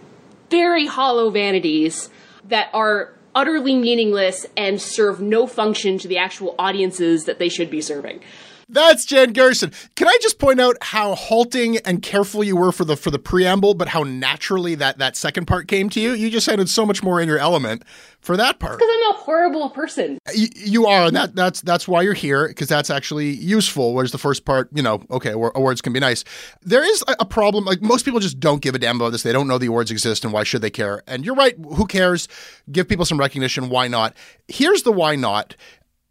very 0.51 0.85
hollow 0.85 1.31
vanities 1.31 2.09
that 2.49 2.69
are 2.73 3.13
utterly 3.33 3.75
meaningless 3.75 4.45
and 4.57 4.81
serve 4.81 5.21
no 5.21 5.47
function 5.47 5.97
to 5.97 6.07
the 6.07 6.17
actual 6.17 6.53
audiences 6.59 7.25
that 7.25 7.39
they 7.39 7.49
should 7.49 7.71
be 7.71 7.81
serving. 7.81 8.21
That's 8.71 9.05
Jen 9.05 9.33
Gerson. 9.33 9.71
Can 9.95 10.07
I 10.07 10.17
just 10.21 10.39
point 10.39 10.61
out 10.61 10.77
how 10.81 11.13
halting 11.13 11.77
and 11.79 12.01
careful 12.01 12.41
you 12.41 12.55
were 12.55 12.71
for 12.71 12.85
the 12.85 12.95
for 12.95 13.11
the 13.11 13.19
preamble, 13.19 13.73
but 13.73 13.89
how 13.89 14.03
naturally 14.03 14.75
that 14.75 14.97
that 14.99 15.17
second 15.17 15.45
part 15.45 15.67
came 15.67 15.89
to 15.89 15.99
you? 15.99 16.13
You 16.13 16.29
just 16.29 16.45
sounded 16.45 16.69
so 16.69 16.85
much 16.85 17.03
more 17.03 17.19
in 17.19 17.27
your 17.27 17.37
element 17.37 17.83
for 18.21 18.37
that 18.37 18.59
part. 18.59 18.79
Because 18.79 18.89
I'm 18.93 19.11
a 19.11 19.17
horrible 19.17 19.69
person. 19.71 20.19
You, 20.33 20.47
you 20.55 20.85
are, 20.87 21.07
and 21.07 21.15
that 21.15 21.35
that's 21.35 21.59
that's 21.61 21.85
why 21.85 22.01
you're 22.01 22.13
here 22.13 22.47
because 22.47 22.69
that's 22.69 22.89
actually 22.89 23.31
useful. 23.31 23.93
Whereas 23.93 24.13
the 24.13 24.17
first 24.17 24.45
part, 24.45 24.69
you 24.73 24.81
know, 24.81 25.03
okay, 25.11 25.31
awards 25.31 25.81
can 25.81 25.91
be 25.91 25.99
nice. 25.99 26.23
There 26.61 26.83
is 26.83 27.03
a, 27.09 27.17
a 27.19 27.25
problem. 27.25 27.65
Like 27.65 27.81
most 27.81 28.05
people 28.05 28.21
just 28.21 28.39
don't 28.39 28.61
give 28.61 28.73
a 28.73 28.79
damn 28.79 28.95
about 28.95 29.11
this. 29.11 29.23
They 29.23 29.33
don't 29.33 29.49
know 29.49 29.57
the 29.57 29.67
awards 29.67 29.91
exist, 29.91 30.23
and 30.23 30.31
why 30.31 30.43
should 30.43 30.61
they 30.61 30.69
care? 30.69 31.03
And 31.07 31.25
you're 31.25 31.35
right. 31.35 31.55
Who 31.57 31.85
cares? 31.85 32.29
Give 32.71 32.87
people 32.87 33.03
some 33.03 33.19
recognition. 33.19 33.67
Why 33.67 33.89
not? 33.89 34.15
Here's 34.47 34.83
the 34.83 34.93
why 34.93 35.17
not 35.17 35.55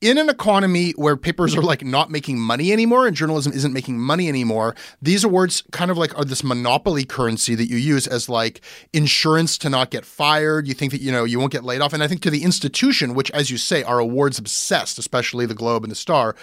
in 0.00 0.16
an 0.16 0.30
economy 0.30 0.92
where 0.92 1.16
papers 1.16 1.54
are 1.54 1.62
like 1.62 1.84
not 1.84 2.10
making 2.10 2.38
money 2.38 2.72
anymore 2.72 3.06
and 3.06 3.14
journalism 3.14 3.52
isn't 3.52 3.72
making 3.72 3.98
money 3.98 4.28
anymore, 4.28 4.74
these 5.02 5.24
awards 5.24 5.62
kind 5.72 5.90
of 5.90 5.98
like 5.98 6.16
are 6.18 6.24
this 6.24 6.42
monopoly 6.42 7.04
currency 7.04 7.54
that 7.54 7.68
you 7.68 7.76
use 7.76 8.06
as 8.06 8.28
like 8.28 8.62
insurance 8.92 9.58
to 9.58 9.68
not 9.68 9.90
get 9.90 10.06
fired. 10.06 10.66
You 10.66 10.74
think 10.74 10.92
that, 10.92 11.02
you 11.02 11.12
know, 11.12 11.24
you 11.24 11.38
won't 11.38 11.52
get 11.52 11.64
laid 11.64 11.82
off. 11.82 11.92
And 11.92 12.02
I 12.02 12.08
think 12.08 12.22
to 12.22 12.30
the 12.30 12.44
institution, 12.44 13.14
which, 13.14 13.30
as 13.32 13.50
you 13.50 13.58
say, 13.58 13.82
are 13.82 13.98
awards 13.98 14.38
obsessed, 14.38 14.98
especially 14.98 15.44
the 15.44 15.54
Globe 15.54 15.84
and 15.84 15.90
the 15.90 15.96
Star, 15.96 16.34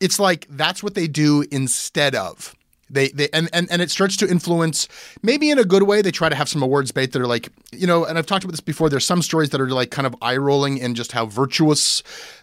it's 0.00 0.18
like 0.18 0.46
that's 0.48 0.82
what 0.82 0.94
they 0.94 1.06
do 1.06 1.44
instead 1.50 2.14
of. 2.14 2.54
They, 2.90 3.08
they 3.08 3.28
and, 3.32 3.48
and 3.52 3.68
and 3.70 3.80
it 3.80 3.90
starts 3.90 4.16
to 4.18 4.28
influence 4.28 4.88
maybe 5.22 5.50
in 5.50 5.58
a 5.58 5.64
good 5.64 5.84
way. 5.84 6.02
They 6.02 6.10
try 6.10 6.28
to 6.28 6.34
have 6.34 6.48
some 6.48 6.62
awards 6.62 6.92
bait 6.92 7.12
that 7.12 7.22
are 7.22 7.26
like 7.26 7.48
you 7.72 7.86
know, 7.86 8.04
and 8.04 8.18
I've 8.18 8.26
talked 8.26 8.44
about 8.44 8.52
this 8.52 8.60
before. 8.60 8.88
There's 8.88 9.04
some 9.04 9.22
stories 9.22 9.50
that 9.50 9.60
are 9.60 9.70
like 9.70 9.90
kind 9.90 10.06
of 10.06 10.14
eye 10.22 10.36
rolling 10.36 10.78
in 10.78 10.94
just 10.94 11.12
how 11.12 11.26
virtuous 11.26 12.02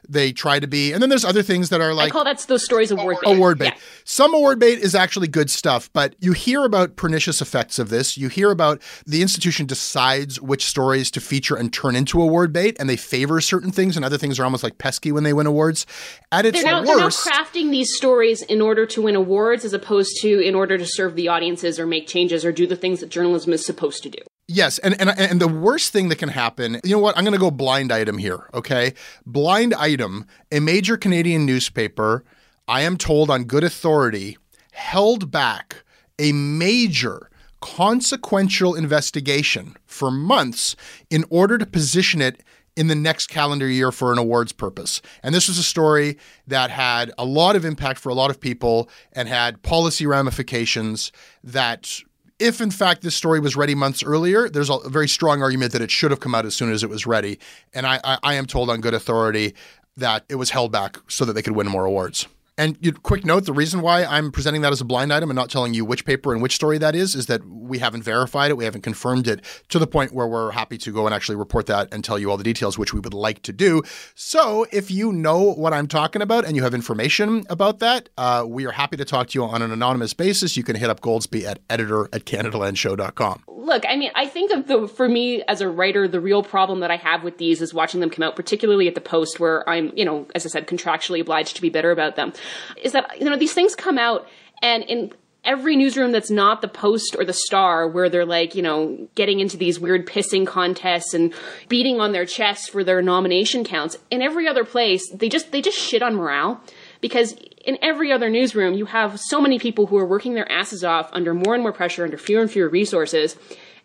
they 0.09 0.31
try 0.31 0.59
to 0.59 0.67
be, 0.67 0.93
and 0.93 1.01
then 1.01 1.09
there's 1.09 1.23
other 1.23 1.43
things 1.43 1.69
that 1.69 1.79
are 1.79 1.93
like 1.93 2.07
I 2.07 2.09
call 2.11 2.23
that 2.25 2.39
those 2.47 2.65
stories 2.65 2.91
award 2.91 3.17
bait. 3.23 3.35
Award 3.35 3.59
bait. 3.59 3.65
Yeah. 3.65 3.81
Some 4.03 4.33
award 4.33 4.59
bait 4.59 4.79
is 4.79 4.95
actually 4.95 5.27
good 5.27 5.49
stuff, 5.49 5.89
but 5.93 6.15
you 6.19 6.33
hear 6.33 6.65
about 6.65 6.95
pernicious 6.95 7.41
effects 7.41 7.79
of 7.79 7.89
this. 7.89 8.17
You 8.17 8.27
hear 8.27 8.51
about 8.51 8.81
the 9.05 9.21
institution 9.21 9.65
decides 9.65 10.41
which 10.41 10.65
stories 10.65 11.11
to 11.11 11.21
feature 11.21 11.55
and 11.55 11.71
turn 11.71 11.95
into 11.95 12.21
award 12.21 12.51
bait, 12.51 12.75
and 12.79 12.89
they 12.89 12.97
favor 12.97 13.39
certain 13.41 13.71
things, 13.71 13.95
and 13.95 14.03
other 14.03 14.17
things 14.17 14.39
are 14.39 14.43
almost 14.43 14.63
like 14.63 14.77
pesky 14.77 15.11
when 15.11 15.23
they 15.23 15.33
win 15.33 15.45
awards. 15.45 15.85
At 16.31 16.45
its 16.45 16.61
They're 16.61 16.71
now, 16.71 16.83
they're 16.83 16.97
now 16.97 17.09
crafting 17.09 17.71
these 17.71 17.95
stories 17.95 18.41
in 18.41 18.61
order 18.61 18.85
to 18.87 19.01
win 19.03 19.15
awards 19.15 19.65
as 19.65 19.73
opposed 19.73 20.19
to 20.21 20.40
in 20.41 20.55
order 20.55 20.77
to 20.77 20.85
serve 20.85 21.15
the 21.15 21.27
audiences 21.27 21.79
or 21.79 21.85
make 21.85 22.07
changes 22.07 22.43
or 22.43 22.51
do 22.51 22.67
the 22.67 22.75
things 22.75 22.99
that 22.99 23.09
journalism 23.09 23.53
is 23.53 23.65
supposed 23.65 24.03
to 24.03 24.09
do. 24.09 24.19
Yes, 24.47 24.79
and, 24.79 24.99
and 24.99 25.09
and 25.17 25.39
the 25.39 25.47
worst 25.47 25.93
thing 25.93 26.09
that 26.09 26.17
can 26.17 26.29
happen, 26.29 26.81
you 26.83 26.95
know 26.95 26.99
what? 26.99 27.17
I'm 27.17 27.23
going 27.23 27.33
to 27.33 27.39
go 27.39 27.51
blind 27.51 27.91
item 27.91 28.17
here, 28.17 28.49
okay? 28.53 28.93
Blind 29.25 29.73
item, 29.73 30.25
a 30.51 30.59
major 30.59 30.97
Canadian 30.97 31.45
newspaper, 31.45 32.25
I 32.67 32.81
am 32.81 32.97
told 32.97 33.29
on 33.29 33.45
good 33.45 33.63
authority, 33.63 34.37
held 34.73 35.31
back 35.31 35.83
a 36.19 36.33
major 36.33 37.29
consequential 37.61 38.75
investigation 38.75 39.77
for 39.85 40.11
months 40.11 40.75
in 41.09 41.23
order 41.29 41.57
to 41.57 41.65
position 41.65 42.21
it 42.21 42.43
in 42.75 42.87
the 42.87 42.95
next 42.95 43.27
calendar 43.27 43.67
year 43.67 43.91
for 43.91 44.11
an 44.11 44.17
awards 44.17 44.51
purpose. 44.51 45.01
And 45.23 45.35
this 45.35 45.47
was 45.47 45.57
a 45.57 45.63
story 45.63 46.17
that 46.47 46.69
had 46.69 47.11
a 47.17 47.25
lot 47.25 47.55
of 47.55 47.65
impact 47.65 47.99
for 47.99 48.09
a 48.09 48.13
lot 48.13 48.29
of 48.29 48.39
people 48.39 48.89
and 49.13 49.27
had 49.27 49.61
policy 49.61 50.05
ramifications 50.05 51.11
that 51.43 51.99
if 52.39 52.59
in 52.59 52.71
fact 52.71 53.03
this 53.03 53.15
story 53.15 53.39
was 53.39 53.55
ready 53.55 53.75
months 53.75 54.03
earlier, 54.03 54.49
there's 54.49 54.69
a 54.69 54.79
very 54.89 55.07
strong 55.07 55.43
argument 55.43 55.73
that 55.73 55.81
it 55.81 55.91
should 55.91 56.11
have 56.11 56.19
come 56.19 56.33
out 56.33 56.45
as 56.45 56.55
soon 56.55 56.71
as 56.71 56.83
it 56.83 56.89
was 56.89 57.05
ready. 57.05 57.39
And 57.73 57.85
I, 57.85 57.99
I, 58.03 58.17
I 58.23 58.33
am 58.33 58.47
told 58.47 58.69
on 58.69 58.81
good 58.81 58.95
authority 58.95 59.53
that 59.97 60.25
it 60.29 60.35
was 60.35 60.49
held 60.49 60.71
back 60.71 60.97
so 61.07 61.25
that 61.25 61.33
they 61.33 61.41
could 61.41 61.55
win 61.55 61.67
more 61.67 61.85
awards. 61.85 62.27
And 62.57 62.77
you, 62.81 62.91
quick 62.91 63.25
note: 63.25 63.45
the 63.45 63.53
reason 63.53 63.81
why 63.81 64.03
I'm 64.03 64.31
presenting 64.31 64.61
that 64.61 64.71
as 64.71 64.81
a 64.81 64.85
blind 64.85 65.13
item 65.13 65.29
and 65.29 65.35
not 65.35 65.49
telling 65.49 65.73
you 65.73 65.85
which 65.85 66.05
paper 66.05 66.33
and 66.33 66.41
which 66.41 66.53
story 66.53 66.77
that 66.79 66.95
is 66.95 67.15
is 67.15 67.27
that 67.27 67.45
we 67.47 67.79
haven't 67.79 68.03
verified 68.03 68.51
it, 68.51 68.57
we 68.57 68.65
haven't 68.65 68.81
confirmed 68.81 69.27
it 69.27 69.43
to 69.69 69.79
the 69.79 69.87
point 69.87 70.13
where 70.13 70.27
we're 70.27 70.51
happy 70.51 70.77
to 70.79 70.91
go 70.91 71.05
and 71.05 71.15
actually 71.15 71.37
report 71.37 71.65
that 71.67 71.93
and 71.93 72.03
tell 72.03 72.19
you 72.19 72.29
all 72.29 72.37
the 72.37 72.43
details, 72.43 72.77
which 72.77 72.93
we 72.93 72.99
would 72.99 73.13
like 73.13 73.41
to 73.43 73.53
do. 73.53 73.81
So, 74.15 74.65
if 74.71 74.91
you 74.91 75.13
know 75.13 75.53
what 75.53 75.73
I'm 75.73 75.87
talking 75.87 76.21
about 76.21 76.45
and 76.45 76.55
you 76.55 76.63
have 76.63 76.73
information 76.73 77.45
about 77.49 77.79
that, 77.79 78.09
uh, 78.17 78.45
we 78.47 78.65
are 78.65 78.71
happy 78.71 78.97
to 78.97 79.05
talk 79.05 79.29
to 79.29 79.39
you 79.39 79.45
on 79.45 79.61
an 79.61 79.71
anonymous 79.71 80.13
basis. 80.13 80.57
You 80.57 80.63
can 80.63 80.75
hit 80.75 80.89
up 80.89 80.99
Goldsby 80.99 81.45
at 81.45 81.59
editor 81.69 82.09
at 82.11 82.25
CanadaLandShow.com. 82.25 83.43
Look, 83.47 83.85
I 83.87 83.95
mean, 83.95 84.11
I 84.15 84.25
think 84.25 84.51
of 84.51 84.67
the 84.67 84.87
for 84.87 85.07
me 85.07 85.43
as 85.47 85.61
a 85.61 85.69
writer, 85.69 86.07
the 86.07 86.19
real 86.19 86.43
problem 86.43 86.81
that 86.81 86.91
I 86.91 86.97
have 86.97 87.23
with 87.23 87.37
these 87.37 87.61
is 87.61 87.73
watching 87.73 88.01
them 88.01 88.09
come 88.09 88.23
out, 88.23 88.35
particularly 88.35 88.87
at 88.87 88.95
the 88.95 89.01
Post, 89.01 89.39
where 89.39 89.67
I'm, 89.69 89.91
you 89.95 90.03
know, 90.03 90.27
as 90.35 90.45
I 90.45 90.49
said, 90.49 90.67
contractually 90.67 91.21
obliged 91.21 91.55
to 91.55 91.61
be 91.61 91.69
bitter 91.69 91.91
about 91.91 92.15
them. 92.15 92.33
Is 92.81 92.93
that 92.93 93.19
you 93.19 93.29
know 93.29 93.37
these 93.37 93.53
things 93.53 93.75
come 93.75 93.97
out 93.97 94.27
and 94.61 94.83
in 94.83 95.13
every 95.43 95.75
newsroom 95.75 96.11
that's 96.11 96.29
not 96.29 96.61
the 96.61 96.67
Post 96.67 97.15
or 97.17 97.25
the 97.25 97.33
Star, 97.33 97.87
where 97.87 98.09
they're 98.09 98.25
like, 98.25 98.53
you 98.53 98.61
know, 98.61 99.07
getting 99.15 99.39
into 99.39 99.57
these 99.57 99.79
weird 99.79 100.05
pissing 100.05 100.45
contests 100.45 101.13
and 101.13 101.33
beating 101.67 101.99
on 101.99 102.11
their 102.11 102.25
chests 102.25 102.69
for 102.69 102.83
their 102.83 103.01
nomination 103.01 103.63
counts. 103.63 103.97
In 104.11 104.21
every 104.21 104.47
other 104.47 104.63
place, 104.63 105.09
they 105.09 105.29
just 105.29 105.51
they 105.51 105.61
just 105.61 105.77
shit 105.77 106.03
on 106.03 106.15
morale 106.15 106.61
because 106.99 107.33
in 107.65 107.77
every 107.81 108.11
other 108.11 108.29
newsroom, 108.29 108.73
you 108.73 108.85
have 108.85 109.19
so 109.19 109.41
many 109.41 109.59
people 109.59 109.87
who 109.87 109.97
are 109.97 110.05
working 110.05 110.33
their 110.33 110.51
asses 110.51 110.83
off 110.83 111.09
under 111.11 111.33
more 111.33 111.53
and 111.53 111.63
more 111.63 111.73
pressure, 111.73 112.03
under 112.03 112.17
fewer 112.17 112.41
and 112.41 112.51
fewer 112.51 112.69
resources. 112.69 113.35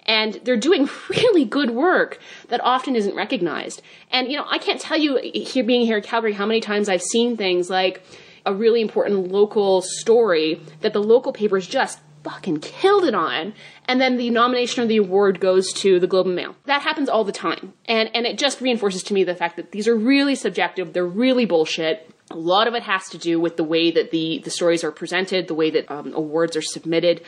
And 0.04 0.34
they're 0.44 0.56
doing 0.56 0.88
really 1.08 1.44
good 1.44 1.70
work 1.70 2.18
that 2.48 2.60
often 2.62 2.94
isn't 2.94 3.14
recognized. 3.14 3.82
And, 4.10 4.30
you 4.30 4.36
know, 4.36 4.46
I 4.48 4.58
can't 4.58 4.80
tell 4.80 4.96
you 4.96 5.18
here 5.22 5.64
being 5.64 5.84
here 5.84 5.96
in 5.96 6.02
Calgary 6.02 6.32
how 6.32 6.46
many 6.46 6.60
times 6.60 6.88
I've 6.88 7.02
seen 7.02 7.36
things 7.36 7.68
like 7.68 8.02
a 8.46 8.54
really 8.54 8.80
important 8.80 9.30
local 9.30 9.82
story 9.82 10.62
that 10.80 10.92
the 10.92 11.02
local 11.02 11.32
papers 11.32 11.66
just 11.66 11.98
fucking 12.24 12.58
killed 12.58 13.04
it 13.04 13.14
on 13.14 13.54
and 13.86 14.00
then 14.00 14.16
the 14.16 14.30
nomination 14.30 14.82
or 14.82 14.86
the 14.86 14.96
award 14.96 15.38
goes 15.38 15.72
to 15.72 16.00
the 16.00 16.08
Globe 16.08 16.26
and 16.26 16.34
Mail. 16.34 16.56
That 16.64 16.82
happens 16.82 17.08
all 17.08 17.22
the 17.22 17.32
time. 17.32 17.72
And 17.84 18.10
and 18.14 18.26
it 18.26 18.38
just 18.38 18.60
reinforces 18.60 19.02
to 19.04 19.14
me 19.14 19.22
the 19.22 19.34
fact 19.34 19.56
that 19.56 19.70
these 19.70 19.86
are 19.86 19.94
really 19.94 20.34
subjective, 20.34 20.92
they're 20.92 21.06
really 21.06 21.46
bullshit. 21.46 22.10
A 22.30 22.36
lot 22.36 22.66
of 22.66 22.74
it 22.74 22.82
has 22.82 23.08
to 23.10 23.18
do 23.18 23.38
with 23.38 23.56
the 23.56 23.62
way 23.62 23.92
that 23.92 24.10
the 24.10 24.40
the 24.42 24.50
stories 24.50 24.82
are 24.82 24.90
presented, 24.90 25.46
the 25.46 25.54
way 25.54 25.70
that 25.70 25.88
um, 25.90 26.12
awards 26.14 26.56
are 26.56 26.62
submitted. 26.62 27.22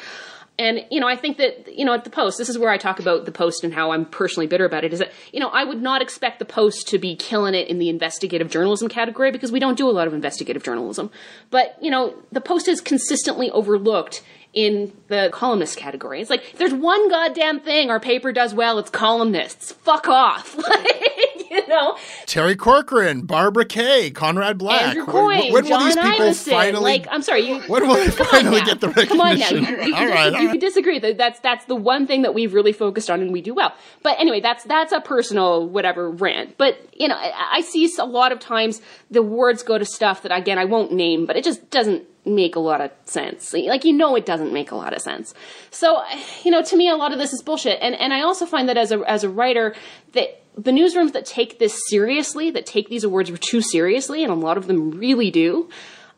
And, 0.59 0.85
you 0.91 0.99
know, 0.99 1.07
I 1.07 1.15
think 1.15 1.37
that, 1.37 1.73
you 1.73 1.85
know, 1.85 1.95
at 1.95 2.03
the 2.03 2.11
Post, 2.11 2.37
this 2.37 2.49
is 2.49 2.59
where 2.59 2.71
I 2.71 2.79
talk 2.79 2.99
about 2.99 3.27
the 3.27 3.31
Post 3.33 3.63
and 3.63 3.73
how 3.73 3.93
I'm 3.93 4.05
personally 4.05 4.49
bitter 4.49 4.65
about 4.65 4.83
it, 4.83 4.93
is 4.93 4.99
that, 4.99 5.13
you 5.33 5.39
know, 5.39 5.51
I 5.51 5.63
would 5.63 5.81
not 5.81 6.03
expect 6.03 6.41
the 6.41 6.45
Post 6.45 6.89
to 6.89 6.99
be 6.99 7.15
killing 7.15 7.55
it 7.55 7.69
in 7.69 7.79
the 7.79 7.89
investigative 7.89 8.51
journalism 8.51 8.89
category 8.89 9.31
because 9.31 9.53
we 9.53 9.61
don't 9.61 9.79
do 9.79 9.89
a 9.89 9.93
lot 9.93 10.09
of 10.09 10.15
investigative 10.15 10.65
journalism. 10.65 11.13
But, 11.51 11.77
you 11.81 11.93
know, 11.93 12.15
the 12.33 12.41
Post 12.41 12.67
is 12.67 12.81
consistently 12.81 13.53
overlooked 13.53 14.23
in 14.55 14.93
the 15.09 15.29
columnist 15.33 15.77
category. 15.77 16.21
It's 16.21 16.31
like, 16.31 16.55
there's 16.57 16.73
one 16.73 17.09
goddamn 17.11 17.61
thing 17.61 17.91
our 17.91 18.01
paper 18.01 18.33
does 18.33 18.55
well, 18.55 18.79
it's 18.79 18.91
columnists. 18.91 19.73
Fuck 19.73 20.09
off. 20.09 20.57
Like, 20.69 21.51
you 21.51 21.67
know, 21.67 21.97
Terry 22.27 22.55
Corcoran, 22.55 23.23
Barbara 23.23 23.65
Kay, 23.65 24.11
Conrad 24.11 24.59
Black. 24.59 24.83
Andrew 24.83 25.07
Coyne, 25.07 25.51
when, 25.51 25.65
John 25.65 25.81
will 25.81 25.87
these 25.87 25.97
people 25.97 26.35
finally? 26.35 26.83
Like, 26.83 27.07
I'm 27.11 27.23
sorry, 27.23 27.49
you. 27.49 27.61
when 27.61 27.89
will 27.89 27.95
they 27.95 28.11
finally 28.11 28.61
get 28.61 28.81
the 28.81 28.89
recognition? 28.89 29.17
Come 29.17 29.21
on 29.21 29.39
now. 29.39 29.45
recognition? 29.45 29.81
You, 29.81 29.87
you, 29.87 29.95
all 29.95 30.03
you, 30.03 30.11
right, 30.11 30.43
you 30.43 30.51
could 30.51 30.61
disagree. 30.61 30.99
That's 30.99 31.41
that's 31.41 31.65
the 31.65 31.75
one 31.75 32.07
thing 32.07 32.21
that 32.23 32.35
we've 32.35 32.53
really 32.53 32.73
focused 32.73 33.09
on 33.09 33.23
and 33.23 33.33
we 33.33 33.41
do 33.41 33.55
well. 33.55 33.73
But 34.03 34.21
anyway, 34.21 34.41
that's 34.41 34.65
that's 34.65 34.93
a 34.93 35.01
personal 35.01 35.67
whatever 35.67 36.11
rant. 36.11 36.59
But 36.59 36.77
you 36.93 37.09
know, 37.09 37.17
I, 37.17 37.33
I 37.55 37.61
see 37.63 37.91
a 37.99 38.05
lot 38.05 38.33
of 38.33 38.41
times 38.41 38.83
the 39.11 39.23
words 39.23 39.63
go 39.63 39.79
to 39.79 39.85
stuff 39.87 40.23
that 40.23 40.37
again 40.37 40.59
I 40.59 40.67
won't 40.67 40.93
name, 40.93 41.25
but 41.25 41.37
it 41.37 41.45
just 41.45 41.71
doesn't 41.71 42.05
make 42.25 42.57
a 42.57 42.61
lot 42.61 42.81
of 42.81 42.91
sense. 43.05 43.53
Like 43.53 43.85
you 43.85 43.93
know, 43.93 44.15
it 44.17 44.27
doesn't 44.27 44.53
make 44.53 44.71
a 44.71 44.77
lot 44.77 44.93
of 44.93 45.01
sense. 45.01 45.35
So 45.71 46.03
you 46.45 46.51
know, 46.51 46.63
to 46.63 46.77
me, 46.77 46.89
a 46.89 46.97
lot 46.97 47.13
of 47.13 47.19
this 47.19 47.33
is 47.33 47.43
bullshit. 47.43 47.79
And 47.81 47.95
and 47.95 48.13
I 48.13 48.23
also 48.23 48.47
find 48.47 48.69
that 48.69 48.77
as 48.77 48.93
a 48.93 49.01
as 49.09 49.25
a 49.25 49.29
writer 49.29 49.75
that 50.13 50.43
the 50.57 50.73
newsrooms 50.73 51.13
that 51.13 51.25
take 51.25 51.59
this 51.59 51.81
seriously, 51.89 52.51
that 52.51 52.67
take 52.67 52.89
these 52.89 53.05
awards 53.05 53.31
too 53.39 53.61
seriously, 53.61 54.25
and 54.25 54.33
a 54.33 54.37
lot 54.37 54.59
of 54.59 54.67
them 54.67 54.91
really 54.91 55.31
do, 55.31 55.69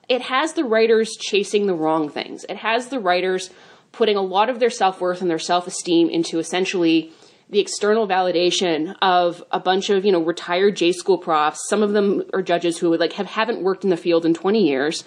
it 0.08 0.22
has 0.22 0.54
the 0.54 0.64
writers 0.64 1.10
chasing 1.18 1.66
the 1.66 1.74
wrong 1.74 2.08
things. 2.08 2.44
It 2.48 2.56
has 2.56 2.88
the 2.88 2.98
writers 2.98 3.50
putting 3.92 4.16
a 4.16 4.22
lot 4.22 4.48
of 4.48 4.58
their 4.58 4.70
self 4.70 5.00
worth 5.00 5.20
and 5.20 5.30
their 5.30 5.38
self 5.38 5.66
esteem 5.66 6.08
into 6.08 6.38
essentially 6.38 7.12
the 7.50 7.58
external 7.58 8.06
validation 8.06 8.96
of 9.02 9.42
a 9.50 9.60
bunch 9.60 9.90
of 9.90 10.04
you 10.04 10.12
know 10.12 10.22
retired 10.22 10.76
J 10.76 10.92
school 10.92 11.18
profs. 11.18 11.60
Some 11.68 11.82
of 11.82 11.92
them 11.92 12.22
are 12.32 12.42
judges 12.42 12.78
who 12.78 12.90
would 12.90 13.00
like 13.00 13.12
have 13.14 13.26
haven't 13.26 13.62
worked 13.62 13.84
in 13.84 13.90
the 13.90 13.96
field 13.96 14.24
in 14.24 14.34
twenty 14.34 14.66
years. 14.66 15.04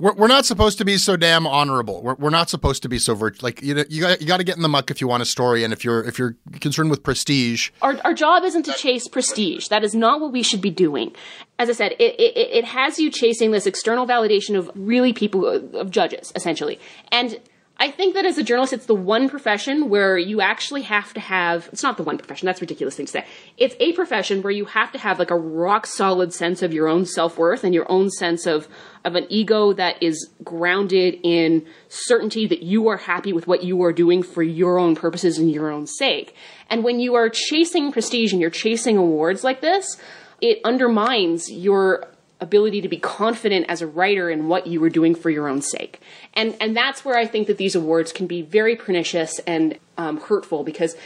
We're, 0.00 0.14
we're 0.14 0.28
not 0.28 0.46
supposed 0.46 0.78
to 0.78 0.84
be 0.84 0.96
so 0.96 1.16
damn 1.16 1.46
honorable. 1.46 2.02
We're, 2.02 2.14
we're 2.14 2.30
not 2.30 2.48
supposed 2.48 2.82
to 2.84 2.88
be 2.88 2.98
so 3.00 3.16
virt- 3.16 3.42
like 3.42 3.60
you 3.62 3.74
know, 3.74 3.84
you 3.88 4.02
got 4.02 4.20
you 4.20 4.26
got 4.26 4.36
to 4.36 4.44
get 4.44 4.56
in 4.56 4.62
the 4.62 4.68
muck 4.68 4.90
if 4.90 5.00
you 5.00 5.08
want 5.08 5.22
a 5.22 5.26
story, 5.26 5.64
and 5.64 5.72
if 5.72 5.84
you're 5.84 6.04
if 6.04 6.18
you're 6.18 6.36
concerned 6.60 6.90
with 6.90 7.02
prestige, 7.02 7.70
Our, 7.82 7.98
our 8.04 8.14
job 8.14 8.44
isn't 8.44 8.62
to 8.64 8.72
chase 8.72 9.08
prestige. 9.08 9.68
That 9.68 9.82
is 9.82 9.94
not 9.94 10.20
what 10.20 10.32
we 10.32 10.42
should 10.42 10.60
be 10.60 10.70
doing. 10.70 11.12
As 11.58 11.68
I 11.68 11.72
said, 11.72 11.92
it, 11.92 12.14
it, 12.20 12.36
it 12.36 12.64
has 12.64 13.00
you 13.00 13.10
chasing 13.10 13.50
this 13.50 13.66
external 13.66 14.06
validation 14.06 14.56
of 14.56 14.70
really 14.76 15.12
people, 15.12 15.44
of 15.46 15.90
judges, 15.90 16.32
essentially. 16.36 16.78
And 17.10 17.40
I 17.80 17.92
think 17.92 18.14
that 18.14 18.24
as 18.24 18.36
a 18.38 18.42
journalist, 18.42 18.72
it's 18.72 18.86
the 18.86 18.94
one 18.94 19.28
profession 19.28 19.88
where 19.88 20.18
you 20.18 20.40
actually 20.40 20.82
have 20.82 21.14
to 21.14 21.20
have, 21.20 21.68
it's 21.72 21.82
not 21.82 21.96
the 21.96 22.02
one 22.02 22.18
profession, 22.18 22.46
that's 22.46 22.58
a 22.60 22.62
ridiculous 22.62 22.96
thing 22.96 23.06
to 23.06 23.12
say. 23.12 23.26
It's 23.56 23.76
a 23.78 23.92
profession 23.92 24.42
where 24.42 24.50
you 24.50 24.64
have 24.64 24.90
to 24.92 24.98
have 24.98 25.20
like 25.20 25.30
a 25.30 25.36
rock 25.36 25.86
solid 25.86 26.32
sense 26.32 26.60
of 26.62 26.72
your 26.72 26.88
own 26.88 27.06
self 27.06 27.38
worth 27.38 27.62
and 27.62 27.72
your 27.72 27.88
own 27.88 28.10
sense 28.10 28.46
of, 28.46 28.66
of 29.04 29.14
an 29.14 29.26
ego 29.28 29.72
that 29.74 30.02
is 30.02 30.28
grounded 30.42 31.20
in 31.22 31.66
certainty 31.88 32.48
that 32.48 32.64
you 32.64 32.88
are 32.88 32.96
happy 32.96 33.32
with 33.32 33.46
what 33.46 33.62
you 33.62 33.80
are 33.84 33.92
doing 33.92 34.24
for 34.24 34.42
your 34.42 34.80
own 34.80 34.96
purposes 34.96 35.38
and 35.38 35.48
your 35.48 35.70
own 35.70 35.86
sake. 35.86 36.34
And 36.68 36.82
when 36.82 36.98
you 36.98 37.14
are 37.14 37.30
chasing 37.32 37.92
prestige 37.92 38.32
and 38.32 38.40
you're 38.40 38.50
chasing 38.50 38.96
awards 38.96 39.44
like 39.44 39.60
this, 39.60 39.96
it 40.40 40.58
undermines 40.64 41.48
your 41.48 42.08
ability 42.40 42.80
to 42.80 42.88
be 42.88 42.98
confident 42.98 43.66
as 43.68 43.82
a 43.82 43.86
writer 43.86 44.30
in 44.30 44.48
what 44.48 44.66
you 44.66 44.80
were 44.80 44.90
doing 44.90 45.14
for 45.14 45.30
your 45.30 45.48
own 45.48 45.60
sake. 45.60 46.00
And 46.34 46.56
and 46.60 46.76
that's 46.76 47.04
where 47.04 47.16
I 47.16 47.26
think 47.26 47.46
that 47.46 47.58
these 47.58 47.74
awards 47.74 48.12
can 48.12 48.26
be 48.26 48.42
very 48.42 48.76
pernicious 48.76 49.38
and 49.40 49.78
um, 49.96 50.20
hurtful 50.20 50.64
because 50.64 50.96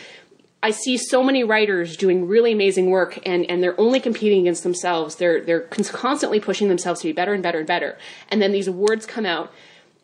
I 0.62 0.70
see 0.70 0.97
so 0.97 1.24
many 1.24 1.43
writers 1.43 1.97
doing 1.97 2.28
really 2.28 2.53
amazing 2.53 2.91
work 2.91 3.18
and, 3.26 3.51
and 3.51 3.62
they're 3.62 3.78
only 3.80 3.99
competing 3.99 4.43
against 4.43 4.62
themselves. 4.62 5.16
They're 5.16 5.41
they're 5.41 5.62
constantly 5.62 6.39
pushing 6.39 6.68
themselves 6.68 7.01
to 7.01 7.09
be 7.09 7.12
better 7.12 7.35
and 7.35 7.43
better 7.43 7.59
and 7.59 7.66
better. 7.66 7.99
And 8.30 8.41
then 8.41 8.53
these 8.53 8.68
awards 8.68 9.07
come 9.07 9.26
out 9.26 9.53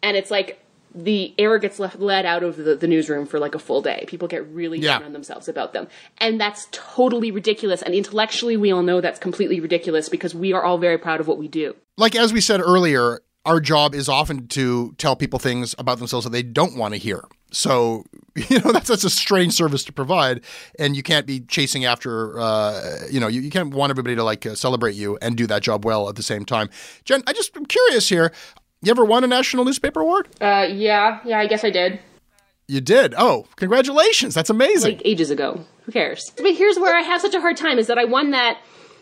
and 0.02 0.16
it's 0.16 0.30
like 0.30 0.60
the 1.04 1.34
air 1.38 1.58
gets 1.58 1.78
left, 1.78 1.98
let 2.00 2.24
out 2.24 2.42
of 2.42 2.56
the, 2.56 2.74
the 2.74 2.88
newsroom 2.88 3.24
for 3.26 3.38
like 3.38 3.54
a 3.54 3.58
full 3.58 3.80
day. 3.82 4.04
People 4.08 4.26
get 4.28 4.46
really 4.48 4.78
Yeah. 4.78 4.94
down 4.98 5.04
on 5.04 5.12
themselves 5.12 5.48
about 5.48 5.72
them. 5.72 5.86
And 6.18 6.40
that's 6.40 6.66
totally 6.72 7.30
ridiculous. 7.30 7.82
And 7.82 7.94
intellectually, 7.94 8.56
we 8.56 8.72
all 8.72 8.82
know 8.82 9.00
that's 9.00 9.18
completely 9.20 9.60
ridiculous 9.60 10.08
because 10.08 10.34
we 10.34 10.52
are 10.52 10.62
all 10.64 10.78
very 10.78 10.98
proud 10.98 11.20
of 11.20 11.28
what 11.28 11.38
we 11.38 11.48
do. 11.48 11.76
like 11.96 12.14
as 12.16 12.32
we 12.32 12.40
said 12.40 12.60
earlier, 12.60 13.20
our 13.44 13.60
job 13.60 13.94
is 13.94 14.08
often 14.08 14.46
to 14.48 14.94
tell 14.98 15.16
people 15.16 15.38
things 15.38 15.74
about 15.78 15.98
themselves 15.98 16.24
that 16.24 16.30
they 16.30 16.42
don't 16.42 16.76
want 16.76 16.94
to 16.94 16.98
hear. 16.98 17.24
So 17.50 18.04
you 18.50 18.58
know 18.60 18.72
that's 18.72 18.88
that's 18.88 19.04
a 19.04 19.10
strange 19.10 19.54
service 19.54 19.82
to 19.84 19.92
provide, 19.92 20.42
and 20.78 20.94
you 20.94 21.02
can't 21.02 21.26
be 21.26 21.40
chasing 21.40 21.86
after. 21.86 22.38
Uh, 22.38 22.98
you 23.10 23.18
know, 23.20 23.26
you, 23.26 23.40
you 23.40 23.50
can't 23.50 23.72
want 23.72 23.88
everybody 23.90 24.14
to 24.16 24.22
like 24.22 24.44
uh, 24.44 24.54
celebrate 24.54 24.94
you 24.96 25.16
and 25.22 25.34
do 25.34 25.46
that 25.46 25.62
job 25.62 25.84
well 25.84 26.10
at 26.10 26.16
the 26.16 26.22
same 26.22 26.44
time. 26.44 26.68
Jen, 27.04 27.22
I 27.26 27.32
just 27.32 27.56
I'm 27.56 27.64
curious 27.64 28.08
here. 28.10 28.32
You 28.82 28.90
ever 28.90 29.04
won 29.04 29.24
a 29.24 29.26
national 29.26 29.64
newspaper 29.64 30.00
award? 30.00 30.28
Uh, 30.40 30.66
yeah, 30.70 31.20
yeah, 31.24 31.38
I 31.38 31.46
guess 31.46 31.64
I 31.64 31.70
did. 31.70 31.98
You 32.68 32.80
did. 32.80 33.14
Oh, 33.16 33.46
congratulations! 33.56 34.34
That's 34.34 34.50
amazing. 34.50 34.96
like 34.96 35.02
ages 35.04 35.30
ago. 35.30 35.64
Who 35.84 35.92
cares? 35.92 36.30
But 36.36 36.54
here's 36.54 36.78
where 36.78 36.94
I 36.96 37.00
have 37.00 37.20
such 37.20 37.34
a 37.34 37.40
hard 37.40 37.56
time 37.56 37.78
is 37.78 37.86
that 37.86 37.96
I 37.98 38.04
won 38.04 38.30
that, 38.32 38.58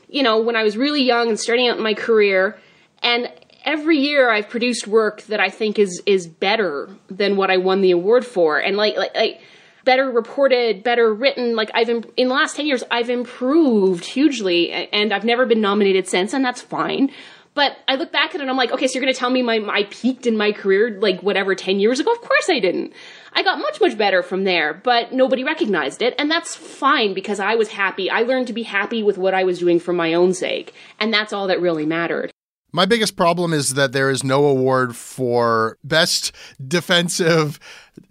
you 0.08 0.22
know, 0.22 0.40
when 0.40 0.54
I 0.56 0.62
was 0.62 0.76
really 0.76 1.02
young 1.02 1.28
and 1.28 1.38
starting 1.38 1.68
out 1.68 1.76
in 1.76 1.82
my 1.82 1.94
career, 1.94 2.56
and 3.02 3.30
every 3.64 3.98
year 3.98 4.30
I've 4.30 4.48
produced 4.48 4.86
work 4.86 5.22
that 5.22 5.40
I 5.40 5.48
think 5.50 5.78
is 5.80 6.00
is 6.06 6.28
better 6.28 6.88
than 7.08 7.36
what 7.36 7.50
I 7.50 7.56
won 7.56 7.80
the 7.80 7.90
award 7.90 8.24
for, 8.24 8.58
and 8.58 8.76
like 8.76 8.96
like 8.96 9.14
like 9.16 9.40
better 9.84 10.10
reported, 10.10 10.84
better 10.84 11.12
written. 11.12 11.56
Like 11.56 11.70
I've 11.74 11.90
im- 11.90 12.04
in 12.16 12.28
the 12.28 12.34
last 12.34 12.54
ten 12.54 12.66
years 12.66 12.84
I've 12.90 13.10
improved 13.10 14.04
hugely, 14.04 14.70
and 14.70 15.12
I've 15.12 15.24
never 15.24 15.44
been 15.44 15.60
nominated 15.60 16.06
since, 16.06 16.32
and 16.32 16.44
that's 16.44 16.62
fine. 16.62 17.10
But 17.56 17.78
I 17.88 17.94
look 17.94 18.12
back 18.12 18.34
at 18.34 18.36
it 18.36 18.42
and 18.42 18.50
I'm 18.50 18.56
like, 18.58 18.70
okay, 18.70 18.86
so 18.86 18.92
you're 18.92 19.02
going 19.02 19.14
to 19.14 19.18
tell 19.18 19.30
me 19.30 19.40
my, 19.40 19.56
I 19.66 19.84
peaked 19.84 20.26
in 20.26 20.36
my 20.36 20.52
career 20.52 21.00
like 21.00 21.22
whatever 21.22 21.54
10 21.54 21.80
years 21.80 21.98
ago? 21.98 22.12
Of 22.12 22.20
course 22.20 22.50
I 22.50 22.60
didn't. 22.60 22.92
I 23.32 23.42
got 23.42 23.58
much, 23.58 23.80
much 23.80 23.96
better 23.96 24.22
from 24.22 24.44
there, 24.44 24.74
but 24.74 25.12
nobody 25.12 25.42
recognized 25.42 26.02
it. 26.02 26.14
And 26.18 26.30
that's 26.30 26.54
fine 26.54 27.14
because 27.14 27.40
I 27.40 27.54
was 27.54 27.70
happy. 27.70 28.10
I 28.10 28.20
learned 28.20 28.48
to 28.48 28.52
be 28.52 28.62
happy 28.62 29.02
with 29.02 29.16
what 29.16 29.32
I 29.32 29.44
was 29.44 29.58
doing 29.58 29.80
for 29.80 29.94
my 29.94 30.12
own 30.12 30.34
sake. 30.34 30.74
And 31.00 31.12
that's 31.14 31.32
all 31.32 31.46
that 31.46 31.62
really 31.62 31.86
mattered. 31.86 32.30
My 32.72 32.84
biggest 32.84 33.16
problem 33.16 33.54
is 33.54 33.72
that 33.72 33.92
there 33.92 34.10
is 34.10 34.22
no 34.22 34.44
award 34.44 34.94
for 34.94 35.78
best 35.82 36.32
defensive, 36.68 37.58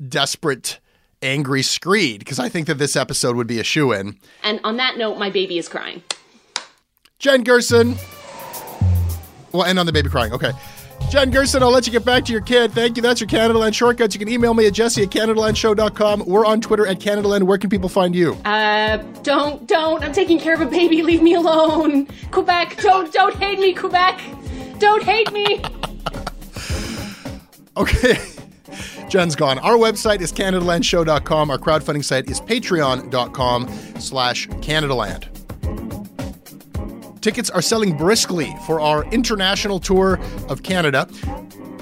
desperate, 0.09 0.79
angry 1.21 1.61
screed 1.61 2.19
because 2.19 2.39
I 2.39 2.49
think 2.49 2.65
that 2.65 2.79
this 2.79 2.95
episode 2.95 3.35
would 3.35 3.47
be 3.47 3.59
a 3.59 3.63
shoe 3.63 3.91
in. 3.91 4.17
And 4.43 4.59
on 4.63 4.77
that 4.77 4.97
note, 4.97 5.19
my 5.19 5.29
baby 5.29 5.59
is 5.59 5.69
crying. 5.69 6.01
Jen 7.19 7.43
Gerson. 7.43 7.95
We'll 9.55 9.65
end 9.65 9.79
on 9.79 9.85
the 9.85 9.91
baby 9.93 10.09
crying. 10.09 10.33
Okay. 10.33 10.51
Jen 11.09 11.29
Gerson, 11.29 11.61
I'll 11.61 11.71
let 11.71 11.85
you 11.85 11.91
get 11.91 12.05
back 12.05 12.25
to 12.25 12.31
your 12.31 12.41
kid. 12.41 12.71
Thank 12.71 12.95
you. 12.97 13.03
That's 13.03 13.19
your 13.21 13.27
Canadaland 13.27 13.73
shortcuts. 13.73 14.15
You 14.15 14.19
can 14.19 14.29
email 14.29 14.53
me 14.53 14.65
at 14.65 14.73
jesse 14.73 15.03
at 15.03 15.09
CanadaLandShow.com. 15.09 16.25
We're 16.25 16.45
on 16.45 16.61
Twitter 16.61 16.87
at 16.87 16.99
Canadaland. 16.99 17.43
Where 17.43 17.57
can 17.57 17.69
people 17.69 17.89
find 17.89 18.15
you? 18.15 18.33
Uh, 18.45 18.97
don't, 19.21 19.67
don't. 19.67 20.03
I'm 20.03 20.13
taking 20.13 20.39
care 20.39 20.53
of 20.53 20.61
a 20.61 20.65
baby. 20.65 21.03
Leave 21.03 21.21
me 21.21 21.35
alone. 21.35 22.07
Quebec, 22.31 22.77
don't, 22.81 23.11
don't 23.13 23.35
hate 23.35 23.59
me, 23.59 23.73
Quebec. 23.73 24.21
Don't 24.79 25.03
hate 25.03 25.31
me. 25.31 25.61
Okay. 27.77 28.17
Jen's 29.09 29.35
gone. 29.35 29.59
Our 29.59 29.73
website 29.73 30.21
is 30.21 30.31
CanadaLandShow.com. 30.31 31.51
Our 31.51 31.57
crowdfunding 31.57 32.05
site 32.05 32.29
is 32.29 32.39
Patreon.com 32.39 33.67
slash 33.99 34.47
CanadaLand. 34.47 35.34
Tickets 37.25 37.49
are 37.49 37.61
selling 37.63 37.97
briskly 37.97 38.55
for 38.67 38.79
our 38.79 39.03
international 39.05 39.79
tour 39.79 40.19
of 40.47 40.61
Canada. 40.61 41.09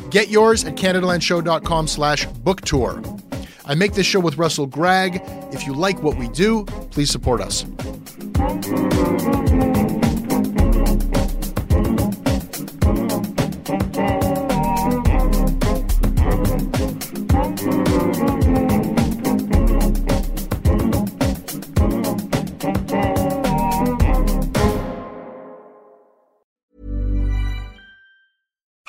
Get 0.10 0.30
yours 0.30 0.64
at 0.64 0.76
CanadaLandShow.com 0.76 1.88
slash 1.88 2.26
book 2.28 2.62
tour. 2.62 3.04
I 3.66 3.76
make 3.76 3.92
this 3.92 4.06
show 4.06 4.22
with 4.22 4.38
Russell 4.38 4.68
Gregg. 4.68 5.22
If 5.52 5.68
you 5.68 5.74
like 5.74 6.02
what 6.02 6.16
we 6.16 6.30
do, 6.30 6.64
please 6.92 7.12
support 7.12 7.42
us. 7.42 7.66